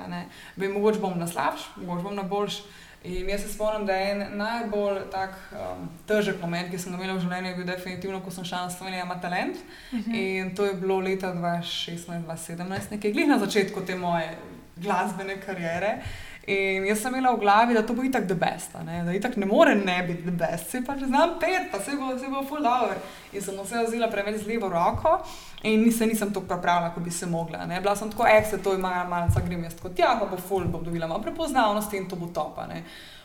Vem, 0.57 0.75
mogoče 0.75 1.01
bom 1.01 1.19
na 1.19 1.27
slabš, 1.31 1.71
mogoče 1.77 2.03
bom 2.03 2.19
na 2.19 2.27
boljš. 2.27 2.63
In 3.07 3.29
jaz 3.31 3.45
se 3.45 3.53
spomnim, 3.53 3.87
da 3.87 3.95
je 3.95 4.11
en 4.11 4.39
najbolj 4.39 5.05
tak, 5.13 5.37
um, 5.55 5.85
težek 6.07 6.41
moment, 6.43 6.67
ki 6.71 6.81
sem 6.83 6.91
ga 6.91 6.99
imel 6.99 7.15
v 7.15 7.23
življenju, 7.23 7.53
bil 7.61 7.69
definitivno, 7.69 8.19
ko 8.25 8.33
sem 8.35 8.45
šel 8.45 8.65
na 8.67 8.73
Slovenijo, 8.75 9.05
ima 9.07 9.21
talent. 9.23 9.57
Uh 9.93 9.99
mhm. 9.99 10.11
-huh. 10.11 10.17
In 10.19 10.55
to 10.57 10.67
je 10.67 10.75
bilo 10.75 10.99
leta 10.99 11.31
2016-2017, 11.35 12.91
nekaj 12.91 13.13
glih 13.13 13.29
na 13.29 13.39
začetku 13.39 13.81
te 13.87 13.95
moje 13.95 14.35
glasbene 14.77 15.41
kariere. 15.41 16.03
In 16.49 16.87
jaz 16.89 17.03
sem 17.03 17.13
imela 17.13 17.35
v 17.37 17.43
glavi, 17.43 17.75
da 17.77 17.83
to 17.85 17.93
bo 17.93 18.01
itak 18.01 18.25
the 18.25 18.35
best, 18.35 18.73
ne? 18.81 19.03
da 19.05 19.13
itak 19.13 19.35
ne 19.37 19.45
more 19.47 19.75
ne 19.77 19.99
biti 20.07 20.23
the 20.25 20.33
best, 20.33 20.71
se 20.71 20.81
pa 20.81 20.95
že 20.97 21.07
znam 21.07 21.35
pet, 21.41 21.67
pa 21.69 21.81
se 21.81 21.93
bo, 21.93 22.15
se 22.19 22.29
bo 22.33 22.41
full 22.49 22.63
dobro. 22.65 22.95
In 23.33 23.43
sem 23.45 23.59
vse 23.59 23.83
vzela 23.85 24.09
preveč 24.09 24.39
z 24.41 24.49
levo 24.49 24.71
roko 24.73 25.19
in 25.63 25.83
nisem, 25.85 26.09
nisem 26.09 26.33
tako 26.33 26.47
pripravljena, 26.49 26.95
kot 26.95 27.05
bi 27.05 27.11
se 27.11 27.27
mogla. 27.27 27.67
Ne? 27.69 27.81
Bila 27.85 27.93
sem 27.97 28.09
tako, 28.09 28.25
eh, 28.27 28.41
se 28.49 28.63
to 28.65 28.73
ima, 28.75 29.05
malce 29.05 29.43
grem 29.45 29.67
jaz 29.67 29.77
kot 29.83 29.93
tja, 29.93 30.15
pa 30.21 30.25
bo 30.25 30.39
full, 30.41 30.65
bom 30.65 30.85
dobila 30.85 31.07
malo 31.07 31.21
prepoznavnosti 31.23 31.97
in 31.97 32.09
to 32.09 32.17
bo 32.17 32.31
topa. 32.33 32.65
Ne? 32.67 32.81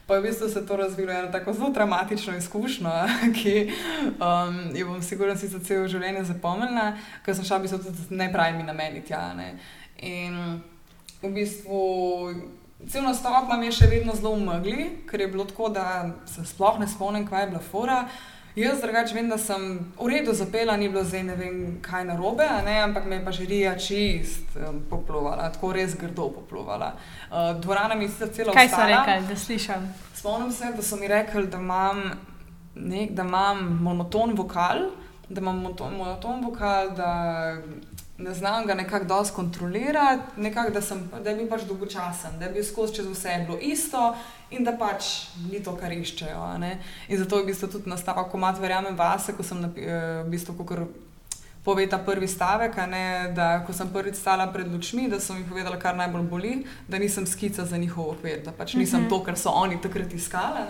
Pa 0.08 0.18
je 0.18 0.22
v 0.22 0.24
bistvu 0.28 0.50
se 0.50 0.66
to 0.68 0.76
razvilo 0.76 1.14
eno 1.14 1.32
tako 1.32 1.54
zelo 1.54 1.70
dramatično 1.70 2.36
izkušnjo, 2.38 2.92
ki 3.38 3.54
um, 4.20 4.58
jo 4.76 4.88
bom 4.88 5.00
sigurno 5.02 5.38
si 5.40 5.48
za 5.48 5.62
celo 5.64 5.88
življenje 5.88 6.26
zapomnila, 6.28 6.90
ker 7.24 7.38
sem 7.40 7.48
šla 7.48 7.62
v 7.62 7.70
bistvu 7.70 7.80
tudi 7.86 8.20
nepravimi 8.20 8.68
nameni 8.68 9.00
tja. 9.08 9.30
Ne? 9.38 9.54
In 10.04 10.60
v 11.22 11.32
bistvu. 11.32 11.80
Cel 12.90 13.04
nastop 13.04 13.48
nam 13.50 13.64
je 13.64 13.72
še 13.72 13.88
vedno 13.88 14.16
zelo 14.16 14.34
umrli, 14.36 15.06
ker 15.10 15.22
je 15.22 15.28
bilo 15.32 15.46
tako, 15.48 15.70
da 15.70 15.86
se 16.28 16.46
sploh 16.46 16.80
ne 16.80 16.88
spomnim, 16.88 17.28
kaj 17.28 17.46
je 17.46 17.52
bila 17.54 17.62
fora. 17.72 18.00
Jaz 18.56 18.82
drugače 18.82 19.16
vem, 19.16 19.30
da 19.30 19.38
sem 19.42 19.64
v 19.98 20.08
redu 20.12 20.34
zapela, 20.34 20.76
ni 20.78 20.90
bilo 20.90 21.02
zdaj 21.04 21.24
ne 21.26 21.36
vem 21.36 21.56
kaj 21.82 22.04
narobe, 22.06 22.46
ampak 22.84 23.08
me 23.10 23.16
je 23.16 23.24
pa 23.26 23.32
žirija 23.34 23.72
čist 23.82 24.54
um, 24.56 24.78
poplovala, 24.90 25.48
tako 25.56 25.72
res 25.74 25.96
grdo 25.98 26.28
poplovala. 26.36 26.92
Uh, 27.32 27.56
dvorana 27.62 27.96
mi 27.96 28.06
je 28.06 28.12
sicer 28.14 28.30
celo 28.34 28.54
kaj 28.54 28.70
ostala. 28.70 28.86
Kaj 28.86 28.94
so 28.94 29.00
rekli, 29.00 29.28
da 29.28 29.40
slišim? 29.46 29.88
Spomnim 30.14 30.52
se, 30.52 30.70
da 30.76 30.86
so 30.86 31.00
mi 31.02 31.10
rekli, 31.10 31.48
da 31.48 31.58
imam, 31.58 32.04
nek, 32.76 33.16
da 33.18 33.26
imam 33.26 33.66
monoton 33.82 34.38
vokal, 34.38 34.86
da 35.30 35.42
imam 35.42 35.64
monoton, 35.64 35.98
monoton 35.98 36.46
vokal, 36.46 36.94
da 36.94 37.12
ne 38.24 38.34
znam 38.34 38.66
ga 38.66 38.74
nekako 38.74 39.06
dosti 39.06 39.36
kontrolirati, 39.36 40.42
nekak, 40.42 40.74
da, 40.74 40.82
sem, 40.82 41.10
da 41.24 41.30
je 41.30 41.36
bil 41.36 41.50
pač 41.50 41.66
dolgočasen, 41.68 42.40
da 42.40 42.46
je 42.46 42.52
bil 42.52 42.64
skozi 42.64 42.96
čez 42.96 43.08
vse 43.12 43.38
bilo 43.48 43.58
isto 43.62 44.16
in 44.52 44.64
da 44.64 44.72
pač 44.78 45.10
ni 45.52 45.60
to, 45.64 45.76
kar 45.78 45.92
iščejo. 45.92 46.44
In 47.08 47.18
zato 47.20 47.38
je 47.38 47.44
v 47.44 47.52
bistvu 47.52 47.72
tudi 47.78 47.90
nastal 47.92 48.24
komat, 48.32 48.62
verjamem 48.62 48.96
vase, 48.98 49.36
ko 49.36 49.44
sem 49.44 49.66
eh, 49.76 50.24
v 50.24 50.30
bistvu 50.32 50.56
kukor. 50.62 50.88
Pove 51.64 51.86
ta 51.88 51.96
prvi 51.96 52.28
stavek, 52.28 52.76
ne, 52.92 53.32
da 53.32 53.62
ko 53.64 53.72
sem 53.72 53.88
prvič 53.88 54.18
stala 54.20 54.50
pred 54.52 54.68
lučmi, 54.68 55.06
da 55.08 55.16
so 55.24 55.32
mi 55.32 55.46
povedali, 55.48 55.78
kar 55.80 55.96
najbolj 55.96 56.26
boli, 56.28 56.52
da 56.92 57.00
nisem 57.00 57.24
skica 57.24 57.64
za 57.66 57.80
njihov 57.80 58.10
okvir, 58.18 58.42
da 58.44 58.52
pač 58.52 58.74
nisem 58.76 59.00
uh 59.00 59.06
mhm. 59.06 59.14
-huh. 59.14 59.20
to, 59.20 59.24
kar 59.24 59.38
so 59.40 59.50
oni 59.50 59.82
takrat 59.82 60.14
iskali. 60.14 60.68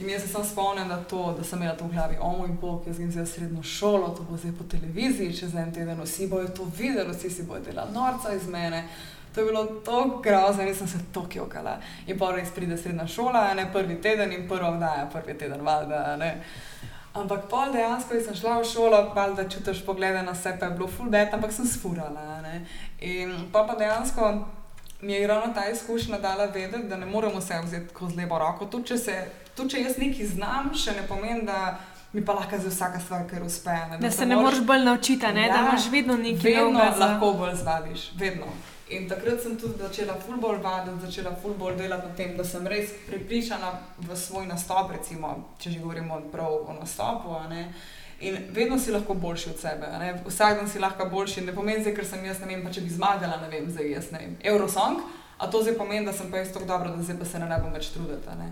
In 0.00 0.08
jaz 0.08 0.22
se 0.22 0.44
spomnim, 0.44 0.88
da, 0.88 0.96
to, 0.96 1.34
da 1.38 1.44
sem 1.44 1.58
imela 1.58 1.76
to 1.76 1.84
v 1.84 1.92
glavi, 1.92 2.16
o 2.20 2.30
moj 2.32 2.48
bog, 2.60 2.86
jaz 2.86 2.96
grem 2.96 3.10
zdaj 3.12 3.26
srednjo 3.26 3.62
šolo, 3.62 4.08
to 4.16 4.22
bo 4.24 4.36
zdaj 4.36 4.52
po 4.58 4.64
televiziji, 4.64 5.36
čez 5.36 5.54
en 5.54 5.72
teden 5.72 6.00
vsi 6.00 6.28
bojo 6.28 6.48
to 6.48 6.64
videli, 6.78 7.12
vsi 7.12 7.30
si 7.30 7.42
bojo 7.42 7.60
delali 7.60 7.92
norca 7.92 8.32
iz 8.32 8.48
mene. 8.48 8.86
To 9.34 9.40
je 9.40 9.46
bilo 9.46 9.64
tako 9.84 10.22
grozno, 10.24 10.64
nisem 10.64 10.88
se 10.88 10.98
tako 11.12 11.28
jokala. 11.34 11.76
In 12.06 12.18
pa 12.18 12.30
res 12.32 12.50
pride 12.54 12.78
srednja 12.78 13.06
šola, 13.06 13.54
ne 13.54 13.68
prvi 13.72 14.00
teden 14.00 14.32
in 14.32 14.48
prva 14.48 14.70
vdaja, 14.70 15.08
prvi 15.12 15.36
teden 15.38 15.60
valjda. 15.60 16.16
Ampak 17.14 17.44
pol 17.50 17.72
dejansko, 17.72 18.14
ko 18.14 18.24
sem 18.24 18.38
šla 18.38 18.56
v 18.60 18.70
šolo, 18.70 19.02
valjda 19.14 19.48
čutiš 19.50 19.84
poglede 19.86 20.22
na 20.22 20.34
sebe, 20.34 20.66
je 20.66 20.78
bilo 20.78 20.88
full 20.88 21.10
bed, 21.10 21.28
ampak 21.34 21.52
sem 21.52 21.66
sfurala. 21.66 22.40
Ne? 22.42 22.64
In 23.00 23.36
pa 23.52 23.66
pa 23.68 23.76
dejansko 23.78 24.32
mi 25.02 25.12
je 25.12 25.26
ravno 25.26 25.54
ta 25.54 25.68
izkušnja 25.68 26.18
dala 26.18 26.44
vedeti, 26.44 26.88
da 26.88 26.96
ne 26.96 27.06
moremo 27.06 27.38
vse 27.38 27.60
vzeti 27.64 27.88
skozi 27.88 28.16
levo 28.16 28.38
roko. 28.38 28.66
Tudi 28.66 28.86
če, 28.86 28.98
se, 28.98 29.14
tudi 29.60 29.76
če 29.76 29.84
jaz 29.84 30.00
nekaj 30.00 30.32
znam, 30.34 30.72
še 30.74 30.96
ne 30.96 31.06
pomeni, 31.08 31.44
da 31.48 31.78
mi 32.12 32.24
pa 32.24 32.34
lahko 32.34 32.58
za 32.58 32.72
vsaka 32.72 33.00
stvar, 33.00 33.28
ker 33.30 33.44
uspe. 33.46 33.70
Ne? 33.70 33.98
Da, 33.98 34.02
da 34.08 34.10
se 34.10 34.26
ne 34.26 34.36
moreš 34.36 34.64
bolj 34.66 34.84
naučiti, 34.88 35.26
ja, 35.26 35.52
da 35.52 35.62
imaš 35.68 35.90
vedno 35.92 36.16
nekaj 36.16 36.56
novega. 36.56 36.90
Vedno 36.90 37.06
lahko 37.06 37.32
bolj 37.38 37.54
zvadiš, 37.62 38.10
vedno. 38.18 38.50
In 38.90 39.06
takrat 39.08 39.38
sem 39.42 39.54
tudi 39.58 39.78
začela 39.78 40.16
fulbol 40.18 40.58
vaditi, 40.62 41.06
začela 41.06 41.30
fulbol 41.42 41.76
delati 41.78 42.08
na 42.08 42.14
tem, 42.18 42.34
da 42.36 42.44
sem 42.44 42.66
res 42.66 42.90
pripričana 43.06 43.70
v 44.02 44.16
svoj 44.18 44.48
nastop, 44.50 44.90
recimo, 44.90 45.30
če 45.62 45.70
že 45.70 45.78
govorimo 45.78 46.18
o 46.18 46.74
nastopu. 46.80 47.36
In 48.20 48.36
vedno 48.50 48.78
si 48.78 48.90
lahko 48.92 49.14
boljši 49.14 49.50
od 49.50 49.60
sebe. 49.60 49.86
Ne? 50.00 50.10
Vsak 50.26 50.58
dan 50.58 50.68
si 50.68 50.82
lahko 50.82 51.06
boljši. 51.08 51.46
Ne 51.46 51.54
pomeni, 51.54 51.94
ker 51.94 52.04
sem 52.04 52.24
jaz, 52.24 52.42
ne 52.42 52.50
vem, 52.50 52.66
pa 52.66 52.74
če 52.74 52.82
bi 52.82 52.90
zmagala, 52.90 53.38
ne 53.40 53.48
vem, 53.48 53.70
zdaj 53.70 53.94
jaz 53.94 54.10
ne 54.10 54.18
vem, 54.18 54.34
Eurosong, 54.44 55.00
a 55.38 55.46
to 55.46 55.62
zdaj 55.62 55.78
pomeni, 55.78 56.04
da 56.06 56.12
sem 56.12 56.28
pa 56.30 56.42
jaz 56.42 56.50
tako 56.52 56.66
dobro, 56.66 56.90
da 56.90 57.02
zdaj 57.06 57.16
pa 57.22 57.30
se 57.30 57.38
ne, 57.38 57.62
bom 57.62 57.72
več 57.72 57.94
trudila. 57.94 58.50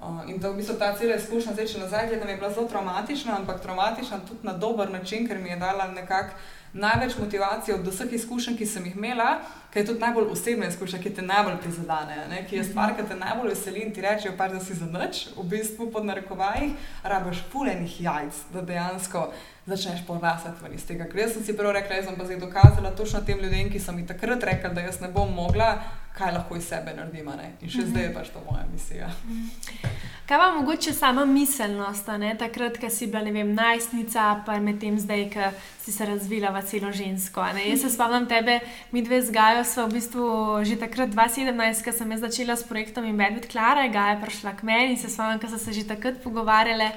Uh, 0.00 0.30
in 0.30 0.38
da 0.38 0.48
v 0.48 0.56
bistvu 0.56 0.78
ta 0.78 0.94
cela 0.96 1.16
izkušnja, 1.16 1.52
zdaj 1.52 1.66
če 1.66 1.80
nazaj 1.82 2.06
gledam, 2.08 2.28
je 2.28 2.36
bila 2.36 2.48
zelo 2.50 2.68
traumatična, 2.68 3.34
ampak 3.36 3.60
traumatična 3.60 4.20
tudi 4.28 4.46
na 4.48 4.52
dober 4.52 4.90
način, 4.90 5.26
ker 5.28 5.38
mi 5.38 5.50
je 5.50 5.56
dala 5.60 5.90
nekako 5.92 6.38
največ 6.72 7.18
motivacije 7.18 7.74
od 7.74 7.86
vseh 7.86 8.12
izkušenj, 8.12 8.56
ki 8.56 8.66
sem 8.66 8.86
jih 8.86 8.96
imela, 8.96 9.40
ker 9.72 9.82
je 9.82 9.86
tudi 9.86 10.00
najbolj 10.00 10.32
osebna 10.32 10.66
izkušnja, 10.66 10.98
ki 11.02 11.14
te 11.14 11.22
najbolj 11.22 11.56
prizadene, 11.62 12.26
ne? 12.30 12.42
ki 12.48 12.56
je 12.56 12.64
stvar, 12.64 12.96
ki 12.96 13.06
te 13.08 13.16
najbolj 13.16 13.52
veseli 13.54 13.84
in 13.84 13.94
ti 13.94 14.02
rečejo, 14.02 14.34
pa, 14.38 14.48
da 14.48 14.60
si 14.60 14.74
za 14.74 14.86
noč, 14.86 15.28
v 15.36 15.46
bistvu 15.52 15.90
pod 15.94 16.04
narekovaji, 16.04 16.72
rabaš 17.02 17.44
pulenih 17.52 18.00
jajc, 18.02 18.42
da 18.54 18.62
dejansko 18.66 19.28
začneš 19.66 20.06
porasati 20.06 20.74
iz 20.74 20.86
tega. 20.86 21.06
Ker 21.06 21.20
jaz 21.24 21.34
sem 21.36 21.44
si 21.44 21.56
prvo 21.56 21.72
rekla, 21.72 22.00
jaz 22.00 22.10
sem 22.10 22.18
pa 22.18 22.26
zdaj 22.26 22.40
dokazala 22.42 22.90
točno 22.96 23.20
tem 23.26 23.38
ljudem, 23.38 23.70
ki 23.70 23.80
so 23.80 23.92
mi 23.92 24.06
takrat 24.06 24.44
rekli, 24.44 24.74
da 24.74 24.80
jaz 24.80 25.00
ne 25.00 25.12
bom 25.14 25.34
mogla, 25.34 25.76
kaj 26.18 26.32
lahko 26.34 26.56
iz 26.56 26.66
sebe 26.68 26.94
naredim. 26.96 27.28
In 27.60 27.68
še 27.68 27.78
mm 27.78 27.82
-hmm. 27.82 27.90
zdaj 27.90 28.02
je 28.02 28.14
pač 28.14 28.28
to 28.28 28.40
moja 28.50 28.64
misija. 28.72 29.06
Mm 29.06 29.32
-hmm. 29.32 30.10
Kaj 30.30 30.38
pa 30.38 30.50
mogoče 30.50 30.92
sama 30.92 31.24
miselnost, 31.24 32.06
ne? 32.18 32.36
takrat, 32.38 32.78
ko 32.78 32.90
si 32.90 33.06
bila 33.06 33.30
vem, 33.30 33.54
najstnica, 33.54 34.42
pa 34.46 34.60
medtem 34.60 34.98
zdaj, 34.98 35.30
ko 35.30 35.48
si 35.82 35.92
se 35.92 36.06
razvila 36.06 36.50
v 36.50 36.62
celo 36.62 36.92
žensko. 36.92 37.44
Ne? 37.54 37.68
Jaz 37.68 37.80
se 37.80 37.90
spomnim 37.90 38.26
tebe, 38.26 38.60
mi 38.92 39.02
dve 39.02 39.22
z 39.22 39.30
Gajo 39.60 39.72
smo 39.72 39.92
v 39.92 40.00
bistvu 40.00 40.24
že 40.64 40.80
takrat 40.80 41.12
2017, 41.12 41.84
ko 41.84 41.92
sem 41.92 42.08
začela 42.16 42.56
s 42.56 42.64
projektom 42.64 43.04
Inbed, 43.04 43.44
Klara 43.44 43.84
je 43.84 43.92
Gaja 43.92 44.16
prišla 44.16 44.56
k 44.56 44.64
meni 44.64 44.96
in 44.96 44.96
se 44.96 45.12
spomnim, 45.12 45.36
ko 45.36 45.52
so 45.52 45.60
se 45.60 45.76
že 45.76 45.84
takrat 45.84 46.16
pogovarjali 46.24 46.88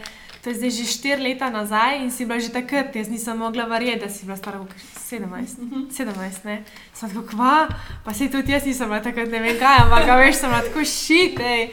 to 0.43 0.49
je 0.49 0.55
zdaj 0.55 0.71
že 0.71 0.85
štiri 0.87 1.23
leta 1.23 1.49
nazaj 1.49 2.03
in 2.03 2.11
si 2.11 2.23
bila 2.23 2.39
že 2.39 2.51
takrat, 2.51 2.95
jaz 2.95 3.07
nisem 3.07 3.35
mogla 3.35 3.67
verjeti, 3.67 3.99
da 3.99 4.09
si 4.09 4.23
bila 4.23 4.35
stara 4.39 4.59
17. 4.59 5.91
17, 5.91 6.47
ne. 6.47 6.63
Sem 6.93 7.09
tako, 7.09 7.27
kva, 7.27 7.67
pa 8.03 8.13
se 8.13 8.31
tudi 8.31 8.51
jaz 8.51 8.63
nisem 8.63 8.87
bila 8.87 8.99
takrat, 8.99 9.27
ne 9.27 9.39
vem 9.39 9.59
kaj, 9.59 9.83
ampak 9.83 10.07
veš, 10.19 10.35
sem 10.35 10.51
tako 10.51 10.83
šitej, 10.83 11.63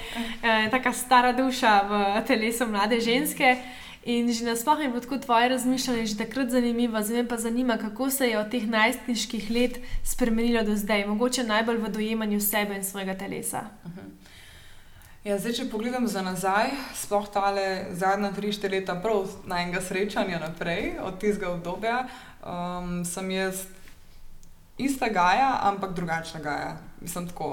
e, 0.43 0.71
taka 0.71 0.93
stara 0.93 1.33
duša 1.33 1.83
v 1.87 2.23
telesu 2.27 2.67
mlade 2.67 2.99
ženske. 2.99 3.59
In 4.05 4.33
že 4.33 4.45
nasplošno 4.45 4.83
je 4.83 4.89
bilo 4.89 5.01
tako 5.01 5.19
tvoje 5.19 5.49
razmišljanje 5.49 6.07
že 6.07 6.17
takrat 6.17 6.51
zanimivo, 6.51 7.03
zdaj 7.03 7.29
pa 7.29 7.37
zanima, 7.37 7.77
kako 7.77 8.11
se 8.11 8.29
je 8.29 8.39
od 8.39 8.51
teh 8.51 8.69
najstniških 8.69 9.51
let 9.51 9.81
spremenilo 10.05 10.63
do 10.65 10.77
zdaj, 10.77 11.07
mogoče 11.07 11.45
najbolj 11.45 11.77
v 11.77 11.89
dojemanju 11.89 12.41
sebe 12.41 12.77
in 12.77 12.85
svojega 12.85 13.15
telesa. 13.15 13.61
-huh. 13.85 14.31
Ja, 15.21 15.35
zdaj, 15.37 15.53
če 15.53 15.65
pogledam 15.69 16.07
za 16.09 16.23
nazaj, 16.25 16.71
sploh 16.97 17.27
tale 17.29 17.93
zadnja 17.93 18.31
tri, 18.33 18.55
štiri 18.57 18.79
leta, 18.79 18.95
prav 19.05 19.27
na 19.45 19.59
enega 19.61 19.83
srečanja 19.85 20.39
naprej, 20.41 20.95
od 21.05 21.19
tistega 21.21 21.51
obdobja, 21.53 22.07
um, 22.41 23.03
sem 23.05 23.29
jaz 23.31 23.67
ista 24.79 25.11
Gaja, 25.13 25.59
ampak 25.69 25.93
drugačna 25.93 26.41
Gaja. 26.41 26.79
Mislim 27.01 27.29
tako. 27.29 27.51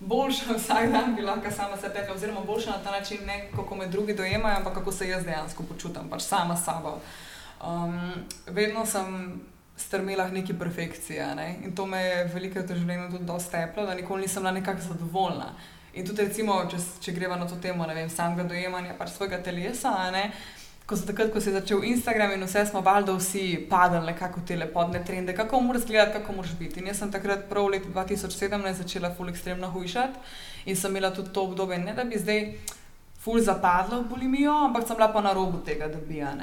Boljša 0.00 0.54
vsak 0.58 0.92
dan 0.92 1.14
bi 1.16 1.22
lahko 1.22 1.50
sama 1.50 1.76
se 1.76 1.92
tekla, 1.92 2.14
oziroma 2.14 2.40
boljša 2.40 2.70
na 2.70 2.82
ta 2.84 2.90
način, 2.90 3.18
ne 3.26 3.50
kako 3.56 3.76
me 3.76 3.86
drugi 3.86 4.14
dojemajo, 4.14 4.56
ampak 4.56 4.74
kako 4.74 4.92
se 4.92 5.08
jaz 5.08 5.24
dejansko 5.24 5.62
počutim, 5.62 6.08
pač 6.10 6.22
sama 6.22 6.56
s 6.56 6.64
sabo. 6.64 6.98
Um, 7.66 8.14
vedno 8.46 8.86
sem 8.86 9.40
strmela 9.76 10.28
k 10.28 10.32
neki 10.32 10.58
perfekciji 10.58 11.18
ne? 11.36 11.56
in 11.64 11.74
to 11.76 11.86
me 11.86 12.00
je 12.00 12.24
veliko 12.24 12.60
v 12.60 12.76
življenju 12.76 13.10
tudi 13.10 13.24
dosti 13.24 13.50
teplo, 13.50 13.86
da 13.86 13.94
nikoli 13.94 14.22
nisem 14.22 14.42
bila 14.42 14.52
nekako 14.52 14.80
zadovoljna. 14.80 15.52
In 15.94 16.06
tudi, 16.06 16.22
recimo, 16.22 16.54
če, 16.70 16.78
če 17.02 17.12
greva 17.12 17.36
na 17.36 17.48
to 17.50 17.56
temo, 17.58 17.86
ne 17.86 17.94
vem, 17.94 18.10
samega 18.10 18.44
dojemanja 18.48 18.94
pač 18.98 19.10
svojega 19.16 19.40
telesa. 19.42 19.90
Ko, 20.90 20.96
takrat, 21.06 21.28
ko 21.30 21.38
se 21.40 21.52
je 21.52 21.54
začel 21.54 21.84
Instagram 21.86 22.32
in 22.34 22.42
vse 22.42 22.64
smo 22.66 22.80
valjda 22.82 23.12
vsi 23.14 23.66
padali 23.70 24.10
nekako 24.10 24.40
te 24.46 24.56
lepotne 24.58 25.04
trende, 25.06 25.34
kako 25.38 25.60
moraš 25.60 25.84
gledati, 25.86 26.18
kako 26.18 26.32
moraš 26.32 26.56
biti. 26.58 26.80
In 26.80 26.88
jaz 26.90 26.98
sem 26.98 27.12
takrat 27.12 27.44
prav 27.48 27.68
v 27.68 27.76
letu 27.76 27.92
2017 27.94 28.80
začela 28.82 29.12
ful 29.14 29.30
ekstremno 29.30 29.70
hujšati 29.70 30.18
in 30.66 30.76
sem 30.76 30.90
imela 30.90 31.12
tudi 31.14 31.30
to 31.32 31.44
obdobje, 31.46 31.78
ne 31.78 31.94
da 31.94 32.04
bi 32.04 32.18
zdaj 32.18 32.42
ful 33.22 33.38
zapadla 33.38 34.00
v 34.00 34.08
bulimijo, 34.10 34.56
ampak 34.66 34.88
sem 34.88 34.98
bila 34.98 35.12
pa 35.12 35.22
na 35.22 35.32
robu 35.32 35.62
tega, 35.64 35.86
da 35.88 36.02
bi 36.08 36.18
ja. 36.18 36.34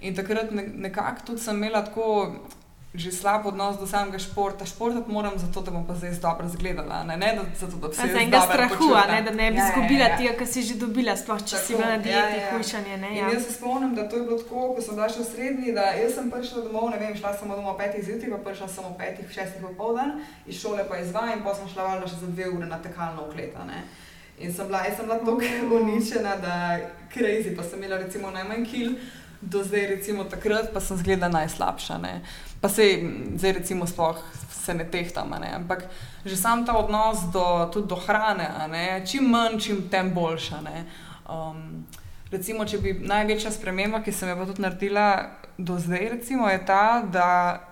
In 0.00 0.14
takrat 0.14 0.54
ne, 0.54 0.68
nekako 0.86 1.26
tudi 1.26 1.42
sem 1.42 1.56
imela 1.56 1.82
tako 1.84 2.36
že 2.94 3.12
slab 3.12 3.44
odnos 3.46 3.76
do 3.76 3.86
samega 3.86 4.18
športa. 4.18 4.64
Športati 4.64 5.12
moram 5.12 5.36
zato, 5.36 5.60
da 5.60 5.70
bom 5.70 5.86
pa 5.86 5.94
zdaj 5.94 6.10
dobro 6.22 6.46
izgledala. 6.46 7.04
Ne, 7.04 7.16
ne 7.16 7.36
da, 7.36 7.42
zato, 7.60 7.76
da 7.76 7.92
se 7.92 8.08
zdaj 8.08 8.22
enega 8.22 8.40
strahu, 8.40 8.88
ne, 9.08 9.22
da 9.22 9.30
ne 9.30 9.50
bi 9.50 9.58
ja, 9.58 9.68
izgubila 9.68 10.00
ja, 10.00 10.06
ja, 10.06 10.12
ja. 10.12 10.16
tega, 10.16 10.32
kar 10.38 10.46
si 10.46 10.62
že 10.62 10.74
dobila, 10.80 11.16
sploh 11.16 11.42
če 11.44 11.56
tako, 11.56 11.66
si 11.66 11.76
bila 11.76 11.88
na 11.88 11.98
dieti, 11.98 12.36
ja, 12.38 12.44
ja. 12.44 12.56
hujšanje. 12.56 12.96
Ne, 12.96 13.12
ja. 13.16 13.28
Jaz 13.28 13.44
se 13.44 13.52
spomnim, 13.52 13.94
da 13.94 14.08
to 14.08 14.16
je 14.16 14.22
bilo 14.22 14.38
tako, 14.40 14.72
ko 14.74 14.80
sem 14.80 14.96
še 14.96 15.20
v 15.20 15.28
srednji, 15.28 15.76
da 15.76 15.92
jaz 16.00 16.16
sem 16.16 16.32
prišla 16.32 16.64
domov, 16.64 16.88
ne 16.94 16.98
vem, 17.02 17.12
šla 17.20 17.36
sem 17.36 17.52
domov 17.52 17.76
petih 17.76 18.04
zjutraj, 18.08 18.32
pa 18.32 18.40
prišla 18.48 18.68
sem 18.72 18.88
ob 18.88 18.96
petih, 18.96 19.30
šestih 19.36 19.62
popoldan, 19.68 20.16
iz 20.48 20.56
šole 20.56 20.88
pa 20.88 21.04
izvaj 21.04 21.36
in 21.36 21.44
pa 21.44 21.54
sem 21.54 21.68
šla 21.68 21.92
valjda 21.92 22.08
še 22.08 22.22
za 22.24 22.32
dve 22.32 22.48
ure 22.56 22.72
na 22.72 22.80
tekalno 22.80 23.28
okleta. 23.28 23.68
Ne. 23.68 23.84
In 24.40 24.54
sem 24.54 24.66
bila, 24.66 24.84
sem 24.96 25.04
bila 25.04 25.20
tako 25.20 25.76
uničena, 25.82 26.36
da 26.40 26.56
crazy, 27.12 27.52
pa 27.56 27.62
sem 27.62 27.82
imela 27.82 28.00
recimo 28.00 28.30
najmanj 28.30 28.64
kil 28.64 28.96
do 29.40 29.64
zdaj, 29.64 29.86
recimo 29.86 30.24
takrat, 30.24 30.72
pa 30.74 30.80
sem 30.80 30.96
zgleda 30.96 31.28
najslabša. 31.28 31.98
Ne. 31.98 32.20
Pa 32.60 32.68
se 32.68 32.82
zdaj, 33.36 33.52
recimo, 33.52 33.86
sploh 33.86 34.18
se 34.50 34.74
ne 34.74 34.84
tehtam, 34.84 35.30
ne. 35.40 35.54
ampak 35.54 35.84
že 36.24 36.36
sam 36.36 36.66
ta 36.66 36.76
odnos 36.76 37.18
do, 37.32 37.70
do 37.80 37.96
hrane, 37.96 39.02
čim 39.06 39.30
manj, 39.30 39.58
čim 39.58 39.88
tem 39.88 40.10
boljša. 40.14 40.60
Um, 41.28 41.86
recimo, 42.30 42.64
če 42.64 42.78
bi 42.78 42.92
največja 43.00 43.50
sprememba, 43.54 44.02
ki 44.02 44.12
sem 44.12 44.28
jo 44.28 44.46
tudi 44.46 44.62
naredila 44.62 45.38
do 45.58 45.78
zdaj, 45.78 46.08
recimo, 46.18 46.48
je 46.50 46.60
ta, 46.66 47.02
da 47.02 47.28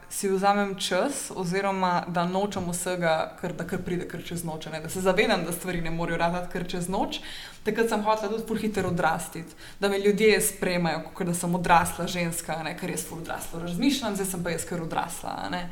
si 0.09 0.29
vzamem 0.29 0.75
čas, 0.79 1.33
oziroma 1.35 2.05
da 2.09 2.25
nočem 2.25 2.71
vsega, 2.71 3.37
kar, 3.40 3.53
da 3.53 3.66
kar 3.66 3.83
pride 3.83 4.07
kar 4.09 4.23
čez 4.23 4.45
noč. 4.45 4.66
Ne? 4.73 4.81
Da 4.81 4.88
se 4.88 5.01
zavedam, 5.01 5.45
da 5.45 5.53
stvari 5.53 5.81
ne 5.81 5.90
morejo 5.90 6.19
raditi 6.19 6.53
kar 6.53 6.64
čez 6.69 6.88
noč. 6.88 7.21
Takrat 7.66 7.90
sem 7.90 8.03
hotel 8.07 8.31
tudi 8.31 8.47
pol 8.47 8.61
hitro 8.62 8.88
odrasti, 8.88 9.45
da 9.81 9.88
me 9.88 9.99
ljudje 9.99 10.40
spremajo, 10.40 11.03
kot 11.14 11.27
da 11.27 11.35
sem 11.35 11.55
odrasla 11.55 12.07
ženska, 12.07 12.62
ne? 12.62 12.77
kar 12.79 12.90
jaz 12.90 13.05
pol 13.11 13.19
odrasla 13.19 13.62
razmišljam, 13.66 14.14
zdaj 14.14 14.27
sem 14.27 14.45
pa 14.45 14.55
jaz 14.55 14.66
kar 14.69 14.83
odrasla. 14.83 15.37
Ne? 15.51 15.69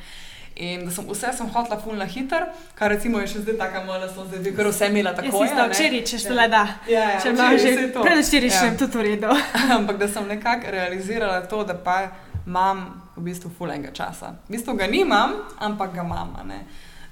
In 0.57 0.85
da 0.87 0.91
sem 0.95 1.07
vse 1.09 1.33
sem 1.35 1.49
hotla 1.51 1.79
fulna 1.83 2.07
hiter, 2.07 2.45
kar 2.79 2.93
recimo 2.95 3.19
je 3.19 3.31
še 3.33 3.41
zdaj 3.43 3.57
tako 3.59 3.87
malo, 3.87 4.07
da 4.07 4.11
sem 4.11 4.27
zdaj 4.31 4.53
ker 4.55 4.69
vse 4.71 4.91
imela 4.91 5.15
tako. 5.15 5.41
Ja, 5.43 5.49
ja 5.51 5.65
včeraj, 5.71 6.03
če 6.11 6.21
šele 6.23 6.45
da. 6.51 6.67
Ja, 6.87 7.07
ja, 7.15 7.17
če 7.23 7.33
imaš 7.35 7.57
že 7.63 7.89
to. 7.95 8.05
Predvčeraj 8.07 8.53
še 8.55 8.69
ja. 8.69 8.77
tudi 8.79 9.01
v 9.01 9.07
redu. 9.09 9.33
Ampak 9.79 9.99
da 10.03 10.11
sem 10.11 10.29
nekako 10.31 10.75
realizirala 10.75 11.41
to, 11.51 11.65
da 11.67 11.75
pa 11.75 11.99
imam 12.47 12.87
v 13.17 13.23
bistvu 13.23 13.51
fulenga 13.59 13.93
časa. 13.93 14.35
V 14.49 14.57
bistvu 14.57 14.75
ga 14.79 14.87
nimam, 14.87 15.37
ampak 15.59 15.95
ga 15.95 16.03
imam. 16.03 16.35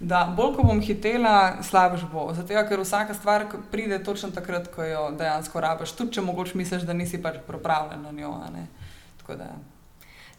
Da 0.01 0.25
bolj 0.37 0.57
ko 0.57 0.67
bom 0.67 0.81
hitela, 0.83 1.63
slabš 1.63 2.09
bo. 2.13 2.31
Zato, 2.35 2.55
ker 2.69 2.81
vsaka 2.83 3.15
stvar 3.15 3.47
pride 3.71 4.03
točno 4.03 4.31
takrat, 4.31 4.67
ko 4.75 4.83
jo 4.83 5.05
dejansko 5.19 5.61
rabiš, 5.61 5.95
tudi 5.99 6.19
če 6.19 6.25
mogoče 6.27 6.59
misliš, 6.59 6.83
da 6.83 6.93
nisi 6.93 7.23
pač 7.23 7.39
pripravljen 7.47 8.03
na 8.03 8.11
njo. 8.11 8.35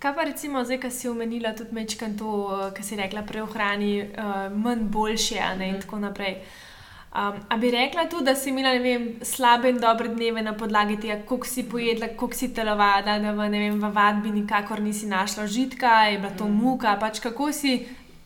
Kaj 0.04 0.16
pa 0.16 0.24
recimo 0.28 0.66
zdaj, 0.68 0.82
ki 0.84 0.92
si 0.92 1.08
omenila 1.08 1.54
tudi 1.56 1.72
mečkan 1.72 2.18
to, 2.20 2.34
kar 2.76 2.84
si 2.84 3.00
rekla, 3.00 3.24
preohrani 3.24 3.94
uh, 4.04 4.52
manj 4.52 4.84
boljše 4.92 5.40
in 5.40 5.64
mhm. 5.64 5.82
tako 5.86 6.04
naprej. 6.04 6.42
Uh, 6.44 6.73
Um, 7.14 7.36
a 7.48 7.58
bi 7.58 7.70
rekla 7.70 8.08
tudi, 8.10 8.26
da 8.26 8.34
si 8.36 8.50
imela 8.50 8.72
vem, 8.82 9.04
slabe 9.22 9.70
in 9.70 9.78
dobre 9.78 10.08
dneve 10.10 10.42
na 10.42 10.56
podlagi 10.58 10.98
tega, 10.98 11.20
koliko 11.30 11.48
si 11.48 11.64
pojedla, 11.70 12.08
koliko 12.18 12.38
si 12.38 12.54
telovada, 12.54 13.20
da 13.22 13.32
v, 13.32 13.50
vem, 13.54 13.78
v 13.78 13.92
vadbi 13.94 14.32
nikakor 14.34 14.82
nisi 14.82 15.06
našla 15.06 15.46
žitka, 15.48 15.92
je 16.10 16.18
bila 16.18 16.32
to 16.34 16.48
mm. 16.48 16.58
muka. 16.58 16.96
Pač 16.98 17.22
kako 17.22 17.52
si 17.54 17.84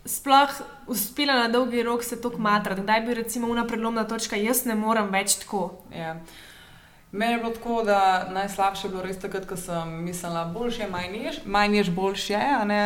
sploh 0.08 0.56
uspela 0.88 1.36
na 1.36 1.52
dolgi 1.52 1.84
rok 1.84 2.04
se 2.04 2.21
to 2.21 2.32
kmatrati, 2.32 2.86
da 2.88 3.00
bi 3.04 3.13
recimo 3.13 3.52
una 3.52 3.67
prelomna 3.67 4.08
točka, 4.08 4.39
jaz 4.39 4.63
ne 4.65 4.76
morem 4.76 5.12
več 5.12 5.36
tako. 5.43 5.82
Yeah. 5.91 6.23
Meni 7.12 7.32
je 7.32 7.38
bilo 7.38 7.52
tako, 7.52 7.84
da 7.84 8.28
najslabše 8.32 8.88
je 8.88 8.89
bilo 8.91 9.02
res 9.02 9.20
takrat, 9.20 9.46
ko 9.48 9.56
sem 9.58 10.04
mislila, 10.04 10.46
boljše 10.46 10.88
manj 11.46 11.78
ješ, 11.78 11.89
boljše 11.89 12.39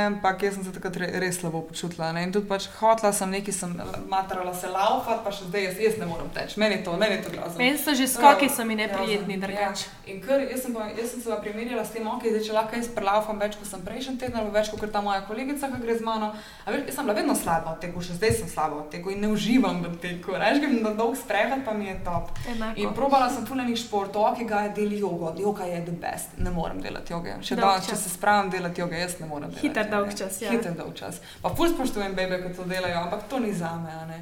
ampak 0.05 0.43
jaz 0.43 0.53
sem 0.53 0.63
se 0.63 0.73
takrat 0.73 0.97
res 0.97 1.39
slabo 1.39 1.61
počutila. 1.61 2.11
Ne? 2.11 2.23
In 2.23 2.33
tudi 2.33 2.47
pač 2.47 2.67
hotla 2.77 3.13
sem 3.13 3.29
nekaj, 3.33 3.53
sem 3.53 3.73
matrala 4.09 4.53
se 4.53 4.69
laufat, 4.69 5.23
pa 5.25 5.33
še 5.33 5.47
zdaj 5.49 5.65
jaz, 5.65 5.79
jaz 5.81 5.97
ne 5.97 6.05
morem 6.05 6.29
teči. 6.35 6.59
Meni 6.61 6.77
je 6.77 6.83
to, 6.83 6.97
meni 7.01 7.17
je 7.17 7.23
to 7.23 7.31
grozno. 7.33 7.57
Meni 7.57 7.81
so 7.81 7.95
že 7.97 8.07
skoki, 8.07 8.49
so 8.49 8.65
mi 8.65 8.77
neprijetni, 8.77 9.39
ja. 9.39 9.41
drugače. 9.47 9.87
Ja. 9.89 10.13
In 10.13 10.21
ker 10.21 10.45
jaz 10.45 10.61
sem, 10.67 10.77
pa, 10.77 10.85
jaz 10.93 11.15
sem 11.15 11.25
se 11.25 11.39
primerjala 11.41 11.85
s 11.85 11.95
tem, 11.97 12.05
ok, 12.07 12.29
zdaj 12.29 12.45
če 12.45 12.53
lahko 12.59 12.77
jaz 12.77 12.91
prelaufam 12.93 13.41
več, 13.41 13.57
kot 13.57 13.71
sem 13.73 13.81
prejšnji 13.81 14.15
teden, 14.21 14.37
ali 14.43 14.53
več, 14.53 14.69
kot 14.69 14.93
ta 14.93 15.01
moja 15.01 15.25
kolegica, 15.25 15.71
ki 15.73 15.81
gre 15.81 15.97
z 15.97 16.05
mano. 16.05 16.29
Veš, 16.69 16.85
jaz 16.91 16.99
sem 16.99 17.09
bila 17.09 17.17
vedno 17.17 17.37
slaba 17.41 17.73
od 17.73 17.81
tega, 17.81 18.05
še 18.05 18.19
zdaj 18.21 18.37
sem 18.43 18.53
slaba 18.53 18.83
od 18.83 18.93
tega 18.93 19.15
in 19.15 19.25
ne 19.25 19.33
uživam 19.33 19.81
v 19.81 19.97
teku. 20.03 20.37
Rečem, 20.37 20.77
da 20.85 20.93
dolg 20.93 21.17
sprehod 21.17 21.65
pa 21.65 21.73
mi 21.73 21.89
je 21.89 21.97
top. 22.05 22.29
Enako. 22.45 22.77
In 22.85 22.93
probala 22.97 23.31
sem 23.33 23.49
fulani 23.49 23.73
šport, 23.79 24.11
ok, 24.29 24.43
ga 24.47 24.61
je 24.65 24.69
del 24.69 24.91
deli 24.91 24.99
jogo, 24.99 25.33
joga 25.39 25.63
je 25.63 25.81
the 25.85 25.91
best, 25.91 26.37
ne 26.37 26.51
morem 26.51 26.81
delati 26.81 27.13
joge. 27.13 27.35
Še 27.41 27.55
danes, 27.55 27.89
če 27.89 27.95
se 27.95 28.09
spravim 28.09 28.51
delati 28.51 28.81
joge, 28.81 28.99
jaz 28.99 29.19
ne 29.19 29.27
morem. 29.27 29.53
Hiter 29.61 29.89
dolg 29.91 30.15
čas. 30.17 30.41
Ja. 30.41 30.51
Hiter 30.51 30.75
dolg 30.77 30.95
čas. 30.99 31.21
Pa 31.41 31.53
ful 31.55 31.71
spoštujem 31.71 32.15
bebe, 32.17 32.41
ki 32.43 32.55
to 32.57 32.67
delajo, 32.69 33.05
ampak 33.05 33.27
to 33.31 33.39
ni 33.39 33.53
za 33.53 33.73
me. 33.79 34.21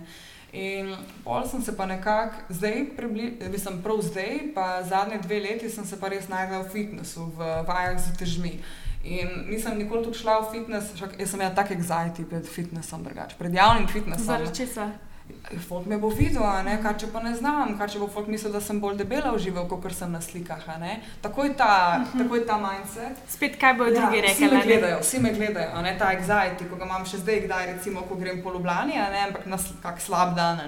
In 0.52 0.96
pol 1.24 1.44
sem 1.46 1.62
se 1.62 1.76
pa 1.78 1.86
nekako, 1.86 2.48
zdaj, 2.50 2.80
mislim, 3.54 3.82
prav 3.86 4.02
zdaj, 4.02 4.40
pa 4.56 4.84
zadnje 4.84 5.20
dve 5.22 5.40
leti 5.40 5.70
sem 5.70 5.86
se 5.86 6.00
pa 6.00 6.10
res 6.10 6.26
znašla 6.26 6.64
v 6.64 6.72
fitnessu, 6.74 7.28
v 7.38 7.50
vajah 7.68 8.00
z 8.02 8.16
težmi. 8.18 8.56
In 9.04 9.30
nisem 9.48 9.78
nikoli 9.78 10.04
tu 10.04 10.14
šla 10.14 10.40
v 10.42 10.50
fitness, 10.52 10.96
šak, 10.98 11.14
jaz 11.22 11.30
sem 11.32 11.40
imela 11.40 11.54
tak 11.56 11.70
anxiety 11.72 12.26
pred 12.28 12.50
fitnessom, 12.50 13.06
drugače, 13.06 13.38
pred 13.40 13.54
javnim 13.54 13.88
fitnessom. 13.88 14.26
Zaradi 14.26 14.56
česa? 14.58 14.90
Folk 15.68 15.86
me 15.86 15.98
bo 15.98 16.10
videl, 16.14 16.44
kar 16.84 16.98
če 17.00 17.08
pa 17.14 17.22
ne 17.24 17.32
znam, 17.38 17.76
kar 17.78 17.90
če 17.90 18.00
bo 18.02 18.08
folk 18.12 18.28
mislil, 18.30 18.52
da 18.54 18.62
sem 18.62 18.80
bolj 18.82 19.00
debela 19.00 19.32
užival, 19.34 19.66
kot 19.70 19.86
sem 19.96 20.12
na 20.12 20.22
slikah. 20.22 20.66
Tako 21.22 21.44
je 21.44 21.54
ta, 21.58 22.02
uh 22.04 22.20
-huh. 22.22 22.46
ta 22.48 22.58
mindset. 22.58 23.18
Spet 23.28 23.58
kaj 23.60 23.74
bodo 23.74 23.92
ja, 23.92 24.02
drugi 24.02 24.22
rekli? 24.22 24.46
Vsi 24.46 24.56
me 24.56 24.64
gledajo, 24.64 25.00
vsi 25.00 25.20
me 25.20 25.34
gledajo, 25.34 25.82
ne? 25.82 25.98
ta 25.98 26.06
anxiety, 26.06 26.70
ko 26.70 26.76
ga 26.76 26.86
imam 26.86 27.06
še 27.06 27.18
zdaj, 27.18 27.42
kdaj, 27.46 27.66
recimo, 27.74 28.02
ko 28.02 28.16
grem 28.16 28.44
po 28.44 28.54
Ljubljani, 28.54 28.94
ampak 29.26 29.46
na 29.46 29.58
kak 29.82 30.02
slab 30.02 30.36
dan. 30.36 30.60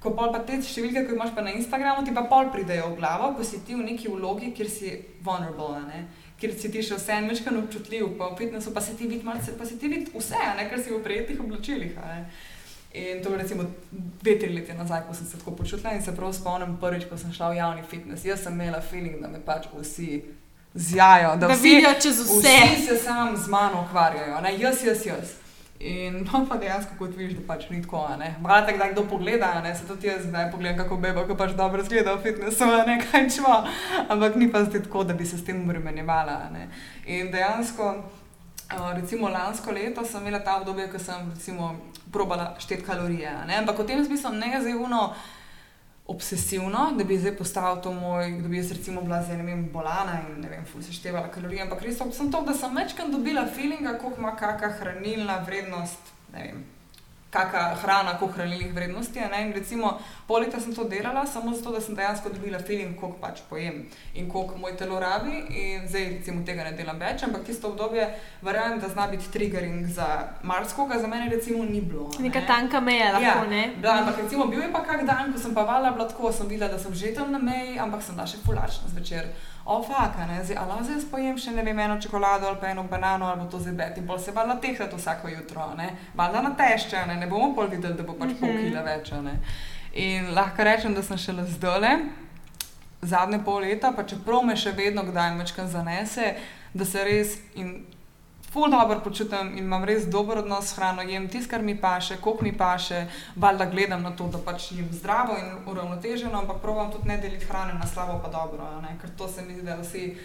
Ko 0.00 0.10
pa 0.16 0.38
te 0.38 0.56
številke, 0.62 1.06
ki 1.06 1.12
imaš 1.12 1.34
pa 1.34 1.42
na 1.42 1.50
Instagramu, 1.52 2.04
ti 2.04 2.14
pa 2.14 2.22
pol 2.22 2.48
pridejo 2.52 2.88
v 2.92 2.96
glavo, 2.96 3.34
ko 3.36 3.44
si 3.44 3.60
ti 3.66 3.74
v 3.74 3.84
neki 3.84 4.08
vlogi, 4.08 4.54
kjer 4.56 4.70
si 4.70 4.92
vulnerable, 5.20 6.06
kjer 6.40 6.54
si 6.56 6.70
ti 6.72 6.80
še 6.80 6.96
vse 6.96 7.12
en 7.12 7.28
večkrat 7.28 7.58
občutljiv, 7.60 8.16
pa 8.16 8.30
v 8.32 8.38
fitnessu 8.38 8.72
pa 8.72 8.80
si 8.80 8.96
ti 8.96 9.06
vidi, 9.06 9.24
pa 9.24 9.64
si 9.68 9.76
ti 9.76 9.88
vidi 9.88 10.08
vse, 10.14 10.40
ne? 10.56 10.68
kar 10.70 10.80
si 10.80 10.88
v 10.90 11.02
prijetnih 11.04 11.40
oblačilih. 11.40 11.92
In 12.92 13.22
to 13.22 13.30
je 13.30 13.38
recimo 13.38 13.64
dve, 13.90 14.38
tri 14.38 14.54
leta 14.54 14.74
nazaj, 14.74 15.00
ko 15.08 15.14
sem 15.14 15.26
se 15.26 15.38
tako 15.38 15.50
počutila 15.50 15.92
in 15.92 16.02
se 16.02 16.16
prav 16.16 16.32
spomnim 16.32 16.76
prvič, 16.80 17.04
ko 17.10 17.18
sem 17.18 17.32
šla 17.32 17.50
v 17.50 17.56
javni 17.56 17.82
fitness. 17.90 18.24
Jaz 18.24 18.42
sem 18.42 18.52
imela 18.52 18.80
feeling, 18.80 19.20
da 19.22 19.28
me 19.28 19.38
pač 19.38 19.68
vsi 19.72 20.22
zjajo, 20.74 21.36
da, 21.36 21.46
da 21.46 21.54
vsi, 21.54 21.62
vidijo 21.62 21.92
čez 22.02 22.18
vse. 22.20 22.56
Vsi 22.74 22.86
se 22.86 22.96
sam 22.96 23.36
z 23.36 23.48
mano 23.48 23.84
ukvarjajo, 23.86 24.40
ne 24.40 24.58
jaz, 24.58 24.84
jaz, 24.84 25.06
jaz. 25.06 25.36
In 25.80 26.18
no, 26.26 26.42
pa 26.48 26.58
dejansko, 26.60 26.98
kot 26.98 27.14
vidiš, 27.16 27.38
da 27.38 27.46
pač 27.46 27.68
ni 27.70 27.78
tako. 27.82 28.02
Malo 28.42 28.66
da 28.66 28.88
kdo 28.90 29.06
pogleda, 29.08 29.60
ne 29.62 29.74
se 29.74 29.86
tudi 29.86 30.06
jaz 30.06 30.26
zdaj 30.26 30.50
pogledam, 30.50 30.82
kako 30.82 30.96
bebo, 30.96 31.24
ko 31.26 31.36
pač 31.36 31.54
dobro 31.56 31.84
zgleda 31.84 32.14
v 32.14 32.22
fitnessu, 32.22 32.66
ne 32.86 32.98
kaj 33.06 33.30
čmo. 33.36 33.62
Ampak 34.08 34.36
ni 34.36 34.50
pa 34.52 34.64
zdaj 34.64 34.82
tako, 34.82 35.04
da 35.04 35.14
bi 35.14 35.26
se 35.26 35.38
s 35.38 35.44
tem 35.44 35.68
uremenjevala. 35.68 36.50
In 37.06 37.30
dejansko. 37.30 37.94
Uh, 38.70 38.92
recimo 38.94 39.28
lansko 39.28 39.72
leto 39.72 40.04
sem 40.04 40.20
imela 40.20 40.38
ta 40.38 40.56
obdobje, 40.60 40.86
ko 40.92 40.98
sem 40.98 41.30
recimo, 41.34 41.74
probala 42.12 42.54
šteti 42.58 42.84
kalorije. 42.86 43.32
Ne? 43.46 43.58
Ampak 43.58 43.78
v 43.78 43.86
tem 43.86 44.04
smislu 44.04 44.30
ne 44.32 44.52
je 44.54 44.62
zelo 44.62 45.14
obsesivno, 46.06 46.90
da 46.98 47.04
bi 47.04 47.18
zdaj 47.18 47.36
postal 47.36 47.82
to 47.82 47.92
moj, 47.92 48.30
da 48.42 48.48
bi 48.48 48.56
jaz 48.58 48.72
recimo 48.72 49.02
bila 49.02 49.22
zdaj, 49.22 49.36
ne 49.36 49.44
vem, 49.46 49.68
bolana 49.72 50.20
in 50.26 50.40
ne 50.42 50.48
vem, 50.48 50.64
ful 50.66 50.82
se 50.82 50.92
števala 50.92 51.30
kalorije. 51.30 51.62
Ampak 51.62 51.82
res 51.82 51.98
sem 51.98 52.32
to, 52.32 52.42
da 52.42 52.54
sem 52.54 52.76
večkrat 52.76 53.10
dobila 53.10 53.46
feelinga, 53.46 53.98
koliko 53.98 54.20
ima 54.20 54.36
kakšna 54.36 54.72
hranilna 54.78 55.38
vrednost, 55.46 56.14
ne 56.34 56.42
vem 56.42 56.64
kakšna 57.30 57.74
hrana, 57.82 58.18
koliko 58.18 58.36
hranilnih 58.36 58.74
vrednosti. 58.74 59.18
In 59.18 59.52
recimo, 59.52 59.98
pol 60.26 60.42
leta 60.42 60.60
sem 60.60 60.74
to 60.74 60.84
delala, 60.84 61.26
samo 61.26 61.54
zato, 61.56 61.72
da 61.72 61.80
sem 61.80 61.94
dejansko 61.94 62.28
dobila 62.28 62.58
feeling, 62.58 62.96
koliko 63.00 63.18
pač 63.18 63.40
pojem 63.50 63.86
in 64.14 64.30
koliko 64.30 64.58
moj 64.58 64.76
telo 64.76 65.00
rabi. 65.00 65.44
In 65.48 65.88
zdaj, 65.88 66.08
recimo, 66.18 66.44
tega 66.46 66.64
ne 66.64 66.72
delam 66.72 66.98
več, 66.98 67.22
ampak 67.22 67.44
tisto 67.46 67.68
obdobje, 67.68 68.08
verjamem, 68.42 68.80
da 68.80 68.88
zna 68.88 69.06
biti 69.10 69.30
triggering 69.30 69.86
za 69.86 70.08
marskoga, 70.42 70.98
za 70.98 71.06
mene 71.06 71.30
recimo 71.30 71.64
ni 71.64 71.80
bilo. 71.80 72.08
Ne? 72.18 72.28
Neka 72.28 72.42
tanka 72.46 72.80
meja, 72.80 73.12
lahko 73.12 73.46
ja, 73.46 73.50
ne. 73.50 73.62
Da, 73.82 74.00
ampak 74.02 74.24
recimo, 74.24 74.46
bil 74.50 74.62
je 74.62 74.72
pa 74.72 74.82
kak 74.84 75.06
dan, 75.06 75.32
ko 75.32 75.38
sem 75.38 75.54
pa 75.54 75.62
vala 75.62 75.94
blatko, 75.94 76.32
sem 76.32 76.50
videla, 76.50 76.72
da 76.72 76.78
sem 76.78 76.94
že 76.94 77.14
tam 77.14 77.32
na 77.32 77.38
meji, 77.38 77.78
ampak 77.78 78.02
sem 78.02 78.16
da 78.16 78.26
še 78.26 78.42
fulačna 78.44 78.90
zvečer 78.90 79.30
ofaka, 79.70 80.26
ne, 80.26 80.44
zdaj, 80.44 80.56
ali 80.56 80.84
zdaj 80.84 81.00
spojem 81.04 81.36
še 81.38 81.52
ne 81.54 81.62
vem, 81.62 81.78
eno 81.78 81.98
čokolado 82.02 82.48
ali 82.48 82.58
pa 82.60 82.72
eno 82.72 82.82
banano 82.90 83.26
ali 83.30 83.46
to 83.50 83.58
zebet 83.62 83.98
in 83.98 84.06
pol 84.06 84.18
se 84.18 84.32
valjda 84.34 84.56
tehtati 84.60 84.96
vsako 84.96 85.28
jutro, 85.28 85.68
ne, 85.78 85.90
valjda 86.14 86.42
na 86.42 86.50
tešče, 86.58 87.04
ne, 87.06 87.16
ne 87.16 87.28
bomo 87.30 87.52
pol 87.54 87.70
videli, 87.70 87.94
da 87.94 88.02
bo 88.02 88.16
pač 88.18 88.34
pol 88.40 88.50
mhm. 88.50 88.64
kila 88.66 88.82
več, 88.86 89.12
ne. 89.22 89.36
In 89.92 90.32
lahko 90.34 90.66
rečem, 90.66 90.94
da 90.94 91.02
sem 91.02 91.18
šele 91.18 91.46
zdole, 91.50 91.90
zadnje 93.02 93.40
pol 93.44 93.62
leta, 93.62 93.92
pa 93.96 94.02
čeprav 94.06 94.42
me 94.46 94.56
še 94.58 94.74
vedno 94.76 95.06
kdaj 95.06 95.36
večkrat 95.38 95.70
zanese, 95.70 96.34
da 96.74 96.84
se 96.86 97.04
res 97.06 97.38
in 97.54 97.80
ful 98.52 98.70
dobro 98.70 99.00
počutim 99.00 99.52
in 99.52 99.64
imam 99.64 99.84
res 99.84 100.06
dober 100.06 100.38
odnos 100.38 100.68
s 100.68 100.76
hrano, 100.76 101.02
jem 101.02 101.28
tisto, 101.28 101.50
kar 101.50 101.62
mi 101.62 101.76
paše, 101.80 102.16
koliko 102.16 102.44
mi 102.44 102.52
paše, 102.52 103.06
valjda 103.36 103.64
gledam 103.64 104.02
na 104.02 104.10
to, 104.10 104.26
da 104.28 104.38
pač 104.38 104.72
jem 104.72 104.88
zdravo 104.92 105.36
in 105.38 105.52
uravnoteženo, 105.66 106.38
ampak 106.38 106.58
probujem 106.62 106.92
tudi 106.92 107.08
ne 107.08 107.16
deliti 107.16 107.46
hrane 107.46 107.74
na 107.74 107.86
slabo, 107.86 108.20
pa 108.22 108.28
dobro, 108.28 108.66
ker 109.00 109.10
to 109.18 109.28
se 109.28 109.42
mi 109.42 109.54
zdi, 109.54 109.62
da 109.62 109.76
vsi 109.76 110.16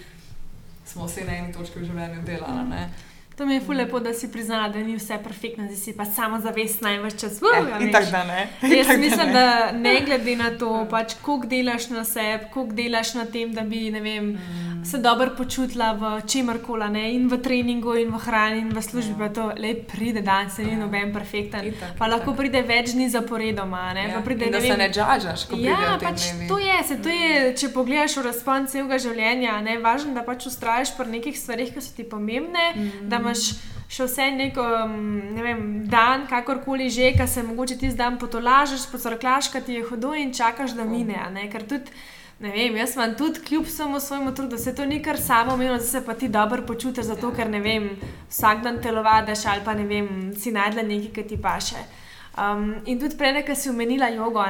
smo 0.86 1.06
vsi 1.06 1.26
na 1.26 1.38
eni 1.38 1.54
točki 1.54 1.80
v 1.80 1.86
življenju 1.86 2.22
delali. 2.26 2.88
To 3.36 3.46
mi 3.46 3.54
je 3.54 3.62
ful 3.62 3.76
lepo, 3.76 4.00
da 4.00 4.14
si 4.14 4.32
priznala, 4.32 4.70
da 4.70 4.80
ni 4.80 4.96
vse 4.96 5.18
perfektno, 5.24 5.68
da 5.68 5.76
si 5.76 5.94
pa 5.98 6.06
samo 6.06 6.40
zavestna 6.40 6.94
in 6.96 7.02
več 7.04 7.18
čas. 7.20 7.42
In 7.82 7.92
tako 7.92 8.12
da 8.12 8.24
ne. 8.24 8.48
Jaz 8.62 8.88
tak 8.88 9.00
mislim, 9.00 9.34
da, 9.34 9.42
da 9.44 9.72
ne 9.72 9.96
glede 10.06 10.36
na 10.40 10.52
to, 10.60 10.70
pač, 10.90 11.18
koliko 11.22 11.48
delaš 11.52 11.90
na 11.90 12.06
sebi, 12.08 12.48
koliko 12.54 12.76
delaš 12.76 13.14
na 13.14 13.26
tem, 13.26 13.52
da 13.54 13.62
bi 13.68 13.90
vem, 13.92 14.30
mm. 14.30 14.86
se 14.88 15.02
dobro 15.04 15.34
počutila 15.38 15.92
v 16.00 16.12
čemer 16.28 16.62
koli, 16.64 17.04
in 17.12 17.28
v 17.28 17.42
treningu, 17.44 17.98
in 18.00 18.14
v 18.14 18.22
hrani, 18.24 18.62
in 18.62 18.70
v 18.72 18.82
službi, 18.82 19.28
ja. 19.28 19.30
to 19.34 19.50
le 19.58 19.74
pride 19.84 20.22
dan, 20.22 20.50
se 20.50 20.64
ni 20.64 20.72
ja. 20.72 20.80
noben 20.86 21.12
perfekten. 21.14 21.68
Itak, 21.68 21.98
pa 22.00 22.08
lahko 22.08 22.32
itak. 22.32 22.40
pride 22.40 22.64
več 22.64 22.94
dni 22.96 23.10
zaporedoma. 23.10 23.92
Ne? 23.94 24.08
Ja. 24.14 24.24
Pride, 24.24 24.48
da 24.48 24.64
ne 24.64 24.64
se 24.64 24.78
ne 24.78 24.90
džažaš, 24.90 25.46
ko 25.52 25.60
ja, 25.60 25.98
pač 26.00 26.30
to 26.48 26.62
je, 26.62 26.80
se, 26.88 27.00
to 27.04 27.12
je, 27.12 27.52
če 27.60 27.72
pogledaš 27.76 28.16
v 28.22 28.26
razpon 28.30 28.72
celega 28.72 29.02
življenja, 29.02 29.60
je 29.60 29.78
važno, 29.84 30.16
da 30.16 30.24
pač 30.24 30.48
ustraješ 30.48 30.96
pri 30.96 31.18
nekih 31.18 31.36
stvarih, 31.36 31.76
ki 31.76 31.84
so 31.84 31.92
ti 32.00 32.08
pomembne. 32.08 32.72
Mm 32.80 33.24
imaš 33.26 33.50
še 33.90 34.08
vse 34.08 34.32
neko, 34.34 34.64
mm, 34.88 35.32
ne 35.36 35.46
vem, 35.46 35.64
dan, 35.90 36.26
kakorkoli 36.30 36.90
že, 36.90 37.12
ki 37.18 37.28
se 37.28 37.44
mogoče 37.44 37.78
ti 37.82 37.92
zdaj 37.94 38.18
potolažeš, 38.22 38.90
pocrklaš, 38.92 39.52
ki 39.54 39.62
ti 39.66 39.80
je 39.80 39.88
hodo 39.90 40.14
in 40.18 40.34
čakaš, 40.34 40.76
da 40.78 40.86
mine. 40.86 41.18
Ker 41.52 41.66
tudi, 41.70 41.92
ne 42.40 42.52
vem, 42.52 42.78
jaz 42.82 42.96
imam 42.96 43.16
tudi 43.16 43.44
kljub 43.46 43.68
samo 43.70 44.00
svojemu 44.00 44.34
trudu, 44.36 44.56
da 44.56 44.58
se 44.58 44.76
to 44.76 44.86
ni 44.86 45.02
kar 45.04 45.20
samo 45.20 45.54
umevno, 45.54 45.78
da 45.78 45.84
se 45.84 46.06
pa 46.06 46.14
ti 46.14 46.28
dobro 46.30 46.66
počutiš, 46.66 47.12
zato 47.12 47.32
ker 47.36 47.50
ne 47.50 47.62
vem, 47.62 47.90
vsak 48.30 48.64
dan 48.64 48.82
telovadaš 48.82 49.46
ali 49.46 49.66
pa 49.66 49.74
ne 49.74 49.86
vem, 49.86 50.34
si 50.38 50.52
najdla 50.52 50.84
nekaj, 50.84 51.14
ki 51.14 51.28
ti 51.30 51.42
paše. 51.42 51.86
Um, 52.36 52.76
in 52.86 53.00
tudi 53.00 53.16
prej, 53.16 53.46
ki 53.48 53.56
si 53.56 53.70
omenila 53.70 54.10
jogo, 54.12 54.44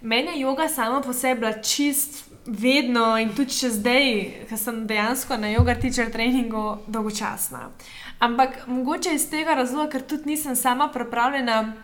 meni 0.00 0.36
je 0.36 0.40
joga 0.40 0.68
sama 0.68 1.00
po 1.00 1.12
sebi 1.12 1.40
bila 1.40 1.52
čist 1.58 2.35
vedno 2.46 3.16
in 3.18 3.34
tudi 3.34 3.54
še 3.54 3.70
zdaj, 3.78 4.06
ker 4.48 4.58
sem 4.58 4.84
dejansko 4.86 5.36
na 5.36 5.50
teacher 5.74 6.10
treningu 6.12 6.78
dolgočasna. 6.86 7.70
Ampak 8.18 8.66
mogoče 8.66 9.14
iz 9.14 9.28
tega 9.30 9.54
razloga, 9.54 9.90
ker 9.92 10.02
tudi 10.02 10.30
nisem 10.30 10.56
sama 10.56 10.88
pripravljena 10.88 11.74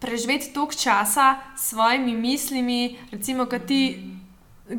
preživeti 0.00 0.52
toliko 0.52 0.74
časa 0.74 1.36
s 1.56 1.70
svojimi 1.70 2.14
mislimi, 2.14 2.98
recimo, 3.12 3.46
kad 3.46 3.66
ti 3.66 4.04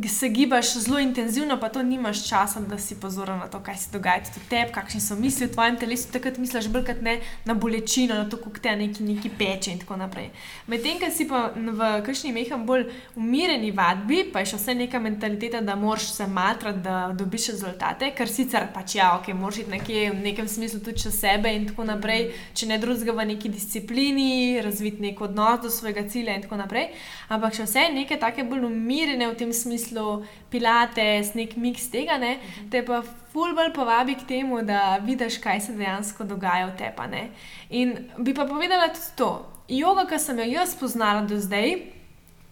se 0.08 0.30
gibaš 0.30 0.74
zelo 0.74 1.00
intenzivno, 1.00 1.60
pa 1.60 1.70
to 1.70 1.84
nimaš 1.84 2.30
časa, 2.30 2.60
da 2.60 2.78
si 2.78 2.96
pozoren 2.96 3.38
na 3.38 3.48
to, 3.48 3.60
kaj 3.60 3.78
se 3.78 3.90
dogaja 3.92 4.22
tudi 4.24 4.46
tebi, 4.50 4.72
kakšne 4.72 5.02
so 5.02 5.16
misli 5.16 5.48
v 5.48 5.54
tvojem 5.54 5.78
telesu. 5.78 6.12
Takrat 6.14 6.38
misliš 6.38 6.68
bolj 6.70 6.86
kot 6.86 7.02
ne 7.02 7.20
na 7.46 7.54
bolečino, 7.54 8.16
na 8.16 8.30
to, 8.30 8.38
kako 8.38 8.62
te 8.62 8.76
neki, 8.76 9.04
neki 9.04 9.32
peče 9.38 9.72
in 9.72 9.80
tako 9.80 9.98
naprej. 9.98 10.30
Medtem, 10.68 11.00
ko 11.02 11.10
si 11.12 11.28
pa 11.28 11.50
v 11.56 11.90
kakšni 12.06 12.34
meham 12.34 12.66
bolj 12.66 12.86
umirjeni 13.16 13.72
vadbi, 13.72 14.24
pa 14.34 14.44
je 14.44 14.52
še 14.52 14.60
vse 14.62 14.76
neka 14.78 15.02
mentaliteta, 15.02 15.62
da 15.62 15.76
moraš 15.76 16.12
se 16.14 16.28
matrati, 16.28 16.84
da 16.86 17.10
dobiš 17.18 17.50
rezultate, 17.56 18.12
ker 18.14 18.30
sicer 18.30 18.70
pač 18.74 18.96
ja, 19.00 19.16
ok, 19.18 19.34
moraš 19.34 19.64
iti 19.64 19.74
nekje 19.74 20.06
v 20.12 20.22
nekem 20.22 20.48
smislu 20.48 20.84
tudi 20.86 21.02
čez 21.02 21.18
sebe 21.18 21.50
in 21.56 21.66
tako 21.72 21.88
naprej, 21.90 22.30
če 22.54 22.70
ne 22.70 22.78
drugega 22.78 23.18
v 23.18 23.28
neki 23.34 23.50
disciplini, 23.50 24.62
razviti 24.62 25.02
nek 25.02 25.22
odnos 25.22 25.64
do 25.66 25.74
svojega 25.74 26.06
cilja 26.10 26.38
in 26.38 26.46
tako 26.46 26.62
naprej. 26.62 26.92
Ampak 27.34 27.58
še 27.58 27.66
vse 27.66 27.90
neke 27.94 28.20
take 28.22 28.46
bolj 28.46 28.70
umirjene 28.70 29.32
v 29.32 29.38
tem 29.40 29.54
smislu 29.54 29.79
smislu 29.80 30.26
pilates, 30.50 31.34
nek 31.36 31.56
miks 31.58 31.90
tega, 31.90 32.18
ne, 32.18 32.38
-huh. 32.38 32.72
te 32.72 32.84
pa 32.86 33.02
fulbol 33.32 33.74
povabi 33.74 34.16
k 34.16 34.28
temu, 34.28 34.62
da 34.62 35.00
vidiš, 35.06 35.38
kaj 35.38 35.60
se 35.62 35.74
dejansko 35.74 36.24
dogaja 36.24 36.66
v 36.66 36.78
tebi. 36.78 37.30
In 37.70 38.10
bi 38.18 38.34
pa 38.34 38.46
povedala 38.46 38.88
tudi 38.88 39.16
to. 39.16 39.46
Yoga, 39.70 40.08
ki 40.10 40.20
sem 40.20 40.40
jo 40.40 40.46
jaz 40.46 40.72
spoznala 40.72 41.22
do 41.22 41.38
zdaj, 41.38 41.99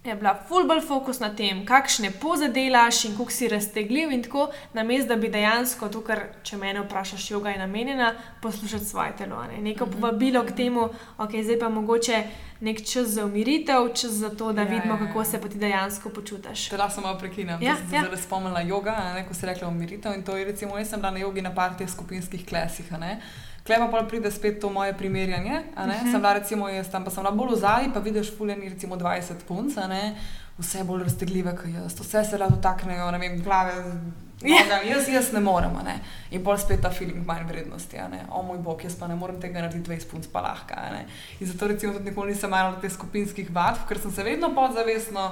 je 0.08 0.16
bila 0.16 0.36
fulbol 0.48 0.82
fokus 0.82 1.20
na 1.20 1.30
tem, 1.36 1.66
kakšne 1.66 2.12
poze 2.22 2.48
delaš 2.50 3.06
in 3.06 3.18
kako 3.18 3.32
si 3.32 3.48
raztegljiv 3.48 4.12
in 4.12 4.24
tako, 4.24 4.50
namesto 4.74 5.08
da 5.08 5.16
bi 5.16 5.30
dejansko 5.30 5.90
to, 5.90 6.02
kar 6.02 6.24
če 6.44 6.58
me 6.58 6.74
vprašaš, 6.80 7.30
yoga 7.32 7.54
je 7.54 7.58
namenjena, 7.58 8.14
poslušati 8.42 8.86
svoje 8.86 9.16
telo. 9.18 9.44
Ne? 9.44 9.62
Neko 9.62 9.86
mhm. 9.86 9.94
povabilo 9.94 10.44
k 10.46 10.56
temu, 10.56 10.90
ok, 11.18 11.32
zdaj 11.44 11.60
pa 11.60 11.70
mogoče 11.70 12.24
nek 12.60 12.82
čas 12.86 13.08
za 13.08 13.26
umiritev, 13.26 13.94
čas 13.94 14.12
za 14.12 14.30
to, 14.30 14.52
da 14.54 14.62
ja, 14.62 14.68
vidimo, 14.68 14.94
ja, 14.94 15.00
ja. 15.00 15.08
kako 15.08 15.24
se 15.24 15.42
ti 15.42 15.58
dejansko 15.58 16.10
počutiš. 16.10 16.70
Teda 16.70 16.90
sem 16.90 17.04
malo 17.04 17.20
prekinila, 17.20 17.60
ja, 17.62 17.76
sem 17.76 17.94
ja. 17.94 18.16
se 18.16 18.24
spomnila 18.24 18.64
yoga, 18.64 18.96
ne, 19.16 19.26
ko 19.28 19.34
si 19.34 19.46
rekla 19.46 19.68
umiritev. 19.68 20.14
In 20.14 20.24
to 20.24 20.38
je 20.38 20.46
recimo, 20.46 20.78
jaz 20.78 20.90
sem 20.90 21.00
bila 21.00 21.12
na 21.12 21.20
jogi 21.20 21.42
na 21.42 21.56
partijah 21.56 21.92
skupinskih 21.92 22.46
klesih. 22.46 22.92
Klej 23.68 23.84
pa 23.92 24.04
pride 24.08 24.32
spet 24.32 24.62
to 24.64 24.70
moje 24.70 24.94
primerjanje. 24.98 25.62
Uh 25.76 25.84
mhm. 25.84 25.92
-huh. 25.92 26.12
Sem 26.12 26.22
bila 26.22 26.34
recimo 26.34 26.70
jaz 26.70 26.92
tam, 26.92 27.04
pa 27.04 27.12
sem 27.12 27.24
bila 27.24 27.36
bolj 27.36 27.56
v 27.56 27.60
zadnji, 27.60 27.94
pa 27.94 28.00
vidiš 28.00 28.38
fuleni 28.38 28.70
recimo 28.70 28.96
20 28.96 29.34
punc, 29.48 29.74
vse 30.58 30.84
bolj 30.84 31.04
raztegljive 31.04 31.56
kot 31.56 31.70
jaz, 31.74 32.00
vse 32.00 32.24
se 32.24 32.38
lahko 32.38 32.56
dotaknejo, 32.56 33.12
ne 33.12 33.18
vem, 33.18 33.44
glave. 33.44 33.74
Ja. 34.42 34.82
Jaz, 34.86 35.08
jaz 35.10 35.32
ne 35.34 35.40
morem, 35.40 35.74
ne? 35.86 36.00
in 36.32 36.44
bolj 36.44 36.60
spet 36.62 36.82
ta 36.82 36.90
feeling 36.90 37.26
manj 37.26 37.48
vrednosti. 37.48 37.98
O 38.30 38.44
moj 38.44 38.58
bog, 38.58 38.84
jaz 38.84 38.96
pa 38.96 39.08
ne 39.08 39.16
morem 39.16 39.42
tega 39.42 39.62
narediti 39.62 39.90
20 39.90 40.12
punc 40.12 40.28
pa 40.32 40.42
lahko. 40.42 40.74
In 41.40 41.48
zato 41.48 41.68
recimo 41.68 41.94
tudi 41.94 42.10
nikoli 42.10 42.32
nisem 42.32 42.50
imela 42.50 42.78
teh 42.82 42.92
skupinskih 42.92 43.50
vadb, 43.54 43.88
ker 43.88 44.00
sem 44.00 44.12
se 44.12 44.24
vedno 44.24 44.54
podzavestno 44.56 45.32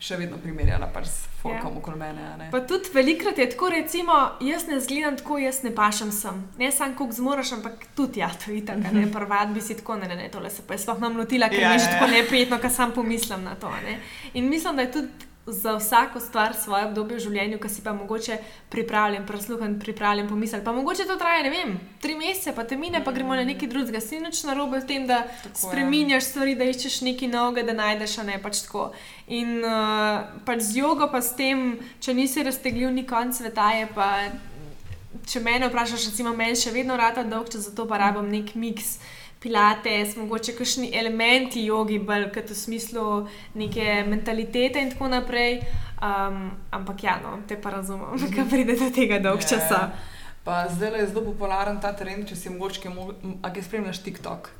še 0.00 0.16
vedno 0.16 0.38
primerjala 0.40 0.88
pač 0.88 1.10
s 1.12 1.28
folkom 1.42 1.74
ja. 1.74 1.78
okoli 1.78 1.98
mene. 2.00 2.48
Pa 2.52 2.62
tudi 2.64 2.88
velikrat 2.94 3.38
je 3.38 3.46
tako, 3.52 3.68
recimo, 3.74 4.16
jaz 4.40 4.64
ne 4.68 4.80
zgledam 4.80 5.18
tako, 5.20 5.38
jaz 5.42 5.60
ne 5.62 5.74
pašem 5.76 6.12
sem. 6.12 6.40
Ne 6.58 6.70
samo, 6.72 6.96
koliko 6.96 7.18
zmoriš, 7.18 7.52
ampak 7.58 7.84
tudi 7.96 8.22
ja, 8.24 8.30
to 8.32 8.52
je 8.52 8.64
tako, 8.66 8.94
ne 8.96 9.06
prvat 9.12 9.52
bi 9.54 9.64
si 9.64 9.76
tako, 9.76 9.98
ne, 10.00 10.08
ne, 10.08 10.16
ne, 10.16 10.28
tole 10.32 10.50
se 10.50 10.64
pa 10.66 10.76
je 10.76 10.84
sploh 10.84 11.02
nam 11.04 11.20
lotila, 11.20 11.50
ker 11.52 11.60
Ja, 11.60 11.72
mi 11.72 11.76
je 11.76 11.84
že 11.84 11.90
ja, 11.90 11.96
tako 11.98 12.08
ja. 12.08 12.14
neprijetno, 12.16 12.60
ker 12.62 12.72
sam 12.72 12.94
pomislim 12.96 13.44
na 13.44 13.54
to. 13.60 13.72
Ne. 13.84 13.98
In 14.34 14.48
mislim, 14.48 14.80
da 14.80 14.88
je 14.88 14.92
tudi 14.96 15.29
za 15.46 15.76
vsako 15.76 16.20
stvar 16.20 16.54
svoje 16.54 16.84
obdobje 16.84 17.16
v 17.16 17.22
življenju, 17.24 17.58
ki 17.58 17.68
si 17.68 17.82
pa 17.82 17.92
mogoče 17.96 18.36
pripravljen, 18.70 19.24
presluhen, 19.26 19.78
pripravljen 19.80 20.28
pomisliti. 20.28 20.64
Pa 20.64 20.72
mogoče 20.72 21.06
to 21.08 21.16
traja, 21.16 21.42
ne 21.42 21.50
vem, 21.50 21.72
tri 22.00 22.14
mesece, 22.14 22.52
pa 22.56 22.64
te 22.64 22.76
mine, 22.76 23.00
pa 23.04 23.12
gremo 23.12 23.34
na 23.34 23.44
nekaj 23.48 23.70
drugega. 23.72 24.02
Si 24.04 24.20
nič 24.20 24.42
narobe 24.44 24.82
v 24.82 24.86
tem, 24.86 25.06
da 25.08 25.22
Tako 25.24 25.62
spreminjaš 25.64 26.28
stvari, 26.28 26.54
da 26.60 26.68
iščeš 26.68 27.00
nekaj 27.08 27.32
novega, 27.32 27.64
da 27.70 27.76
najdeš, 27.78 28.18
a 28.20 28.26
ne 28.28 28.36
pač 28.42 28.62
tako. 28.66 28.90
In 29.32 29.64
uh, 29.64 30.28
pač 30.44 30.66
z 30.68 30.82
jogo, 30.82 31.08
pa 31.12 31.22
s 31.24 31.32
tem, 31.38 31.78
če 32.04 32.14
nisi 32.14 32.44
raztegljiv, 32.46 32.92
ni 32.94 33.06
konc 33.08 33.36
sveta, 33.36 33.72
je 33.80 33.90
pa. 33.94 34.12
Če 35.26 35.40
me 35.42 35.58
vprašaš, 35.62 36.10
recimo, 36.10 36.30
meni 36.34 36.56
še 36.58 36.70
vedno 36.74 36.94
rata 36.96 37.24
dolg, 37.26 37.50
če 37.50 37.58
zato 37.62 37.84
pa 37.86 37.98
rabim 37.98 38.30
nek 38.30 38.54
miks. 38.58 38.98
Pilates, 39.40 40.16
mogoče 40.20 40.52
kakšni 40.52 40.90
elementi 40.92 41.62
jogi, 41.64 41.96
bolj 41.98 42.26
kot 42.34 42.50
v 42.52 42.56
smislu 42.56 43.04
neke 43.56 44.02
mentalitete 44.08 44.82
in 44.84 44.90
tako 44.92 45.08
naprej. 45.08 45.62
Um, 46.00 46.50
ampak 46.70 47.04
ja, 47.04 47.18
no, 47.24 47.38
te 47.48 47.56
pa 47.60 47.72
razumem, 47.72 48.20
kaj 48.34 48.48
pride 48.52 48.76
do 48.76 48.90
tega 48.92 49.20
dolg 49.20 49.40
Ja, 49.44 49.48
časa. 49.54 49.80
Pa 50.42 50.68
zdaj 50.68 50.96
je 50.96 51.06
zelo 51.06 51.20
popularen 51.22 51.80
ta 51.80 51.92
trend, 51.92 52.24
če 52.24 52.36
si 52.36 52.48
mogoče, 52.48 52.80
kaj 52.80 52.92
mo- 52.92 53.14
m, 53.22 53.34
a 53.40 53.50
kaj 53.50 53.62
spremljaš 53.62 53.98
TikTok. 54.00 54.50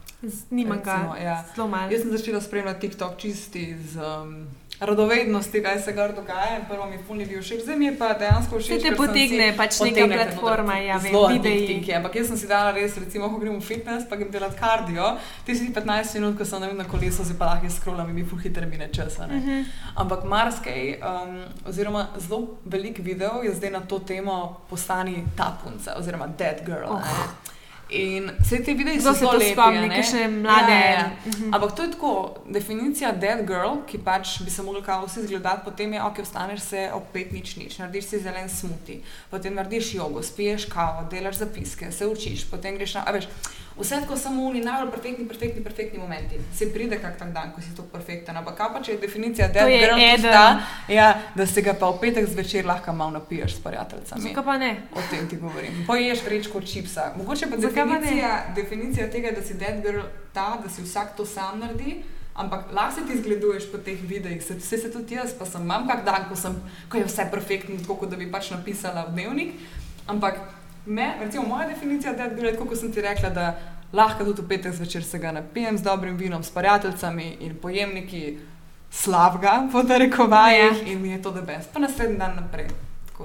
Nimam 0.50 0.80
ga, 0.80 1.16
ja. 1.18 1.44
zelo 1.48 1.68
malo. 1.68 1.88
Jaz 1.88 2.02
sem 2.02 2.10
začela 2.10 2.40
spremljati 2.40 2.80
TikTok 2.82 3.16
čisti 3.16 3.62
z 3.82 3.96
um, 3.96 4.44
radovednosti, 4.80 5.62
kaj 5.62 5.80
se 5.80 5.92
gar 5.92 6.12
dogaja. 6.12 6.58
in 6.58 6.64
Prvo 6.68 6.86
mi 6.86 6.92
je 6.92 7.02
fulni 7.04 7.26
bil 7.26 7.40
všeč, 7.40 7.62
zdaj 7.62 7.76
mi 7.76 7.86
je 7.86 7.94
pa 7.94 8.12
dejansko 8.14 8.58
všeč. 8.58 8.68
Se 8.74 8.88
te 8.88 8.96
potegne 8.96 9.46
si- 9.46 9.56
pač 9.56 9.80
neka 9.80 9.96
te 9.98 10.08
platforma, 10.10 10.74
ja, 10.78 10.98
Zelo 10.98 11.26
videi. 11.28 11.80
je, 11.80 11.94
Ampak 11.96 12.14
jaz 12.14 12.26
sem 12.26 12.36
si 12.36 12.46
dala 12.46 12.70
res, 12.70 12.96
recimo, 12.96 13.28
ko 13.28 13.38
grem 13.38 13.56
v 13.56 13.62
fitness, 13.62 14.04
pa 14.04 14.16
grem 14.16 14.30
delat 14.30 14.54
kardio, 14.54 15.16
ti 15.44 15.54
si 15.54 15.68
15 15.70 15.84
minut, 16.14 16.36
ko 16.36 16.44
sem 16.44 16.60
vem, 16.60 16.76
na 16.76 16.84
kolesu, 16.84 17.24
si 17.24 17.34
pa 17.34 17.44
lahko 17.46 17.68
skrolam 17.70 18.08
in 18.08 18.14
mi 18.14 18.24
ful 18.24 18.38
hitro 18.38 18.66
mine 18.66 18.88
časa. 18.88 19.26
ne. 19.26 19.36
Mhm. 19.36 19.64
Ampak 19.96 20.24
marsikaj, 20.26 20.82
um, 20.98 21.32
oziroma 21.66 22.08
zelo 22.18 22.40
veliko 22.66 23.02
videov 23.02 23.44
je 23.44 23.52
zdaj 23.52 23.70
na 23.70 23.80
to 23.82 23.98
temo 24.00 24.36
postani 24.66 25.24
ta 25.34 25.56
punca, 25.80 25.98
oziroma 25.98 26.26
dead 26.26 26.64
girl. 26.64 26.88
Oh. 26.88 27.02
Oh. 27.02 27.34
In 27.90 28.30
vse 28.38 28.60
te 28.62 28.74
videe 28.74 29.00
so 29.00 29.12
zelo 29.12 29.32
to 29.32 29.38
lepi. 29.38 29.52
spomni, 29.52 29.88
ne. 29.88 29.96
kakšne 29.96 30.28
mlade. 30.28 30.72
Ja, 30.72 30.90
ja, 30.90 30.98
ja. 30.98 31.10
Mhm. 31.26 31.54
Ampak 31.54 31.72
to 31.74 31.82
je 31.82 31.90
tako, 31.90 32.34
definicija 32.46 33.12
dead 33.12 33.42
girl, 33.46 33.80
ki 33.86 33.98
pač 33.98 34.38
bi 34.44 34.50
se 34.50 34.62
mogli 34.62 34.82
kao 34.82 35.06
vsi 35.06 35.26
zgledati, 35.26 35.64
potem 35.64 35.92
je, 35.92 36.02
ok, 36.02 36.20
vstaneš 36.22 36.60
se 36.60 36.90
ob 36.94 37.08
pet 37.12 37.32
nič 37.32 37.56
nič, 37.56 37.78
narediš 37.78 38.04
si 38.04 38.20
zelen 38.22 38.48
smuti, 38.48 39.00
potem 39.30 39.54
narediš 39.54 39.94
jogo, 39.94 40.22
spiješ 40.22 40.68
kavo, 40.70 41.08
delaš 41.10 41.42
zapiske, 41.42 41.90
se 41.92 42.06
učiš, 42.06 42.46
potem 42.50 42.78
greš 42.78 42.94
na, 42.94 43.04
a 43.06 43.16
veš, 43.16 43.26
vse 43.80 44.00
tako 44.00 44.16
samo 44.16 44.46
oni 44.46 44.60
najbolj 44.60 44.90
perfektni, 44.90 45.28
perfektni, 45.28 45.64
perfektni 45.64 45.98
momenti. 45.98 46.40
Se 46.54 46.72
pride 46.72 46.98
kak 47.00 47.18
tak 47.18 47.32
dan, 47.32 47.52
ko 47.54 47.60
si 47.60 47.74
to 47.76 47.82
perfekten, 47.82 48.36
ampak 48.36 48.56
kaj 48.56 48.68
pa 48.74 48.82
če 48.82 48.92
je 48.92 48.98
definicija 48.98 49.46
je 49.46 49.52
girl, 49.54 49.94
tudi 49.94 50.04
eden. 50.04 50.32
ta, 50.32 50.60
ja, 50.88 51.08
da 51.34 51.46
se 51.46 51.62
ga 51.62 51.74
pa 51.74 51.90
v 51.90 51.98
petek 52.00 52.28
zvečer 52.28 52.66
lahko 52.66 52.92
malo 52.92 53.10
napiješ 53.10 53.56
s 53.56 53.64
prijateljicami. 53.64 54.22
Zakaj 54.28 54.44
pa 54.44 54.58
ne? 54.58 54.70
O 54.94 55.02
tem 55.10 55.28
ti 55.28 55.36
govorim. 55.36 55.84
Poješ 55.86 56.24
vrečko 56.24 56.60
čipsa. 56.60 57.12
Mogoče 57.16 57.50
pa 57.50 57.56
Zakaj 57.56 57.84
pa 57.84 57.92
ne? 57.92 58.00
definicija, 58.00 58.44
definicija 58.56 59.10
tega, 59.10 59.34
da 59.36 59.42
si 59.42 59.54
dead 59.54 59.82
girl, 59.82 60.06
ta, 60.32 60.58
da 60.62 60.70
si 60.70 60.82
vsak 60.82 61.16
to 61.16 61.26
sam 61.26 61.60
naredi. 61.60 62.02
Ampak 62.34 62.72
lahko 62.72 62.94
se 62.94 63.06
ti 63.06 63.18
zgleduješ 63.18 63.72
po 63.72 63.78
teh 63.78 63.98
videih, 64.02 64.42
se, 64.42 64.60
se, 64.60 64.78
se 64.78 64.92
tudi 64.92 65.14
jaz, 65.14 65.34
pa 65.38 65.44
sem 65.46 65.62
imam 65.62 65.88
kak 65.88 66.04
dan, 66.04 66.28
ko, 66.28 66.36
sem, 66.36 66.54
ko 66.88 66.96
je 66.96 67.04
vse 67.04 67.26
perfektno, 67.30 67.76
tako 67.82 67.96
kot 68.04 68.10
da 68.10 68.16
bi 68.16 68.30
pač 68.32 68.52
napisala 68.54 69.08
v 69.08 69.16
dnevnik. 69.16 69.52
Ampak 70.06 70.38
me, 70.90 71.14
recimo, 71.20 71.46
moja 71.46 71.68
definicija 71.68 72.12
dead 72.12 72.34
girl 72.34 72.46
je 72.46 72.52
tako, 72.52 72.66
kot 72.66 72.78
sem 72.78 72.92
ti 72.92 73.00
rekla, 73.00 73.30
da 73.30 73.46
lahko 73.92 74.24
tudi 74.24 74.42
v 74.42 74.48
petek 74.48 74.72
zvečer 74.72 75.04
se 75.04 75.18
ga 75.18 75.32
napijem 75.32 75.78
z 75.78 75.82
dobrim 75.82 76.16
vinom, 76.16 76.42
s 76.42 76.50
prijateljicami 76.50 77.36
in 77.40 77.56
pojemniki 77.56 78.38
slavga, 78.90 79.68
po 79.72 79.82
narekovajih, 79.82 80.82
Ja. 80.82 80.92
in 80.92 81.02
mi 81.02 81.08
je 81.08 81.22
to 81.22 81.30
debes. 81.30 81.66
Pa 81.66 81.78
naslednji 81.78 82.18
dan 82.18 82.36
naprej. 82.36 82.66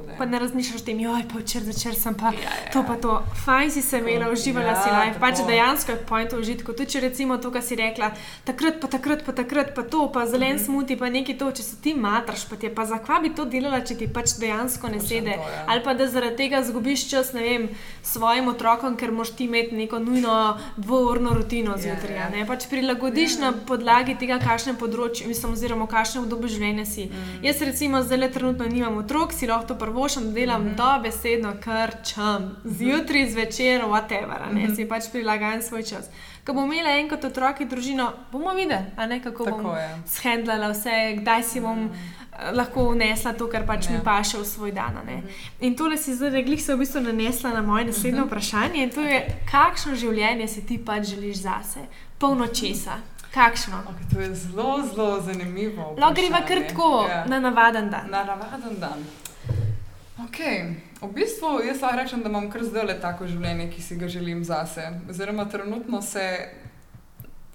Da. 0.02 0.14
Pa 0.16 0.26
ne 0.26 0.40
razmišljaš 0.40 0.82
o 0.82 0.86
tem, 0.86 1.00
joj, 1.00 1.24
pa 1.26 1.40
včeraj 1.40 1.66
zvečer 1.66 1.96
sem 1.96 2.14
pa. 2.14 2.26
Ja, 2.28 2.42
ja, 2.42 2.72
To 2.72 2.84
pa 2.84 2.96
to, 2.96 3.14
fajn 3.38 3.72
si 3.72 3.82
se 3.82 3.98
imela, 4.00 4.30
uživala 4.30 4.68
ja, 4.68 4.76
si 4.76 4.90
life, 4.92 5.20
pač 5.20 5.38
dejansko 5.42 5.92
je 5.92 5.98
point 6.00 6.32
v 6.32 6.38
užitku. 6.38 6.74
Tudi 6.74 6.90
če 6.90 7.00
recimo 7.02 7.38
to, 7.38 7.52
kar 7.52 7.62
si 7.62 7.76
rekla, 7.76 8.12
takrat 8.44 8.80
pa 8.80 8.88
takrat 8.90 9.24
pa 9.24 9.32
takrat 9.34 9.74
pa 9.74 9.84
to, 9.84 10.10
pa 10.10 10.26
zelen 10.26 10.42
mm 10.48 10.56
Mhm. 10.56 10.58
-hmm. 10.58 10.66
smuti, 10.66 10.96
pa 10.96 11.10
nekaj 11.10 11.38
to, 11.38 11.52
če 11.52 11.64
se 11.64 11.76
ti 11.78 11.94
matraš, 11.96 12.46
pa 12.46 12.56
ti 12.56 12.66
je 12.66 12.76
pa 12.76 12.86
zakva 12.86 13.20
bi 13.20 13.30
to 13.32 13.46
delala, 13.46 13.82
če 13.82 13.96
ti 13.96 14.08
pač 14.10 14.30
dejansko 14.36 14.88
ne 14.88 15.00
sede. 15.00 15.34
to, 15.34 15.50
ja. 15.50 15.66
Ali 15.68 15.84
pa 15.84 15.94
da 15.94 16.08
zaradi 16.08 16.36
tega 16.38 16.64
zgubiš 16.64 17.10
čas, 17.10 17.34
ne 17.34 17.42
vem, 17.42 17.70
svojim 18.04 18.48
otrokom, 18.48 18.96
ker 18.96 19.12
moš 19.12 19.30
ti 19.30 19.44
imeti 19.44 19.76
neko 19.76 20.00
nujno 20.00 20.36
dvourno 20.78 21.30
rutino 21.32 21.72
Ja, 21.72 21.78
zjutraj. 21.78 22.16
ja. 22.16 22.30
Ja, 22.32 22.46
Pač 22.46 22.66
prilagodiš 22.66 23.32
Ja. 23.32 23.40
na 23.42 23.54
podlagi 23.60 24.16
tega, 24.16 24.40
kakšne 24.40 24.74
področje, 24.76 25.28
mislim, 25.28 25.54
oziroma 25.54 25.86
v 25.86 25.88
kakšnem 25.88 26.24
obdobju 26.24 26.48
življenja 26.50 26.86
si. 26.86 27.06
Mm. 27.06 27.44
Jaz 27.44 27.62
recimo 27.62 28.02
zdaj 28.02 28.18
le 28.18 28.30
trenutno 28.30 28.66
nimam 28.68 28.98
otrok, 28.98 29.34
si 29.34 29.48
lahko 29.48 29.68
to 29.68 29.76
prvošam, 29.86 30.24
da 30.26 30.32
delam 30.32 30.62
mm 30.62 30.66
Mhm. 30.66 30.74
-hmm. 30.74 30.96
dobesedno 30.96 31.54
krčam, 31.60 32.42
zjutraj, 32.68 33.30
zvečer, 33.30 33.82
whatever, 33.84 34.40
ne 34.52 34.64
Mhm. 34.64 34.76
si 34.76 34.86
pač 34.86 35.04
prilagajam 35.12 35.62
svoj 35.62 35.84
čas. 35.84 36.06
Ko 36.46 36.54
bom 36.54 36.66
imela 36.66 36.90
enkrat 36.92 37.24
otroke, 37.26 37.66
družino, 37.66 38.12
bomo 38.32 38.54
videli, 38.54 38.86
a 38.96 39.06
ne 39.06 39.24
kako 39.24 39.46
Tako 39.46 39.58
bom 39.60 39.76
je. 39.76 39.90
shendlala 40.08 40.70
vse, 40.70 40.90
kdaj 41.16 41.44
si 41.44 41.60
bom 41.60 41.80
Mm. 41.80 41.92
lahko 42.54 42.90
vnesla 42.90 43.34
to, 43.34 43.48
kar 43.48 43.66
pač 43.66 43.90
mi 43.90 43.96
Ja. 43.96 44.02
paše 44.04 44.38
v 44.38 44.46
svoj 44.46 44.72
dan. 44.72 44.94
ne. 45.06 45.16
Mhm. 45.16 45.28
In 45.62 45.76
tole 45.76 45.98
si 45.98 46.14
zdaj 46.14 46.30
reglih 46.32 46.62
se 46.62 46.76
v 46.76 46.80
bistvu 46.80 47.02
nanesla 47.02 47.50
na 47.52 47.62
moje 47.64 47.86
naslednje 47.86 48.20
Mhm. 48.20 48.28
vprašanje 48.28 48.76
in 48.78 48.90
to 48.90 49.02
je, 49.02 49.18
kakšno 49.48 49.96
življenje 49.96 50.48
si 50.48 50.62
ti 50.62 50.78
pač 50.80 51.04
želiš 51.06 51.36
zase, 51.38 51.80
polno 52.20 52.48
česa. 52.50 52.92
Kakšno? 53.34 53.78
Okay, 53.84 54.06
to 54.14 54.22
je 54.22 54.36
zelo, 54.36 54.84
zelo 54.86 55.22
zanimivo. 55.22 55.96
Lahko 55.98 56.14
greva 56.16 56.40
kar 56.40 56.60
tako, 56.68 57.06
Ja. 57.10 57.26
na 57.26 57.40
navaden 57.42 57.90
dan. 57.90 58.06
Na 58.10 58.24
navaden 58.26 58.80
dan. 58.80 59.00
Okay. 60.20 60.76
V 61.02 61.12
bistvu 61.12 61.60
jaz 61.68 61.82
lahko 61.82 61.98
rečem, 61.98 62.22
da 62.24 62.30
imam 62.30 62.48
kar 62.52 62.64
zdaj 62.64 62.86
le 62.88 62.94
tako 63.02 63.28
življenje, 63.28 63.68
ki 63.72 63.82
si 63.82 63.98
ga 64.00 64.08
želim 64.08 64.44
zase. 64.44 64.86
Oziroma, 65.10 65.46
trenutno 65.52 66.02
se 66.02 66.24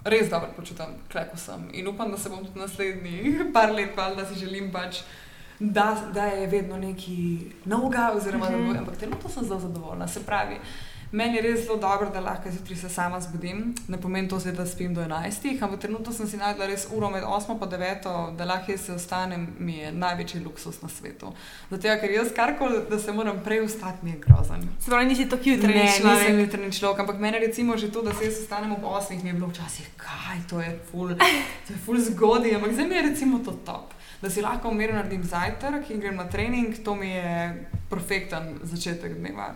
res 0.05 0.29
dobro 0.31 0.53
počutim, 0.57 0.93
kleko 1.13 1.37
sem. 1.41 1.69
In 1.73 1.89
upam, 1.89 2.11
da 2.13 2.19
se 2.19 2.29
bom 2.29 2.45
tudi 2.45 2.61
naslednjih 2.61 3.41
par 3.55 3.73
let, 3.73 3.95
pa 3.97 4.11
da 4.15 4.27
si 4.27 4.39
želim 4.41 4.71
pač. 4.73 5.01
Da, 5.61 5.97
da 6.15 6.25
je 6.25 6.47
vedno 6.47 6.77
nekaj 6.81 7.17
novega, 7.65 8.13
oziroma 8.17 8.51
Mhm. 8.51 8.61
mm 8.61 8.69
-hmm. 8.73 8.79
ampak 8.79 8.97
trenutno 8.97 9.31
sem 9.31 9.45
zelo 9.45 9.61
zadovoljna. 9.61 10.09
Se 10.09 10.27
pravi, 10.27 10.57
meni 11.13 11.37
je 11.37 11.43
res 11.43 11.65
zelo 11.65 11.77
dobro, 11.77 12.11
da 12.11 12.21
lahko 12.21 12.51
zjutraj 12.51 12.77
se 12.77 12.89
sama 12.89 13.21
zbudim. 13.21 13.75
Ne 13.89 14.01
pomeni 14.01 14.29
to, 14.29 14.39
zdaj, 14.39 14.53
da 14.53 14.67
spim 14.67 14.95
do 14.95 15.01
11, 15.03 15.63
ampak 15.63 15.81
trenutno 15.81 16.13
sem 16.13 16.29
si 16.29 16.37
najdla 16.37 16.67
res 16.67 16.87
uro 16.93 17.11
med 17.11 17.25
8 17.25 17.51
in 17.53 17.59
9, 17.71 18.37
da 18.37 18.45
lahko 18.45 18.73
jaz 18.73 18.81
se 18.81 18.93
ostanem, 18.93 19.49
mi 19.59 19.77
je 19.79 19.93
največji 19.93 20.41
luksus 20.45 20.83
na 20.83 20.89
svetu. 20.89 21.33
Zato, 21.71 21.89
ker 22.01 22.11
jaz 22.11 22.33
karkoli, 22.37 22.83
da 22.91 22.99
se 22.99 23.13
moram 23.13 23.41
prej 23.45 23.65
vstati, 23.67 24.05
mi 24.05 24.11
je 24.11 24.19
grozen. 24.19 24.69
Se 24.81 24.91
pravi, 24.91 25.07
nisi 25.07 25.29
tako 25.29 25.43
Ne, 25.47 25.53
jutranji 25.57 25.83
nisem 25.83 26.03
človek. 26.03 26.41
jutranji 26.41 26.73
človek, 26.73 27.01
ampak 27.01 27.19
meni 27.19 27.39
recimo 27.39 27.77
že 27.77 27.91
to, 27.93 28.03
da 28.03 28.15
se 28.15 28.25
jaz 28.25 28.39
ostanem 28.43 28.73
ob 28.73 28.85
8, 28.85 29.23
mi 29.23 29.29
je 29.29 29.35
bilo 29.35 29.47
včasih, 29.49 29.91
kaj 29.97 30.39
to 30.51 30.61
je, 30.61 30.79
ful, 30.91 31.09
to 31.67 31.73
je 31.73 31.79
ful 31.85 31.99
zgodaj, 31.99 32.55
ampak 32.55 32.73
zdaj 32.73 32.87
mi 32.87 32.95
je 32.95 33.03
recimo 33.03 33.39
to 33.39 33.53
top. 33.53 33.95
Da 34.23 34.31
si 34.31 34.43
lahko 34.43 34.69
umirno 34.69 34.97
naredim 34.97 35.23
zajtrk 35.25 35.91
in 35.91 36.01
grem 36.01 36.17
na 36.17 36.29
trening, 36.29 36.75
to 36.85 36.95
mi 36.95 37.09
je 37.11 37.67
perfekten 37.91 38.59
začetek 38.63 39.15
dneva. 39.19 39.55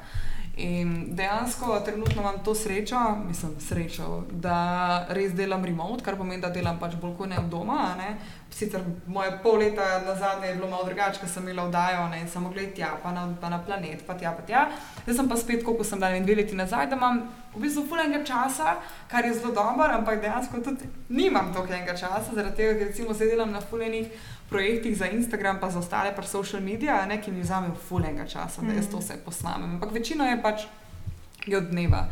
In 0.56 1.04
dejansko 1.16 1.80
trenutno 1.84 2.22
imam 2.22 2.44
to 2.44 2.54
srečo, 2.54 2.96
mislim, 3.28 3.52
srečo, 3.60 4.22
da 4.30 5.06
res 5.08 5.32
delam 5.34 5.64
remote, 5.64 6.04
kar 6.04 6.16
pomeni, 6.16 6.42
da 6.42 6.50
delam 6.54 6.78
pač 6.78 6.94
bolj 7.02 7.16
kot 7.18 7.28
ne 7.28 7.38
od 7.38 7.48
doma. 7.50 7.94
Ne? 7.98 8.12
Sicer 8.54 8.84
moje 9.06 9.32
pol 9.42 9.58
leta 9.58 9.98
nazadnje 10.06 10.48
je 10.48 10.54
bilo 10.54 10.68
malo 10.70 10.84
drugače, 10.86 11.20
ker 11.20 11.28
sem 11.28 11.42
imela 11.42 11.66
vdajo 11.66 12.06
ne? 12.12 12.20
in 12.22 12.28
samo 12.30 12.52
gledaj 12.54 12.74
tja, 12.74 12.92
pa 13.02 13.10
na, 13.10 13.26
pa 13.40 13.50
na 13.50 13.58
planet, 13.66 14.06
pa 14.06 14.14
tja, 14.14 14.30
pa 14.36 14.46
tja. 14.46 14.68
Zdaj 15.02 15.16
sem 15.16 15.28
pa 15.28 15.36
spet, 15.36 15.64
kot 15.66 15.82
sem 15.86 15.98
ne 15.98 16.12
vem, 16.12 16.28
dve 16.28 16.38
leti 16.38 16.54
nazaj, 16.54 16.86
da 16.86 17.00
imam 17.00 17.24
v 17.54 17.64
bistvu 17.66 17.86
fulenga 17.90 18.22
časa, 18.26 18.76
kar 19.10 19.26
je 19.26 19.34
zelo 19.34 19.50
dobro, 19.54 19.90
ampak 19.90 20.22
dejansko 20.22 20.62
tudi 20.62 20.86
nimam 21.08 21.50
toliko 21.54 21.98
časa, 21.98 22.30
zaradi 22.30 22.56
tega, 22.62 22.78
ker 22.78 22.92
recimo 22.92 23.14
zdaj 23.14 23.34
delam 23.34 23.50
na 23.50 23.60
fulenih 23.60 24.06
projektih 24.54 24.94
za 24.96 25.10
Instagram, 25.10 25.58
pa 25.60 25.70
za 25.70 25.82
ostale 25.82 26.14
pa 26.16 26.22
social 26.22 26.62
medije, 26.62 26.94
ne, 27.10 27.18
ki 27.22 27.32
mi 27.32 27.42
vzamejo 27.42 27.74
fulenga 27.88 28.26
časa, 28.30 28.62
da 28.62 28.72
jaz 28.72 28.86
to 28.90 29.02
vse 29.02 29.18
posnamem. 29.24 29.74
Ampak 29.74 29.92
večino 29.92 30.24
je 30.24 30.38
pač 30.42 30.66
je 31.46 31.58
od 31.58 31.70
dneva. 31.70 32.06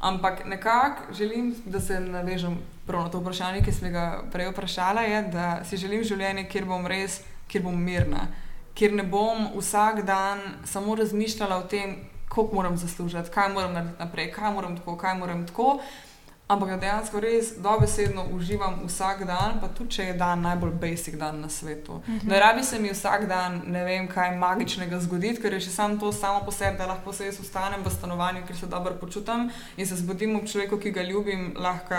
Ampak 0.00 0.44
nekako 0.44 1.14
želim, 1.16 1.54
da 1.64 1.80
se 1.80 2.00
navežem 2.00 2.58
prav 2.86 3.02
na 3.02 3.10
to 3.10 3.20
vprašanje, 3.20 3.62
ki 3.64 3.72
sem 3.72 3.92
ga 3.92 4.22
prej 4.32 4.50
vprašala, 4.52 5.00
je, 5.00 5.22
da 5.32 5.46
si 5.64 5.80
želim 5.80 6.04
življenje, 6.04 6.44
kjer 6.52 6.68
bom 6.68 6.86
res, 6.86 7.22
kjer 7.48 7.64
bom 7.64 7.78
mirna, 7.82 8.26
kjer 8.76 8.92
ne 8.92 9.02
bom 9.02 9.48
vsak 9.56 10.04
dan 10.06 10.42
samo 10.64 10.94
razmišljala 10.94 11.56
o 11.56 11.64
tem, 11.70 11.96
koliko 12.28 12.60
moram 12.60 12.76
zaslužiti, 12.76 13.32
kaj 13.32 13.48
moram 13.54 13.72
narediti 13.72 14.02
naprej, 14.02 14.30
kaj 14.36 14.52
moram 14.52 14.76
tako, 14.76 14.96
kaj 15.00 15.18
moram 15.18 15.46
tako. 15.46 15.78
Ampak 16.48 16.68
ja, 16.68 16.76
dejansko 16.76 17.20
res 17.20 17.56
dobesedno 17.58 18.24
uživam 18.32 18.76
vsak 18.86 19.24
dan, 19.26 19.56
pa 19.60 19.66
tudi 19.68 19.90
če 19.90 20.04
je 20.04 20.12
dan 20.14 20.40
najbolj 20.40 20.70
basic 20.72 21.16
dan 21.18 21.40
na 21.40 21.48
svetu. 21.48 21.92
Uh 21.92 22.08
Mhm. 22.08 22.18
-huh. 22.18 22.28
Ne 22.28 22.40
rabi 22.40 22.62
se 22.64 22.78
mi 22.78 22.88
vsak 22.90 23.26
dan 23.26 23.62
ne 23.66 23.84
vem 23.84 24.08
kaj 24.08 24.36
magičnega 24.36 25.00
zgoditi, 25.00 25.42
ker 25.42 25.52
je 25.52 25.60
še 25.60 25.70
samo 25.70 25.96
to 25.96 26.12
samo 26.12 26.44
po 26.44 26.52
sebi, 26.52 26.78
da 26.78 26.86
lahko 26.86 27.12
se 27.12 27.26
jaz 27.26 27.40
ustanem 27.40 27.82
v 27.84 27.90
stanovanju, 27.90 28.46
ker 28.46 28.56
se 28.56 28.66
dobro 28.66 28.94
počutim 28.94 29.50
in 29.76 29.86
se 29.86 29.96
zbudim 29.96 30.36
ob 30.36 30.46
človeku, 30.46 30.76
ki 30.76 30.90
ga 30.90 31.02
ljubim, 31.02 31.54
lahko 31.56 31.94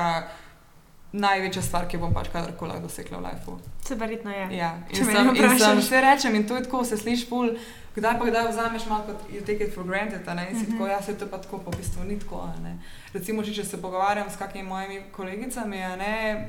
največja 1.14 1.62
stvar, 1.62 1.88
ki 1.88 1.98
bom 1.98 2.14
pač 2.14 2.28
kadarkoli 2.34 2.80
dosegla 2.84 3.18
v 3.18 3.24
lifeu. 3.30 3.58
Se 3.86 3.96
verjetno 3.96 4.32
je. 4.32 4.48
Ja, 4.58 4.74
in 4.92 5.06
sem, 5.06 5.30
in 5.36 5.60
sem 5.60 5.82
še 5.82 6.02
rečem, 6.04 6.36
in 6.36 6.48
to 6.48 6.56
je 6.56 6.66
tako, 6.68 6.84
se 6.86 6.98
sliši 6.98 7.26
pol, 7.30 7.54
kdaj 7.96 8.20
pa 8.20 8.26
kdaj 8.28 8.52
vzameš 8.52 8.86
malo 8.92 9.04
kot 9.08 9.30
you 9.32 9.42
take 9.42 9.64
it 9.64 9.74
for 9.74 9.84
granted, 9.88 10.28
ne, 10.28 10.48
in 10.52 10.60
si 10.60 10.66
Mhm. 10.68 10.72
tako, 10.76 10.88
ja, 10.88 11.02
se 11.02 11.16
to 11.18 11.26
pa 11.28 11.38
tako, 11.38 11.58
pa 11.64 11.72
v 11.72 11.78
bistvu 11.80 12.04
ni 12.04 12.20
tako, 12.20 12.44
ne. 12.64 12.78
Recimo, 13.14 13.44
že, 13.44 13.54
če 13.54 13.64
se 13.66 13.82
pogovarjam 13.82 14.30
s 14.30 14.36
kakimi 14.36 14.68
mojimi 14.70 15.02
kolegicami, 15.12 15.78
ne, 15.98 16.48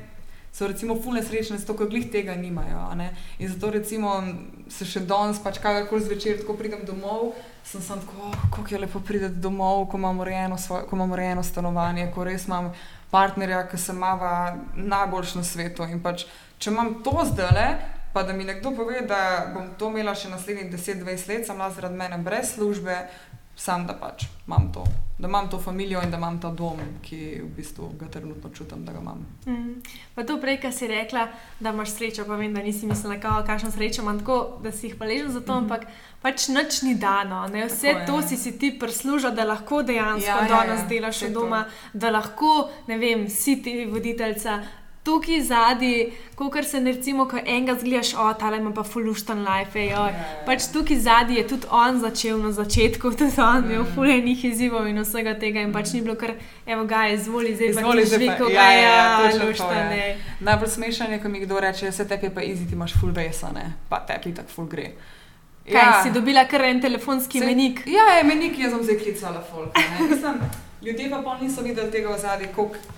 so 0.51 0.67
recimo 0.67 0.95
fulne 0.97 1.23
srečne, 1.23 1.57
zato 1.57 1.73
ker 1.77 1.87
glih 1.87 2.11
tega 2.11 2.35
nimajo, 2.35 2.95
ne. 2.95 3.15
In 3.39 3.47
zato 3.47 3.69
recimo 3.71 4.19
se 4.67 4.85
še 4.85 4.99
danes, 4.99 5.39
pač 5.39 5.57
kadarkoli 5.57 6.01
zvečer, 6.03 6.37
tako 6.41 6.53
pridem 6.57 6.83
domov, 6.85 7.33
sem 7.63 7.81
sam 7.81 7.99
tako, 8.01 8.27
oh, 8.27 8.35
kako 8.51 8.67
je 8.75 8.79
lepo 8.79 8.99
prideti 8.99 9.35
domov, 9.39 9.87
ko 9.87 9.97
imam 9.97 10.19
urejeno, 10.19 10.57
svoje, 10.57 10.83
ko 10.89 10.95
imam 10.95 11.11
urejeno 11.11 11.43
stanovanje, 11.43 12.11
ko 12.11 12.23
res 12.23 12.47
imam 12.47 12.73
partnerja, 13.11 13.63
ki 13.67 13.77
se 13.77 13.93
mava 13.93 14.55
najboljš 14.75 15.35
na 15.35 15.43
svetu. 15.43 15.87
In 15.89 16.01
pač, 16.03 16.25
če 16.59 16.71
imam 16.71 16.99
to 17.03 17.23
zdaj, 17.31 17.73
pa 18.13 18.23
da 18.23 18.33
mi 18.33 18.45
nekdo 18.45 18.71
pove, 18.75 19.01
da 19.07 19.51
bom 19.53 19.69
to 19.77 19.89
imela 19.93 20.15
še 20.17 20.31
naslednjih 20.31 20.71
10-20 20.73 21.29
let, 21.29 21.47
sem 21.47 21.57
lahko 21.57 21.75
zaradi 21.77 21.97
mene 21.97 22.17
brez 22.25 22.55
službe, 22.55 22.97
sam 23.59 23.83
da 23.85 23.93
pač 23.93 24.23
imam 24.47 24.71
to. 24.73 24.83
Da 25.17 25.27
imam 25.27 25.49
to 25.49 25.57
družino 25.57 26.01
in 26.01 26.11
da 26.11 26.17
imam 26.17 26.37
ta 26.39 26.49
dom, 26.49 26.77
ki 27.01 27.17
v 27.41 27.49
bistvu 27.53 27.89
ga 27.99 28.07
trenutno 28.07 28.49
čutim, 28.51 28.85
da 28.85 28.93
ga 28.93 28.99
imam. 28.99 29.25
Mm. 29.45 29.81
Pa 30.15 30.23
to 30.23 30.37
prej, 30.37 30.57
ki 30.57 30.71
si 30.71 30.87
rekla, 30.87 31.25
da 31.59 31.69
imaš 31.69 31.89
srečo, 31.91 32.23
pa 32.23 32.35
vem, 32.35 32.53
da 32.53 32.61
nisi 32.61 32.87
mislila, 32.87 33.17
kao, 33.17 33.43
kakšno 33.43 33.71
srečo 33.71 34.01
imam, 34.01 34.19
tako 34.19 34.37
da 34.63 34.71
si 34.71 34.87
jih 34.87 34.95
hvaležen 34.95 35.29
za 35.29 35.41
to, 35.41 35.53
Mhm. 35.53 35.63
ampak 35.63 35.85
pač 36.21 36.47
nič 36.49 36.81
ni 36.81 36.95
dano. 36.97 37.47
Ne? 37.47 37.65
Vse 37.65 37.87
Tako 37.89 37.99
je. 37.99 38.05
to 38.07 38.21
si 38.23 38.37
si 38.37 38.57
ti 38.57 38.79
prislužil, 38.79 39.31
da 39.31 39.43
lahko 39.45 39.83
dejansko 39.83 40.23
Ja, 40.25 40.35
ja, 40.37 40.43
ja, 40.43 40.47
danes 40.57 40.79
ja, 40.81 40.87
delaš 40.87 41.17
saj 41.17 41.27
od 41.27 41.33
to. 41.33 41.39
doma, 41.41 41.61
da 41.93 42.09
lahko, 42.11 42.53
ne 42.87 42.97
vem, 42.97 43.27
si 43.29 43.61
ti 43.61 43.85
voditeljca. 43.87 44.61
Tukaj 45.09 45.41
zadnji, 45.43 45.93
kot 46.35 46.65
se 46.65 46.79
ne 46.79 46.91
recimo, 46.91 47.25
ko 47.25 47.37
enega 47.39 47.73
zgledaš, 47.75 48.11
o, 48.15 48.33
ta 48.35 48.51
ima 48.55 48.71
pa 48.71 48.83
fuluštan 48.83 49.39
life, 49.41 49.73
ej, 49.75 49.93
oj. 49.95 50.11
Pač 50.45 50.67
tukaj 50.69 50.97
zadnji 50.99 51.35
je 51.35 51.47
tudi 51.47 51.67
on 51.71 51.99
začel 51.99 52.37
na 52.37 52.51
začetku, 52.53 53.09
tudi 53.17 53.41
on 53.41 53.63
imel 53.65 53.81
Mm. 53.81 53.93
fulejnih 53.95 54.45
izzivov 54.45 54.87
in 54.87 54.99
vsega 54.99 55.33
tega 55.35 55.61
in 55.61 55.73
pač 55.73 55.91
ni 55.91 56.01
bilo 56.01 56.15
kar, 56.15 56.35
evo 56.67 56.85
ga, 56.85 57.07
izvoli, 57.09 57.55
zdaj 57.55 57.67
pa 57.69 57.79
Izvoli, 57.79 58.01
ti 58.01 58.07
zdaj 58.07 58.19
pa- 58.19 58.35
žviko, 58.35 58.51
ja, 58.51 58.67
ja, 58.71 58.81
ja, 58.83 59.29
je. 59.71 59.83
ne. 59.85 60.17
Najbolj 60.41 60.67
smešen 60.69 61.11
je, 61.11 61.19
ko 61.19 61.29
mi 61.29 61.39
kdo 61.39 61.59
reče, 61.59 61.89
vse 61.89 62.05
tebi 62.05 62.25
je 62.25 62.31
pa 62.31 62.41
easy, 62.43 62.63
ti 62.63 62.73
imaš 62.73 62.93
full 62.95 63.11
vesa, 63.13 63.49
ne? 63.51 63.65
pa 63.89 63.99
tebi 64.01 64.33
tako 64.33 64.49
full 64.49 64.67
gre. 64.67 64.91
Kaj 65.65 66.03
si 66.03 66.11
dobila 66.11 66.45
kar 66.45 66.61
en 66.63 66.81
telefonski 66.81 67.39
Saj- 67.39 67.45
menik? 67.47 67.81
Ja, 67.87 68.05
je 68.13 68.23
menik, 68.25 68.59
jaz 68.59 68.71
sem 68.71 68.83
zdaj 68.83 68.97
klicala 68.97 69.41
folk. 69.43 69.73
Ljudje 70.81 71.09
pa 71.09 71.17
pol 71.19 71.35
niso 71.41 71.61
videli 71.61 71.91
tega 71.91 72.09
v 72.09 72.19
zadnji, 72.19 72.47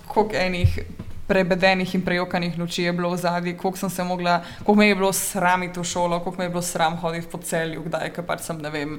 koliko 0.06 0.36
enih 0.36 0.78
prebedenih 1.26 1.94
in 1.94 2.02
prejokanih 2.04 2.58
noči 2.58 2.82
je 2.82 2.92
bilo 2.92 3.10
v 3.10 3.16
zadnji, 3.16 3.56
koliko 3.56 3.78
sem 3.78 3.90
se 3.90 4.04
mogla, 4.04 4.40
koliko 4.64 4.78
me 4.78 4.88
je 4.88 4.94
bilo 4.94 5.12
sram 5.12 5.62
iti 5.62 5.80
v 5.80 5.84
šolo, 5.84 6.20
koliko 6.20 6.38
me 6.38 6.44
je 6.44 6.50
bilo 6.50 6.62
sram 6.62 6.96
hoditi 6.96 7.28
po 7.30 7.38
celju, 7.38 7.84
kdaj, 7.86 8.10
ker 8.12 8.26
pač 8.26 8.42
sem, 8.48 8.58
ne 8.58 8.70
vem, 8.70 8.98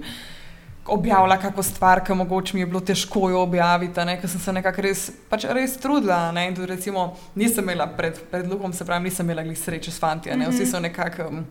objavila 0.86 1.38
kako 1.38 1.63
stvar, 1.63 2.03
ki 2.03 2.13
mogoče 2.13 2.55
mi 2.57 2.61
je 2.61 2.65
bilo 2.65 2.80
težko 2.80 3.30
jo 3.30 3.41
objaviti, 3.41 3.93
ker 4.21 4.30
sem 4.30 4.39
se 4.39 4.53
nekako 4.53 4.82
res, 4.82 5.11
pač 5.30 5.45
res 5.49 5.78
trudila. 5.78 6.32
Ne, 6.32 6.47
in 6.47 6.55
tudi 6.55 6.67
recimo 6.74 7.13
nisem 7.36 7.63
imela 7.63 7.88
pred, 7.88 8.19
pred 8.32 8.47
lukom, 8.51 8.74
se 8.74 8.86
pravi, 8.86 9.03
nisem 9.03 9.26
imela 9.26 9.43
glih 9.43 9.59
sreče 9.59 9.91
s 9.91 9.99
fanti, 9.99 10.32
ne, 10.36 10.49
vsi 10.49 10.65
so 10.65 10.80
nekako. 10.80 11.30
Um, 11.30 11.45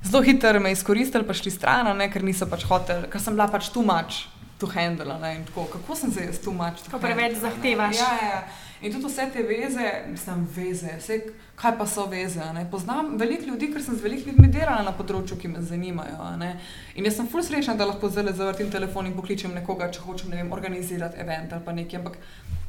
Zelo 0.00 0.22
hitro 0.24 0.60
me 0.60 0.72
izkoristili, 0.72 1.26
pa 1.28 1.34
šli 1.36 1.50
stran, 1.52 1.90
ne, 1.96 2.06
ker 2.08 2.24
niso 2.24 2.46
pač 2.48 2.64
hoteli, 2.64 3.08
ker 3.12 3.20
sem 3.20 3.34
bila 3.36 3.50
pač 3.52 3.68
tu 3.68 3.82
mač, 3.84 4.22
tu 4.56 4.68
handla. 4.72 5.18
Kako 5.54 5.96
sem 5.96 6.12
se 6.12 6.24
jaz 6.24 6.40
tu 6.40 6.54
mač? 6.56 6.80
Ko 6.88 6.98
preveč 7.02 7.36
zahtevaš. 7.42 8.00
Ja, 8.00 8.12
ja, 8.16 8.30
ja. 8.32 8.69
In 8.82 8.92
tudi 8.92 9.06
vse 9.06 9.26
te 9.32 9.42
veze, 9.42 9.88
mislim, 10.08 10.46
veze, 10.56 10.94
vse, 10.98 11.18
kaj 11.56 11.74
pa 11.78 11.86
so 11.86 12.06
veze. 12.06 12.40
ne. 12.54 12.64
Poznam 12.70 13.16
veliko 13.18 13.44
ljudi, 13.44 13.72
ker 13.72 13.82
sem 13.82 13.96
z 13.96 14.02
veliko 14.02 14.30
ljudmi 14.30 14.48
delala 14.48 14.82
na 14.82 14.94
področju, 14.96 15.36
ki 15.36 15.48
me 15.48 15.60
zanimajo. 15.62 16.36
ne. 16.38 16.54
In 16.94 17.04
jaz 17.04 17.16
sem 17.16 17.28
ful 17.28 17.42
srečna, 17.42 17.74
da 17.76 17.84
lahko 17.84 18.08
zdaj 18.08 18.32
zavrtim 18.32 18.70
telefon 18.70 19.06
in 19.06 19.16
pokličem 19.16 19.52
nekoga, 19.54 19.90
če 19.92 20.00
hočem 20.00 20.30
ne 20.30 20.40
vem, 20.40 20.52
organizirati 20.52 21.20
event 21.20 21.52
ali 21.52 21.64
pa 21.64 21.72
nekaj. 21.72 22.00
Ampak 22.00 22.16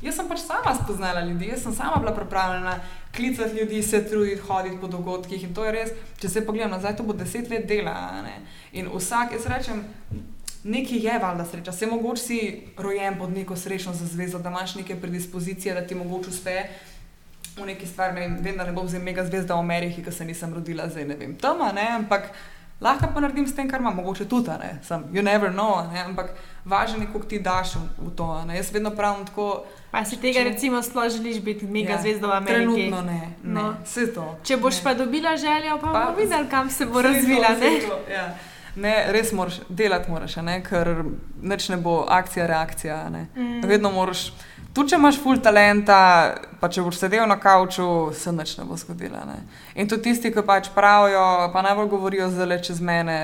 jaz 0.01 0.19
sem 0.19 0.27
pač 0.27 0.43
sama 0.43 0.75
spoznala 0.75 1.23
ljudi, 1.23 1.47
jaz 1.53 1.63
sem 1.63 1.73
sama 1.73 2.03
bila 2.03 2.11
pripravljena 2.11 2.75
klicati 3.15 3.55
ljudi, 3.55 3.81
se 3.83 4.03
truditi, 4.09 4.41
hoditi 4.49 4.81
po 4.81 4.87
dogodkih. 4.87 5.43
In 5.43 5.53
to 5.55 5.63
je 5.63 5.71
res, 5.71 5.95
če 6.19 6.29
se 6.29 6.45
pogledam 6.45 6.75
nazaj, 6.75 6.97
to 6.97 7.07
bo 7.07 7.13
deset 7.13 7.49
let 7.49 7.67
dela. 7.67 8.25
In 8.73 8.91
vsak, 8.91 9.31
jaz 9.39 9.47
rečem, 9.47 9.85
Nekaj 10.63 10.97
je 10.99 11.19
valjda 11.19 11.45
sreča, 11.45 11.71
se 11.71 11.87
mogoče 11.87 12.21
si 12.21 12.39
rojen 12.77 13.17
pod 13.17 13.31
neko 13.31 13.55
srečno 13.55 13.93
zvezo, 13.95 14.39
da 14.39 14.49
imaš 14.49 14.75
neke 14.75 14.95
predispozicije, 14.97 15.73
da 15.73 15.81
ti 15.81 15.95
mogoče 15.95 16.29
uspe 16.29 16.55
v 17.57 17.65
neki 17.65 17.87
stvari. 17.87 18.13
Ne 18.13 18.21
vem, 18.21 18.37
vem, 18.41 18.57
da 18.57 18.63
ne 18.63 18.71
bom 18.71 18.87
zdaj 18.87 19.01
mega 19.01 19.25
zvezda 19.25 19.55
v 19.55 19.59
Ameriki, 19.59 20.03
ker 20.03 20.13
se 20.13 20.25
nisem 20.25 20.53
rodila 20.53 20.85
zdaj, 20.87 21.05
ne 21.05 21.15
vem, 21.15 21.35
tam, 21.35 21.57
ne, 21.71 21.87
ampak 21.91 22.29
lahko 22.81 23.09
pa 23.13 23.19
naredim 23.19 23.45
s 23.45 23.55
tem, 23.55 23.67
kar 23.67 23.79
imam, 23.79 23.95
mogoče 23.95 24.25
tudi, 24.25 24.49
ne, 24.51 24.79
sem, 24.83 25.03
you 25.11 25.23
never 25.23 25.51
know, 25.51 25.91
ne, 25.91 25.99
ampak 26.01 26.31
važno 26.65 26.97
je, 26.99 27.07
koliko 27.07 27.27
ti 27.27 27.39
daš 27.39 27.73
v, 27.75 28.11
to, 28.11 28.45
ne. 28.45 28.55
Jaz 28.55 28.71
vedno 28.71 28.91
pravim 28.91 29.25
tako, 29.25 29.63
Pa 29.91 30.05
si 30.05 30.15
tega 30.17 30.39
Če- 30.39 30.43
recimo 30.45 30.79
sploh 30.81 31.09
želiš 31.09 31.41
biti 31.41 31.65
mega 31.67 31.91
Ja, 31.91 32.01
zvezda 32.01 32.27
v 32.27 32.31
Ameriki? 32.33 32.55
trenutno 32.55 33.01
ne, 33.03 33.19
ne, 33.43 33.53
No. 33.53 33.73
vse 33.83 34.05
to. 34.09 34.37
Če 34.43 34.57
boš 34.57 34.75
ne. 34.75 34.83
pa 34.83 34.93
dobila 34.95 35.33
željo, 35.37 35.77
pa, 35.77 35.87
Pa- 35.89 36.05
bomo 36.05 36.15
videli, 36.17 36.47
kam 36.47 36.69
se 36.69 36.85
bo 36.85 37.01
razvila. 37.01 37.49
ne? 37.51 37.71
to, 37.81 37.99
Ja. 38.09 38.29
Ne, 38.75 38.93
res 39.11 39.31
moraš 39.31 39.59
delati, 39.69 40.11
moraš, 40.11 40.35
ne, 40.35 40.61
ker 40.63 41.03
nič 41.41 41.67
ne 41.69 41.77
bo 41.77 42.05
akcija, 42.09 42.47
reakcija. 42.47 43.09
Ne. 43.09 43.25
Mm. 43.35 43.67
Vedno 43.67 43.91
moraš, 43.91 44.29
tudi 44.73 44.93
če 44.93 44.99
imaš 44.99 45.19
full 45.19 45.41
talenta, 45.43 45.97
pa 46.59 46.69
če 46.71 46.83
boš 46.85 47.01
sedel 47.03 47.27
na 47.27 47.35
kavču, 47.39 47.85
se 48.15 48.31
nič 48.31 48.55
ne 48.61 48.67
bo 48.69 48.77
zgodilo. 48.79 49.25
Ne. 49.27 49.41
In 49.75 49.91
tudi 49.91 50.09
tisti, 50.09 50.31
ki 50.31 50.45
pač 50.47 50.71
pravijo, 50.75 51.49
pa 51.53 51.63
najbolj 51.67 51.91
govorijo 51.91 52.29
zelo 52.31 52.59
čez 52.63 52.79
mene. 52.81 53.19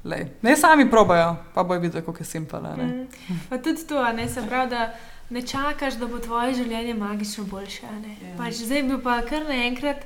Lej, 0.00 0.24
ne 0.42 0.56
sami 0.56 0.86
probajo, 0.90 1.34
pa 1.54 1.62
bojo 1.62 1.80
videti, 1.80 2.00
kako 2.06 2.22
je 2.22 2.26
simpel. 2.26 2.66
a 2.66 2.76
ne. 2.76 2.84
Mm. 2.84 3.40
Pa 3.50 3.58
tudi 3.58 3.86
to, 3.86 4.02
ne 4.12 4.28
se 4.28 4.42
pravi, 4.48 4.70
da 4.70 4.94
ne 5.30 5.42
čakaš, 5.42 5.94
da 6.00 6.06
bo 6.06 6.18
tvoje 6.18 6.54
življenje 6.54 6.94
magično 6.94 7.44
boljše. 7.44 7.86
ne. 8.02 8.16
Ja. 8.22 8.36
Pač 8.38 8.64
zdaj 8.64 8.82
bi 8.82 8.98
pa 9.02 9.20
kar 9.28 9.44
naenkrat 9.48 10.02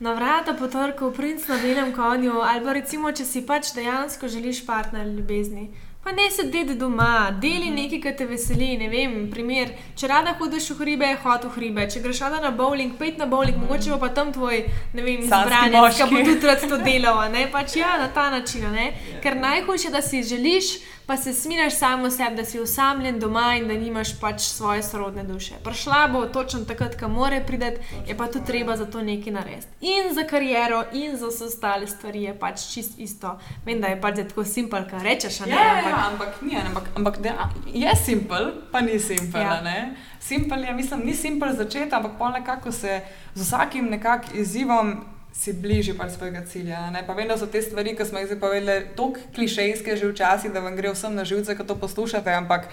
na 0.00 0.14
vrata 0.14 0.54
potorkal 0.54 1.10
princ 1.12 1.48
na 1.48 1.58
belem 1.62 1.92
konju, 1.92 2.40
ali 2.40 2.64
pa 2.64 2.72
recimo, 2.72 3.12
če 3.12 3.24
si 3.24 3.42
pač 3.46 3.74
dejansko 3.74 4.28
želiš 4.28 4.64
partner 4.66 5.06
ljubezni. 5.06 5.68
Pa 6.04 6.12
ne 6.12 6.30
sedeti 6.30 6.74
doma, 6.78 7.28
deli 7.42 7.68
nekaj, 7.74 7.98
kar 8.00 8.14
te 8.16 8.26
veseli. 8.26 8.68
Ne 8.80 8.86
vem, 8.88 9.16
primer, 9.28 9.74
če 9.98 10.08
rada 10.08 10.32
hodiš 10.38 10.70
v 10.70 10.76
hribe, 10.78 11.08
hod 11.24 11.48
v 11.48 11.50
hribe. 11.56 11.84
Če 11.90 12.00
greš 12.04 12.22
rada 12.24 12.38
na 12.44 12.52
bowling, 12.54 12.94
pet 12.96 13.18
na 13.18 13.26
bowling, 13.28 13.58
mogoče 13.60 13.90
bo 13.92 13.98
pa 14.04 14.08
tam 14.14 14.30
tvoj, 14.32 14.62
ne 14.94 15.04
vem, 15.04 15.26
izbranec, 15.26 15.98
ki 15.98 16.06
bo 16.14 16.22
tudi 16.30 16.48
rad 16.48 16.64
to 16.70 16.78
delal. 16.80 17.18
Pač 17.52 17.76
ja, 17.76 17.96
na 18.00 18.06
ta 18.14 18.30
način. 18.30 18.70
Ne? 18.72 18.86
Ja. 18.94 19.20
Ker 19.24 19.36
najhujše, 19.42 19.90
da 19.92 20.00
si 20.00 20.22
želiš, 20.22 20.78
pa 21.08 21.16
se 21.16 21.32
smiraš 21.32 21.74
samo 21.74 22.10
sebi, 22.10 22.36
da 22.36 22.44
si 22.44 22.60
osamljen 22.60 23.18
doma 23.18 23.54
in 23.56 23.68
da 23.68 23.74
nimaš 23.74 24.20
pač 24.20 24.40
svoje 24.40 24.82
sorodne 24.82 25.24
duše. 25.24 25.54
Prišla 25.64 26.08
bo 26.08 26.26
točno 26.26 26.60
takrat, 26.60 27.00
ko 27.00 27.08
more 27.08 27.40
priti, 27.46 27.64
je 28.06 28.16
pa 28.16 28.26
tudi 28.26 28.44
treba 28.46 28.76
za 28.76 28.86
to 28.86 29.02
nekaj 29.02 29.32
narediti. 29.32 29.66
In 29.80 30.14
za 30.14 30.24
kariero, 30.24 30.84
in 30.92 31.16
za 31.16 31.26
vse 31.26 31.44
ostale 31.44 31.86
stvari 31.86 32.22
je 32.22 32.38
pač 32.38 32.60
čist 32.74 32.98
isto. 32.98 33.38
Vem, 33.64 33.80
da 33.80 33.86
je 33.86 34.00
pač 34.00 34.16
tako 34.18 34.44
simpel, 34.44 34.84
kar 34.90 35.00
rečeš, 35.00 35.40
ne? 35.40 35.48
Ja, 35.48 35.56
ja, 35.56 35.72
ampak- 35.72 35.88
ja, 35.88 36.06
ampak 36.06 36.42
ni, 36.42 36.56
ampak, 36.58 36.84
ampak 36.96 37.18
da, 37.18 37.48
je 37.66 37.96
simpel, 37.96 38.52
pa 38.72 38.80
ni 38.80 39.00
simpel. 39.00 39.40
Ja. 39.40 39.88
Simpel 40.20 40.64
je, 40.64 40.72
mislim, 40.72 41.00
ni 41.04 41.14
simpel 41.14 41.56
začeti, 41.56 41.94
ampak 41.94 42.12
pa 42.18 42.28
nekako 42.30 42.72
se 42.72 43.00
z 43.34 43.42
vsakim 43.42 43.84
nekak 43.84 44.34
izzivom 44.34 45.17
si 45.38 45.54
bližje 45.54 45.94
pač 45.94 46.16
svojega 46.18 46.42
cilja. 46.50 46.90
Ne? 46.90 47.04
Pa 47.06 47.14
vem, 47.14 47.28
da 47.30 47.38
so 47.38 47.46
te 47.46 47.62
stvari, 47.62 47.94
ki 47.94 48.02
smo 48.04 48.18
jih 48.18 48.26
zdaj 48.32 48.40
povedali, 48.42 48.78
tako 48.98 49.22
klišejske 49.36 49.94
že 49.96 50.10
včasih, 50.10 50.50
da 50.50 50.64
vam 50.64 50.74
gre 50.74 50.90
vsem 50.90 51.14
na 51.14 51.22
živce, 51.22 51.54
ko 51.54 51.62
to 51.62 51.78
poslušate, 51.78 52.32
ampak 52.34 52.66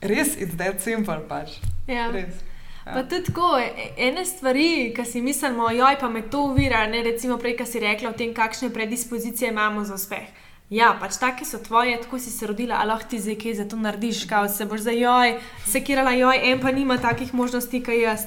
res 0.00 0.38
je 0.40 0.48
zdaj 0.48 0.78
simpel 0.80 1.20
pač. 1.28 1.60
Ja. 1.84 2.08
Res. 2.14 2.40
Ja. 2.88 2.96
Pa 2.96 3.04
tudi 3.04 3.28
tako, 3.28 3.60
ene 4.00 4.24
stvari, 4.24 4.94
ki 4.96 5.04
si 5.04 5.20
mislimo, 5.20 5.68
joj, 5.68 6.00
pa 6.00 6.08
me 6.08 6.24
to 6.24 6.48
uvira, 6.48 6.86
ne 6.88 7.04
recimo 7.04 7.36
prej, 7.36 7.58
ki 7.60 7.68
si 7.68 7.84
rekla 7.84 8.14
o 8.14 8.16
tem, 8.16 8.32
kakšne 8.32 8.72
predispozicije 8.72 9.52
imamo 9.52 9.84
za 9.84 10.00
uspeh. 10.00 10.32
Ja, 10.72 10.94
pač 11.00 11.16
take 11.20 11.44
so 11.48 11.60
tvoje, 11.64 11.96
tako 12.00 12.16
si 12.20 12.32
se 12.32 12.48
rodila, 12.48 12.80
a 12.80 12.88
lahko 12.88 13.08
ti 13.12 13.20
zdaj 13.20 13.36
kaj 13.40 13.54
za 13.60 13.64
to 13.68 13.76
narediš, 13.76 14.24
kao 14.28 14.48
se 14.48 14.64
boš 14.68 14.88
za 14.88 14.92
joj, 14.96 15.36
sekirala 15.68 16.16
joj, 16.16 16.40
en 16.52 16.60
pa 16.60 16.72
nima 16.72 16.96
takih 17.00 17.32
možnosti, 17.36 17.84
kot 17.84 18.00
jaz. 18.00 18.24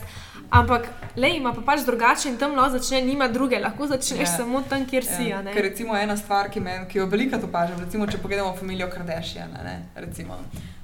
Ampak, 0.52 0.88
le 1.16 1.30
ima 1.38 1.54
pa 1.56 1.62
pač 1.62 1.86
drugače 1.88 2.30
in 2.30 2.38
tam 2.38 2.56
lahko 2.56 2.78
začne, 2.78 3.00
nima 3.02 3.28
druge, 3.32 3.60
lahko 3.60 3.88
začneš 3.88 4.20
Ja. 4.20 4.38
samo 4.38 4.62
tam, 4.70 4.84
kjer 4.86 5.04
si. 5.06 5.30
Ja. 5.30 5.40
a 5.40 5.42
ne. 5.42 5.54
Ker 5.54 5.64
recimo 5.64 5.96
ena 5.98 6.18
stvar, 6.18 6.50
ki, 6.52 6.60
men, 6.60 6.84
ki 6.92 6.98
jo 6.98 7.06
veliko 7.08 7.40
opažam, 7.40 7.80
recimo, 7.80 8.08
če 8.08 8.18
pogledamo 8.18 8.52
familijo 8.60 8.90
Kardashian, 8.92 9.54
ne, 9.64 9.78
recimo. 9.96 10.36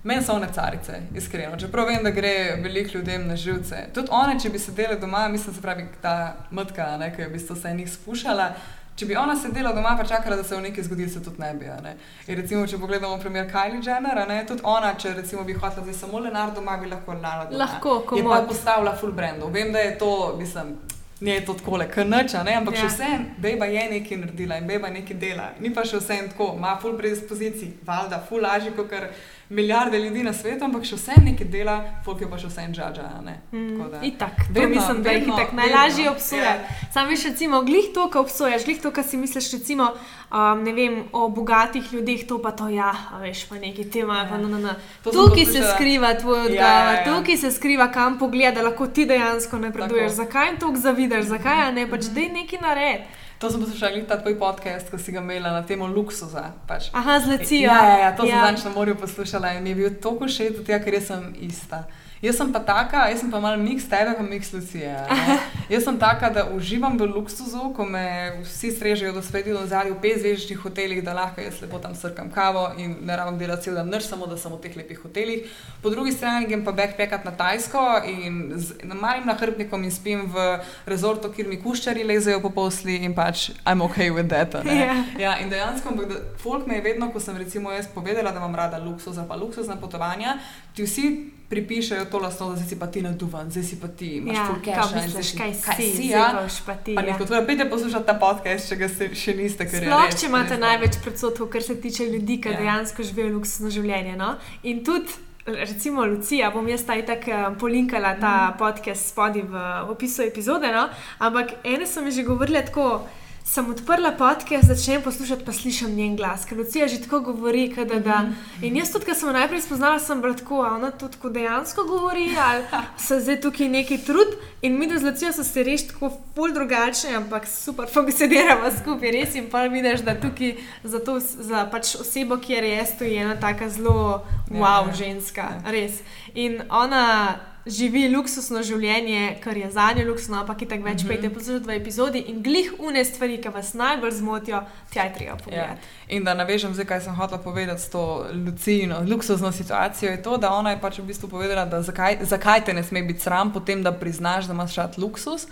Meni 0.03 0.23
so 0.23 0.33
one 0.33 0.47
carice, 0.55 1.01
iskreno. 1.15 1.57
Čeprav 1.59 1.87
vem, 1.87 2.03
da 2.03 2.11
gre 2.15 2.31
veliko 2.63 2.97
ljudem 2.97 3.27
na 3.27 3.35
živce. 3.35 3.89
Tudi 3.93 4.07
one, 4.11 4.39
če 4.39 4.49
bi 4.49 4.59
sedele 4.59 4.95
doma, 4.95 5.27
mislim, 5.27 5.55
se 5.55 5.61
pravi, 5.61 5.83
ta 6.01 6.35
mrtka, 6.51 6.97
ne, 6.97 7.11
ki 7.15 7.21
je 7.21 7.27
v 7.27 7.33
bistvu 7.33 7.55
vse 7.59 7.73
njih 7.75 7.91
spuščala. 7.91 8.51
Če 8.97 9.05
bi 9.05 9.15
ona 9.15 9.35
sedela 9.37 9.73
doma, 9.73 9.91
pa 9.93 10.03
čakala, 10.03 10.35
da 10.35 10.43
se 10.43 10.55
v 10.55 10.61
nekaj 10.61 10.83
zgodi, 10.83 11.05
se 11.09 11.19
tudi 11.23 11.37
ne 11.39 11.53
bi. 11.53 11.67
a 11.67 11.75
Ne. 11.81 11.91
In 12.27 12.35
recimo, 12.35 12.65
če 12.67 12.79
pogledamo 12.81 13.19
primer 13.21 13.45
Kylie 13.45 13.83
Jenner, 13.85 14.23
ne, 14.27 14.39
tudi 14.45 14.61
ona, 14.65 14.95
če 14.95 15.13
recimo 15.13 15.43
bi 15.43 15.53
hotela 15.53 15.83
zdaj 15.83 15.93
samo 15.93 16.19
Leonardo 16.19 16.55
doma, 16.55 16.77
bi 16.77 16.89
lahko 16.89 17.13
Leonardo 17.13 17.51
doma. 17.51 17.63
Lahko, 17.63 18.15
Je 18.17 18.23
pa 18.23 18.41
postavila 18.41 18.95
full 18.95 19.11
brandov. 19.11 19.53
Vem, 19.53 19.69
da 19.71 19.79
je 19.79 19.97
to, 19.97 20.09
mislim, 20.37 20.73
ni 21.19 21.31
je 21.31 21.45
to 21.45 21.53
tako, 21.53 21.77
kot 21.93 22.07
noč, 22.07 22.33
ampak 22.33 22.73
Ja. 22.73 22.81
še 22.81 22.87
vse, 22.87 23.11
beba 23.37 23.65
je 23.65 23.89
nekaj 23.89 24.17
naredila 24.17 24.57
in 24.57 24.67
beba 24.67 24.89
nekaj 24.89 25.17
dela. 25.17 25.51
Ni 25.59 25.73
pa 25.73 25.85
še 25.85 25.97
vse 25.97 26.17
tako, 26.29 26.55
ima 26.57 26.73
full 26.81 26.97
predispozicij, 26.97 27.77
valjda, 27.85 28.23
full 28.29 28.41
lažje 28.41 28.73
kot 28.73 28.89
kar 28.89 29.09
milijarde 29.49 29.99
ljudi 29.99 30.23
na 30.23 30.33
svetu, 30.33 30.65
ampak 30.65 30.83
še 30.83 30.95
vse 30.95 31.11
nekaj 31.23 31.47
dela, 31.47 31.75
folk 32.05 32.21
je 32.21 32.29
pa 32.29 32.37
še 32.37 32.47
vse 32.47 32.61
en 32.61 32.73
džadža. 32.73 33.03
Mm, 33.51 33.77
Tako 33.77 34.05
itak, 34.05 34.31
Vedno, 34.49 34.69
mislim, 34.69 35.03
da 35.03 35.11
jih 35.11 35.27
itak 35.27 35.51
najlažje 35.53 36.09
obsoja. 36.11 36.43
ja. 36.43 36.59
Sam 36.91 37.07
veš, 37.07 37.23
recimo, 37.25 37.61
glih 37.61 37.87
to, 37.93 38.09
kar 38.09 38.21
obsojaš, 38.21 38.65
glih 38.65 38.81
to, 38.81 38.91
kar 38.91 39.03
si 39.03 39.17
misliš, 39.17 39.51
recimo, 39.53 39.91
um, 40.31 40.63
ne 40.63 40.73
vem, 40.73 41.03
o 41.11 41.29
bogatih 41.29 41.93
ljudeh, 41.93 42.27
to 42.27 42.41
pa 42.41 42.51
to, 42.51 42.67
ja, 42.69 42.91
veš, 43.21 43.45
pa 43.45 43.55
neki 43.55 43.89
tema, 43.89 44.17
Ja. 44.17 44.27
pa 44.29 44.37
no, 44.37 44.47
no, 44.47 44.59
no. 44.59 44.73
Tukaj 45.03 45.45
se 45.45 45.63
skriva 45.75 46.13
tvoj 46.13 46.39
odgovor, 46.39 46.51
Ja, 46.51 46.73
ja, 46.83 46.93
ja. 46.93 47.05
tukaj 47.05 47.37
se 47.37 47.51
skriva, 47.51 47.91
kam 47.91 48.19
pogleda, 48.19 48.51
da 48.51 48.61
lahko 48.61 48.87
ti 48.87 49.05
dejansko 49.05 49.57
napreduješ. 49.57 50.11
Tako. 50.11 50.15
Zakaj 50.15 50.47
jim 50.47 50.57
to 50.57 50.73
zavidaš, 50.75 51.25
zakaj 51.25 51.71
ne, 51.73 51.87
pač 51.87 52.11
dej 52.11 52.29
neki 52.29 52.57
nared. 52.57 53.01
To 53.37 53.51
sem 53.51 53.61
poslušala, 53.61 54.01
ta 54.09 54.17
tvoj 54.17 54.33
podcast, 54.39 54.89
ko 54.89 54.97
si 54.97 55.13
ga 55.13 55.21
imela 55.21 55.51
na 55.53 55.61
temo 55.61 55.85
luksuza. 55.87 56.57
Pač. 56.65 56.89
Aha, 56.93 57.19
z 57.21 57.37
lecijo. 57.37 57.69
Ja, 57.69 57.85
ja, 57.85 57.97
ja, 57.97 58.09
to 58.17 58.25
ja. 58.25 58.33
sem 58.33 58.41
zadnjič 58.41 58.63
na 58.65 58.71
morju 58.73 58.95
poslušala 58.97 59.53
in 59.53 59.63
mi 59.63 59.69
je 59.69 59.75
bil 59.75 59.89
tako 60.01 60.25
všeč, 60.25 60.65
ja, 60.65 60.81
ker 60.81 60.97
jaz 60.97 61.11
sem 61.13 61.35
ista. 61.45 61.85
Jaz 62.21 62.37
sem 62.37 62.49
pa 62.53 62.59
taka, 62.59 63.07
jaz 63.11 63.19
sem 63.21 63.29
pa 63.31 63.39
malo 63.39 63.61
miks 63.61 63.85
tebe, 63.85 64.15
pa 64.17 64.23
miks 64.23 64.49
Lucije. 64.53 64.89
ne. 65.09 65.37
Jaz 65.73 65.83
sem 65.83 65.97
taka, 65.99 66.29
da 66.33 66.45
uživam 66.55 66.97
v 66.97 67.05
luksuzu, 67.11 67.73
ko 67.75 67.85
me 67.85 68.39
vsi 68.43 68.71
strežejo 68.71 69.11
do 69.13 69.21
sveti 69.21 69.51
do 69.51 69.65
zadnji 69.67 69.91
v 69.91 69.99
petzvezdčnih 70.01 70.59
hotelih, 70.63 71.03
da 71.03 71.13
lahko 71.13 71.41
jaz 71.43 71.59
lepo 71.61 71.77
tam 71.83 71.93
srkam 71.95 72.31
kavo 72.31 72.71
in 72.77 72.95
ne 73.05 73.17
rabim 73.17 73.37
delati 73.37 73.67
cel 73.67 73.75
dan, 73.75 73.91
nič 73.91 74.07
samo 74.07 74.25
da 74.25 74.37
sem 74.37 74.51
v 74.51 74.61
teh 74.63 74.77
lepih 74.79 75.03
hotelih. 75.03 75.43
Po 75.83 75.91
drugi 75.93 76.15
strani 76.15 76.47
grem 76.47 76.63
pa 76.65 76.71
backpackat 76.71 77.25
na 77.27 77.35
Tajsko 77.35 77.83
in 78.07 78.55
z 78.55 78.79
malim 78.95 79.27
nahrbnikom 79.27 79.83
in 79.83 79.91
spim 79.91 80.25
v 80.31 80.47
rezortu, 80.87 81.29
kjer 81.29 81.51
mi 81.51 81.59
kuščari 81.61 82.07
lezejo 82.07 82.41
po 82.41 82.49
posli 82.49 83.03
in 83.03 83.13
pač 83.13 83.51
I'm 83.67 83.83
ok 83.83 83.97
with 84.15 84.31
that. 84.31 84.55
ne. 84.63 84.79
Ja. 84.79 84.95
Ja, 85.19 85.37
in 85.43 85.49
dejansko, 85.51 85.93
folk 86.39 86.65
me 86.67 86.79
je 86.79 86.81
vedno, 86.81 87.11
ko 87.11 87.19
sem 87.19 87.37
recimo 87.37 87.71
jaz 87.71 87.91
povedala, 87.93 88.31
da 88.31 88.39
imam 88.39 88.55
rada 88.55 88.79
luksus, 88.79 89.19
pa 89.27 89.35
luksuzna 89.35 89.75
potovanja, 89.75 90.37
ti 90.73 90.87
vsi 90.87 91.36
pripišejo 91.49 92.05
to 92.05 92.19
lastnost, 92.19 92.51
da 92.51 92.57
zdaj 92.57 92.67
si 92.67 92.75
pa 92.75 92.87
ti 92.87 93.01
naduvan, 93.01 93.47
zdaj 93.47 93.63
si 93.63 93.75
pa 93.77 93.87
ti, 93.89 94.07
imaš 94.17 94.35
Ja, 94.35 94.47
kaj 94.57 94.75
cash. 94.75 94.95
misliš, 94.97 95.29
kaj 95.33 95.53
si, 95.53 95.63
kaj 95.63 95.75
si, 95.77 95.91
zdaj 95.93 96.07
ja. 96.09 96.47
pa 96.61 96.73
ti. 96.75 96.95
Pa 96.95 97.01
ja. 97.01 97.07
nekdo, 97.07 97.25
torej, 97.25 97.45
pejte 97.45 97.65
poslušati 97.67 98.05
ta 98.05 98.13
podcast, 98.15 98.67
če 98.67 98.75
ga 98.75 98.89
ste, 98.89 99.07
še 99.15 99.33
niste, 99.33 99.63
ker 99.65 99.77
je 99.77 99.85
Sploh, 99.85 100.03
res, 100.05 100.17
če 100.17 100.25
imate 100.27 100.49
res 100.49 100.59
največ 100.59 100.97
predsodkov, 100.99 101.47
kar 101.49 101.63
se 101.63 101.75
tiče 101.77 102.03
ljudi, 102.07 102.37
ki 102.37 102.49
Ja. 102.49 102.51
ja. 102.51 102.59
dejansko 102.59 103.03
živijo 103.03 103.29
luksuzno 103.31 103.69
življenje. 103.71 104.15
No? 104.15 104.33
In 104.63 104.83
tudi, 104.83 105.07
recimo, 105.47 106.03
Lucija, 106.05 106.51
bom 106.51 106.67
jaz 106.67 106.83
taj 106.83 107.05
tako 107.05 107.31
polinkala 107.55 108.15
ta 108.17 108.33
Mhm. 108.45 108.57
podcast 108.59 109.07
spodaj 109.07 109.41
v 109.43 109.55
opisu 109.87 110.21
epizode. 110.23 110.67
No? 110.69 110.89
Ampak 111.19 111.47
ene 111.65 111.87
so 111.87 112.01
mi 112.01 112.11
že 112.11 112.23
govorile 112.23 112.61
tako. 112.61 113.07
Sem 113.47 113.69
odprla 113.69 114.11
podcast, 114.11 114.67
začnem 114.67 115.01
poslušati, 115.01 115.45
pa 115.45 115.51
slišim 115.51 115.95
njen 115.95 116.15
glas, 116.15 116.43
ker 116.45 116.57
Lucija 116.57 116.87
že 116.87 116.99
tako 117.01 117.19
govori. 117.21 117.71
Kada, 117.75 117.99
da. 117.99 118.17
Mhm. 118.19 118.33
In 118.61 118.75
jaz 118.77 118.91
tudi, 118.91 119.05
ko 119.05 119.13
sem 119.15 119.29
jo 119.29 119.33
najprej 119.33 119.61
spoznala, 119.61 119.99
sem 119.99 120.21
bila 120.21 120.33
tako, 120.35 120.61
a 120.61 120.73
ona 120.75 120.91
tudi 120.91 121.13
tako 121.13 121.29
dejansko 121.29 121.83
govori, 121.83 122.27
ali 122.37 122.63
se 122.97 123.19
zdaj 123.19 123.41
tukaj 123.41 123.69
neki 123.69 123.97
trud. 123.97 124.35
In 124.61 124.75
mi, 124.79 124.87
da 124.87 124.99
z 124.99 125.03
Lucijo 125.03 125.31
so 125.33 125.43
se 125.43 125.63
res 125.63 125.87
tako 125.87 126.11
ful 126.35 126.51
drugačni, 126.51 127.15
ampak 127.15 127.47
super, 127.47 127.87
funkcioniramo 127.87 128.67
skupaj, 128.81 129.11
res 129.11 129.35
in 129.35 129.47
pa 129.49 129.63
vidiš, 129.63 130.01
da 130.01 130.19
tukaj 130.19 130.53
za, 130.83 130.99
to, 130.99 131.15
za 131.19 131.65
pač 131.71 131.95
osebo, 131.95 132.37
ki 132.37 132.53
je 132.53 132.61
res, 132.61 132.97
to 132.99 133.03
je 133.03 133.15
ena 133.17 133.39
taka 133.39 133.69
zelo 133.69 134.25
Ja, 134.51 134.59
wow 134.59 134.87
ja. 134.87 134.93
ženska, 134.93 135.41
Ja. 135.55 135.71
res. 135.71 136.01
In 136.35 136.61
ona 136.69 137.35
živi 137.69 138.09
luksusno 138.15 138.63
življenje, 138.63 139.37
kar 139.43 139.57
je 139.57 139.71
za 139.71 139.91
njo 139.95 140.07
luksno, 140.09 140.39
ampak 140.39 140.61
je 140.61 140.67
tako 140.67 140.83
več, 140.83 141.03
mm 141.03 141.05
-hmm. 141.05 141.07
pejte 141.07 141.29
poslušati 141.29 141.65
v 141.65 141.75
epizodi 141.75 142.19
in 142.27 142.43
glih 142.43 142.73
une 142.79 143.05
stvari, 143.05 143.41
ki 143.41 143.49
vas 143.49 143.73
najbolj 143.73 144.11
zmotijo, 144.11 144.63
tja 144.93 145.03
je 145.03 145.13
treba 145.13 145.31
Ja. 145.31 145.37
pogledati. 145.43 145.81
In 146.07 146.23
da 146.23 146.33
navežem 146.33 146.73
zdaj, 146.73 146.85
kaj 146.85 147.01
sem 147.01 147.15
hotela 147.15 147.41
povedati 147.41 147.81
s 147.81 147.89
to 147.89 148.25
lucijno, 148.45 149.03
luksuzno 149.09 149.51
situacijo, 149.51 150.11
je 150.11 150.21
to, 150.23 150.37
da 150.37 150.49
ona 150.51 150.71
je 150.71 150.81
pač 150.81 150.99
v 150.99 151.03
bistvu 151.03 151.29
povedala, 151.29 151.65
da 151.65 151.81
zakaj, 151.81 152.17
zakaj 152.21 152.65
te 152.65 152.73
ne 152.73 152.83
sme 152.83 153.03
biti 153.03 153.19
sram 153.19 153.53
potem, 153.53 153.83
da 153.83 153.91
priznaš, 153.91 154.45
da 154.45 154.53
imaš 154.53 154.75
rad 154.75 154.93
luksus, 154.97 155.47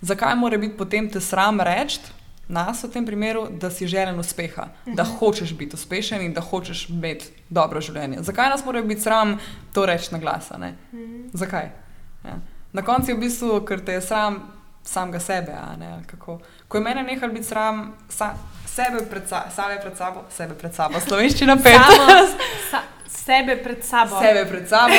zakaj 0.00 0.34
mora 0.36 0.58
biti 0.58 0.76
potem 0.76 1.10
te 1.10 1.20
sram 1.20 1.60
reči. 1.60 2.00
Nas 2.50 2.82
v 2.82 2.90
tem 2.90 3.04
primeru, 3.06 3.44
da 3.46 3.70
si 3.70 3.86
želen 3.86 4.18
uspeha, 4.18 4.68
da 4.86 5.04
hočeš 5.06 5.52
biti 5.54 5.76
uspešen 5.78 6.22
in 6.22 6.32
da 6.34 6.42
hočeš 6.42 6.88
imeti 6.90 7.28
dobro 7.48 7.80
življenje. 7.80 8.24
Zakaj 8.26 8.50
nas 8.50 8.64
mora 8.66 8.82
biti 8.82 9.04
sram 9.06 9.36
to 9.72 9.86
reči 9.86 10.10
na 10.12 10.18
glas? 10.18 10.50
a 10.50 10.58
ne? 10.58 10.74
Zakaj? 11.32 11.70
Ja. 12.24 12.40
Na 12.72 12.82
koncu 12.82 13.10
je 13.10 13.14
v 13.14 13.20
bistvu, 13.20 13.60
ker 13.66 13.84
te 13.84 13.92
je 13.92 14.02
sram 14.02 14.40
samega 14.84 15.20
sebe. 15.20 15.54
ne. 15.78 16.02
Ko 16.68 16.78
je 16.78 16.82
mene 16.82 17.02
nehal 17.02 17.30
biti 17.30 17.46
sram 17.46 17.92
sa, 18.08 18.34
sebe, 18.66 19.04
pred 19.10 19.28
sa, 19.28 19.44
same 19.50 19.78
pred 19.82 19.96
sabo, 19.96 20.24
sebe 20.30 20.54
pred 20.54 20.74
sabo, 20.74 21.00
slovenščina 21.00 21.56
pet, 21.56 21.78
Samo 21.78 22.26
sa, 22.70 22.82
sebe 23.06 23.56
pred 23.62 23.84
sabo. 23.84 24.18
sebe 24.18 24.44
pred 24.48 24.68
sabo, 24.68 24.98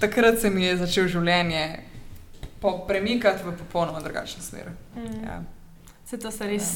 takrat 0.00 0.38
se 0.38 0.50
mi 0.50 0.64
je 0.64 0.76
začelo 0.76 1.08
življenje 1.08 1.64
premikati 2.86 3.44
v 3.44 3.52
popolnoma 3.58 4.00
drugačno 4.00 4.42
smer. 4.42 4.70
Mm. 4.96 5.24
Ja. 5.24 5.42
Se 6.06 6.18
to 6.18 6.30
se 6.30 6.46
res. 6.46 6.74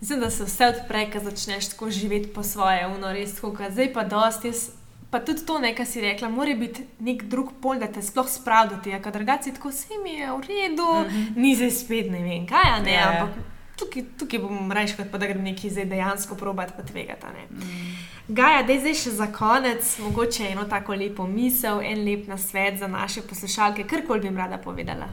Mislim, 0.00 0.20
da 0.20 0.30
se 0.30 0.44
vse 0.44 0.66
odpre, 0.66 1.06
ko 1.12 1.20
začneš 1.24 1.68
tako 1.72 1.90
živeti 1.90 2.28
po 2.34 2.42
svoje, 2.42 2.86
uno 2.86 3.12
res 3.12 3.34
tako, 3.34 3.54
kot 3.56 3.72
zdaj 3.72 3.92
pa 3.92 4.04
dosti. 4.04 4.48
Jaz, 4.48 4.68
pa 5.10 5.20
tudi 5.24 5.46
to, 5.46 5.58
ne, 5.58 5.72
kar 5.74 5.86
si 5.86 6.00
rekla, 6.00 6.28
mora 6.28 6.54
biti 6.54 6.84
nek 7.00 7.22
drug 7.30 7.54
pol, 7.62 7.78
da 7.80 7.88
te 7.88 8.02
sploh 8.02 8.28
spravi 8.28 8.74
do 8.74 8.80
tega, 8.84 9.00
ker 9.00 9.14
drugače 9.14 9.54
tako 9.56 9.70
vse 9.72 10.00
mi 10.02 10.18
je 10.18 10.32
v 10.32 10.40
redu, 10.48 10.84
mm 10.84 11.10
-hmm. 11.10 11.36
ni 11.36 11.54
zdaj 11.56 11.70
spet 11.70 12.10
ne 12.10 12.22
vem 12.22 12.46
kaj, 12.46 12.82
ne, 12.84 12.92
Ja, 12.92 13.00
ja. 13.00 13.10
ampak 13.10 13.36
tukaj, 13.76 14.04
tukaj 14.18 14.38
bom 14.38 14.72
rajš, 14.72 14.96
kot 14.96 15.10
pa 15.12 15.18
da 15.18 15.26
grem 15.26 15.42
nekaj 15.44 15.70
zdaj 15.70 15.84
dejansko 15.84 16.36
probati 16.36 16.72
pa 16.76 16.82
tvegati. 16.82 17.26
a 17.26 17.32
ne. 17.32 17.44
Mm. 17.50 17.96
Gaja, 18.28 18.62
da 18.62 18.72
je 18.72 18.80
zdaj 18.80 18.94
še 18.94 19.10
za 19.10 19.26
konec, 19.32 19.98
mogoče 19.98 20.48
eno 20.48 20.64
tako 20.64 20.94
lepo 20.94 21.26
misel, 21.26 21.80
en 21.80 22.04
lep 22.04 22.26
nasvet 22.28 22.78
za 22.78 22.86
naše 22.86 23.22
poslušalke, 23.22 23.84
kar 23.84 24.06
koli 24.06 24.20
bi 24.20 24.26
jim 24.26 24.36
rada 24.36 24.58
povedala. 24.58 25.06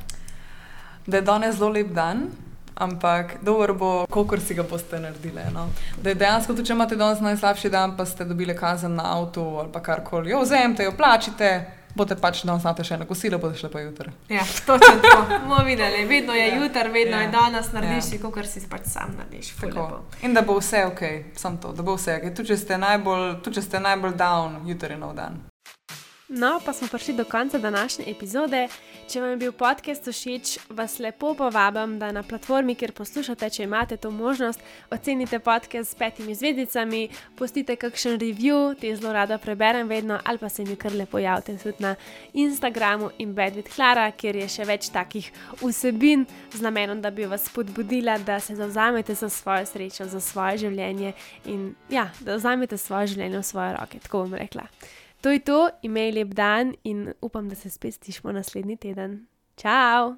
Da 1.07 1.17
je 1.17 1.21
danes 1.21 1.55
zelo 1.55 1.69
lep 1.69 1.87
dan. 1.87 2.31
Ampak 2.75 3.37
dober 3.41 3.73
bo, 3.73 4.05
kolikor 4.07 4.39
si 4.39 4.53
ga 4.53 4.63
boste 4.63 4.99
naredili. 4.99 5.41
No? 5.53 5.67
Da 5.97 6.09
je 6.09 6.15
dejansko, 6.15 6.53
tudi 6.53 6.65
če 6.65 6.73
imate 6.73 6.95
danes 6.95 7.19
najslabši 7.19 7.69
dan, 7.69 7.97
pa 7.97 8.05
ste 8.05 8.25
dobili 8.25 8.55
kazen 8.55 8.95
na 8.95 9.11
avtu 9.13 9.41
ali 9.55 9.69
pa 9.71 9.79
karkoli, 9.81 10.29
jo 10.29 10.41
vzemite, 10.41 10.83
jo 10.83 10.91
plačite, 10.91 11.51
boste 11.93 12.15
pač 12.15 12.41
danes 12.41 12.61
znate 12.61 12.83
še 12.83 12.97
na 12.97 13.05
kosilo, 13.05 13.37
boste 13.37 13.59
šli 13.59 13.69
pa 13.69 13.79
jutri. 13.79 14.11
Ja, 14.29 14.41
točno 14.65 14.95
tako. 14.97 15.21
Bomo 15.39 15.61
videli, 15.63 16.05
vedno 16.05 16.33
je 16.33 16.47
Ja. 16.47 16.55
jutri, 16.55 16.89
vedno 16.89 17.17
Ja. 17.17 17.21
je 17.21 17.27
danes, 17.29 17.71
narediš 17.71 17.95
Ja. 17.95 18.01
si, 18.01 18.19
kot 18.19 18.45
si 18.45 18.67
pač 18.67 18.81
sam 18.85 19.15
narediš. 19.17 19.53
In 20.21 20.33
da 20.33 20.41
bo 20.41 20.57
vse 20.57 20.85
ok, 20.85 21.01
samo 21.35 21.57
to, 21.57 21.71
da 21.71 21.83
bo 21.83 21.95
vse 21.95 22.17
ok. 22.17 22.33
Tudi 22.33 22.47
če 22.47 22.57
ste 22.57 22.77
najbolj, 22.79 23.41
tudi 23.43 23.55
če 23.55 23.61
ste 23.61 23.79
najbolj 23.79 24.13
down, 24.15 24.61
jutri 24.65 24.89
je 24.89 24.97
nov 24.97 25.13
dan. 25.13 25.43
No, 26.29 26.59
pa 26.65 26.73
smo 26.73 26.87
prišli 26.87 27.13
do 27.13 27.25
konca 27.25 27.57
današnje 27.59 28.05
epizode. 28.07 28.67
Če 29.03 29.19
vam 29.19 29.33
je 29.33 29.37
bil 29.41 29.51
podcast 29.51 30.05
všeč, 30.07 30.53
vas 30.71 30.95
lepo 31.03 31.33
povabim, 31.35 31.97
da 31.99 32.13
na 32.15 32.21
platformi, 32.23 32.75
kjer 32.79 32.93
poslušate, 32.95 33.49
če 33.51 33.65
imate 33.65 33.97
to 33.99 34.09
možnost, 34.13 34.63
ocenite 34.95 35.41
podcast 35.43 35.91
s 35.91 35.99
petimi 35.99 36.35
zvezdicami, 36.39 37.01
pustite 37.35 37.75
kakšen 37.79 38.15
review, 38.21 38.71
te 38.79 38.93
zelo 38.95 39.11
rada 39.13 39.37
preberem 39.43 39.91
vedno, 39.91 40.21
ali 40.23 40.39
pa 40.39 40.49
se 40.49 40.63
mi 40.63 40.77
kar 40.79 40.95
lepo 40.95 41.19
javite 41.19 41.57
tudi 41.59 41.83
na 41.83 41.93
Instagramu 42.33 43.11
in 43.19 43.35
Bedvid 43.35 43.67
Klara, 43.75 44.07
kjer 44.15 44.39
je 44.45 44.49
še 44.55 44.69
več 44.71 44.89
takih 44.95 45.29
vsebin 45.59 46.23
z 46.55 46.63
namenom, 46.63 47.03
da 47.03 47.11
bi 47.11 47.27
vas 47.27 47.49
spodbudila, 47.51 48.17
da 48.23 48.39
se 48.39 48.55
zauzamete 48.55 49.19
za 49.19 49.29
svojo 49.29 49.67
srečo, 49.67 50.07
za 50.07 50.23
svoje 50.23 50.63
življenje 50.63 51.13
in 51.51 51.73
ja, 51.91 52.07
da 52.23 52.39
vzamete 52.39 52.79
svoje 52.79 53.13
življenje 53.13 53.43
v 53.43 53.47
svoje 53.51 53.75
roke, 53.75 53.99
tako 54.07 54.23
bom 54.23 54.39
rekla. 54.39 54.69
To 55.23 55.31
je 55.31 55.39
to, 55.39 55.69
imej 55.81 56.11
lep 56.11 56.33
dan 56.35 56.75
in 56.83 57.13
upam, 57.21 57.49
da 57.49 57.55
se 57.55 57.69
spet 57.69 57.93
slišimo 57.93 58.31
naslednji 58.31 58.77
teden. 58.77 59.27
Ciao! 59.57 60.15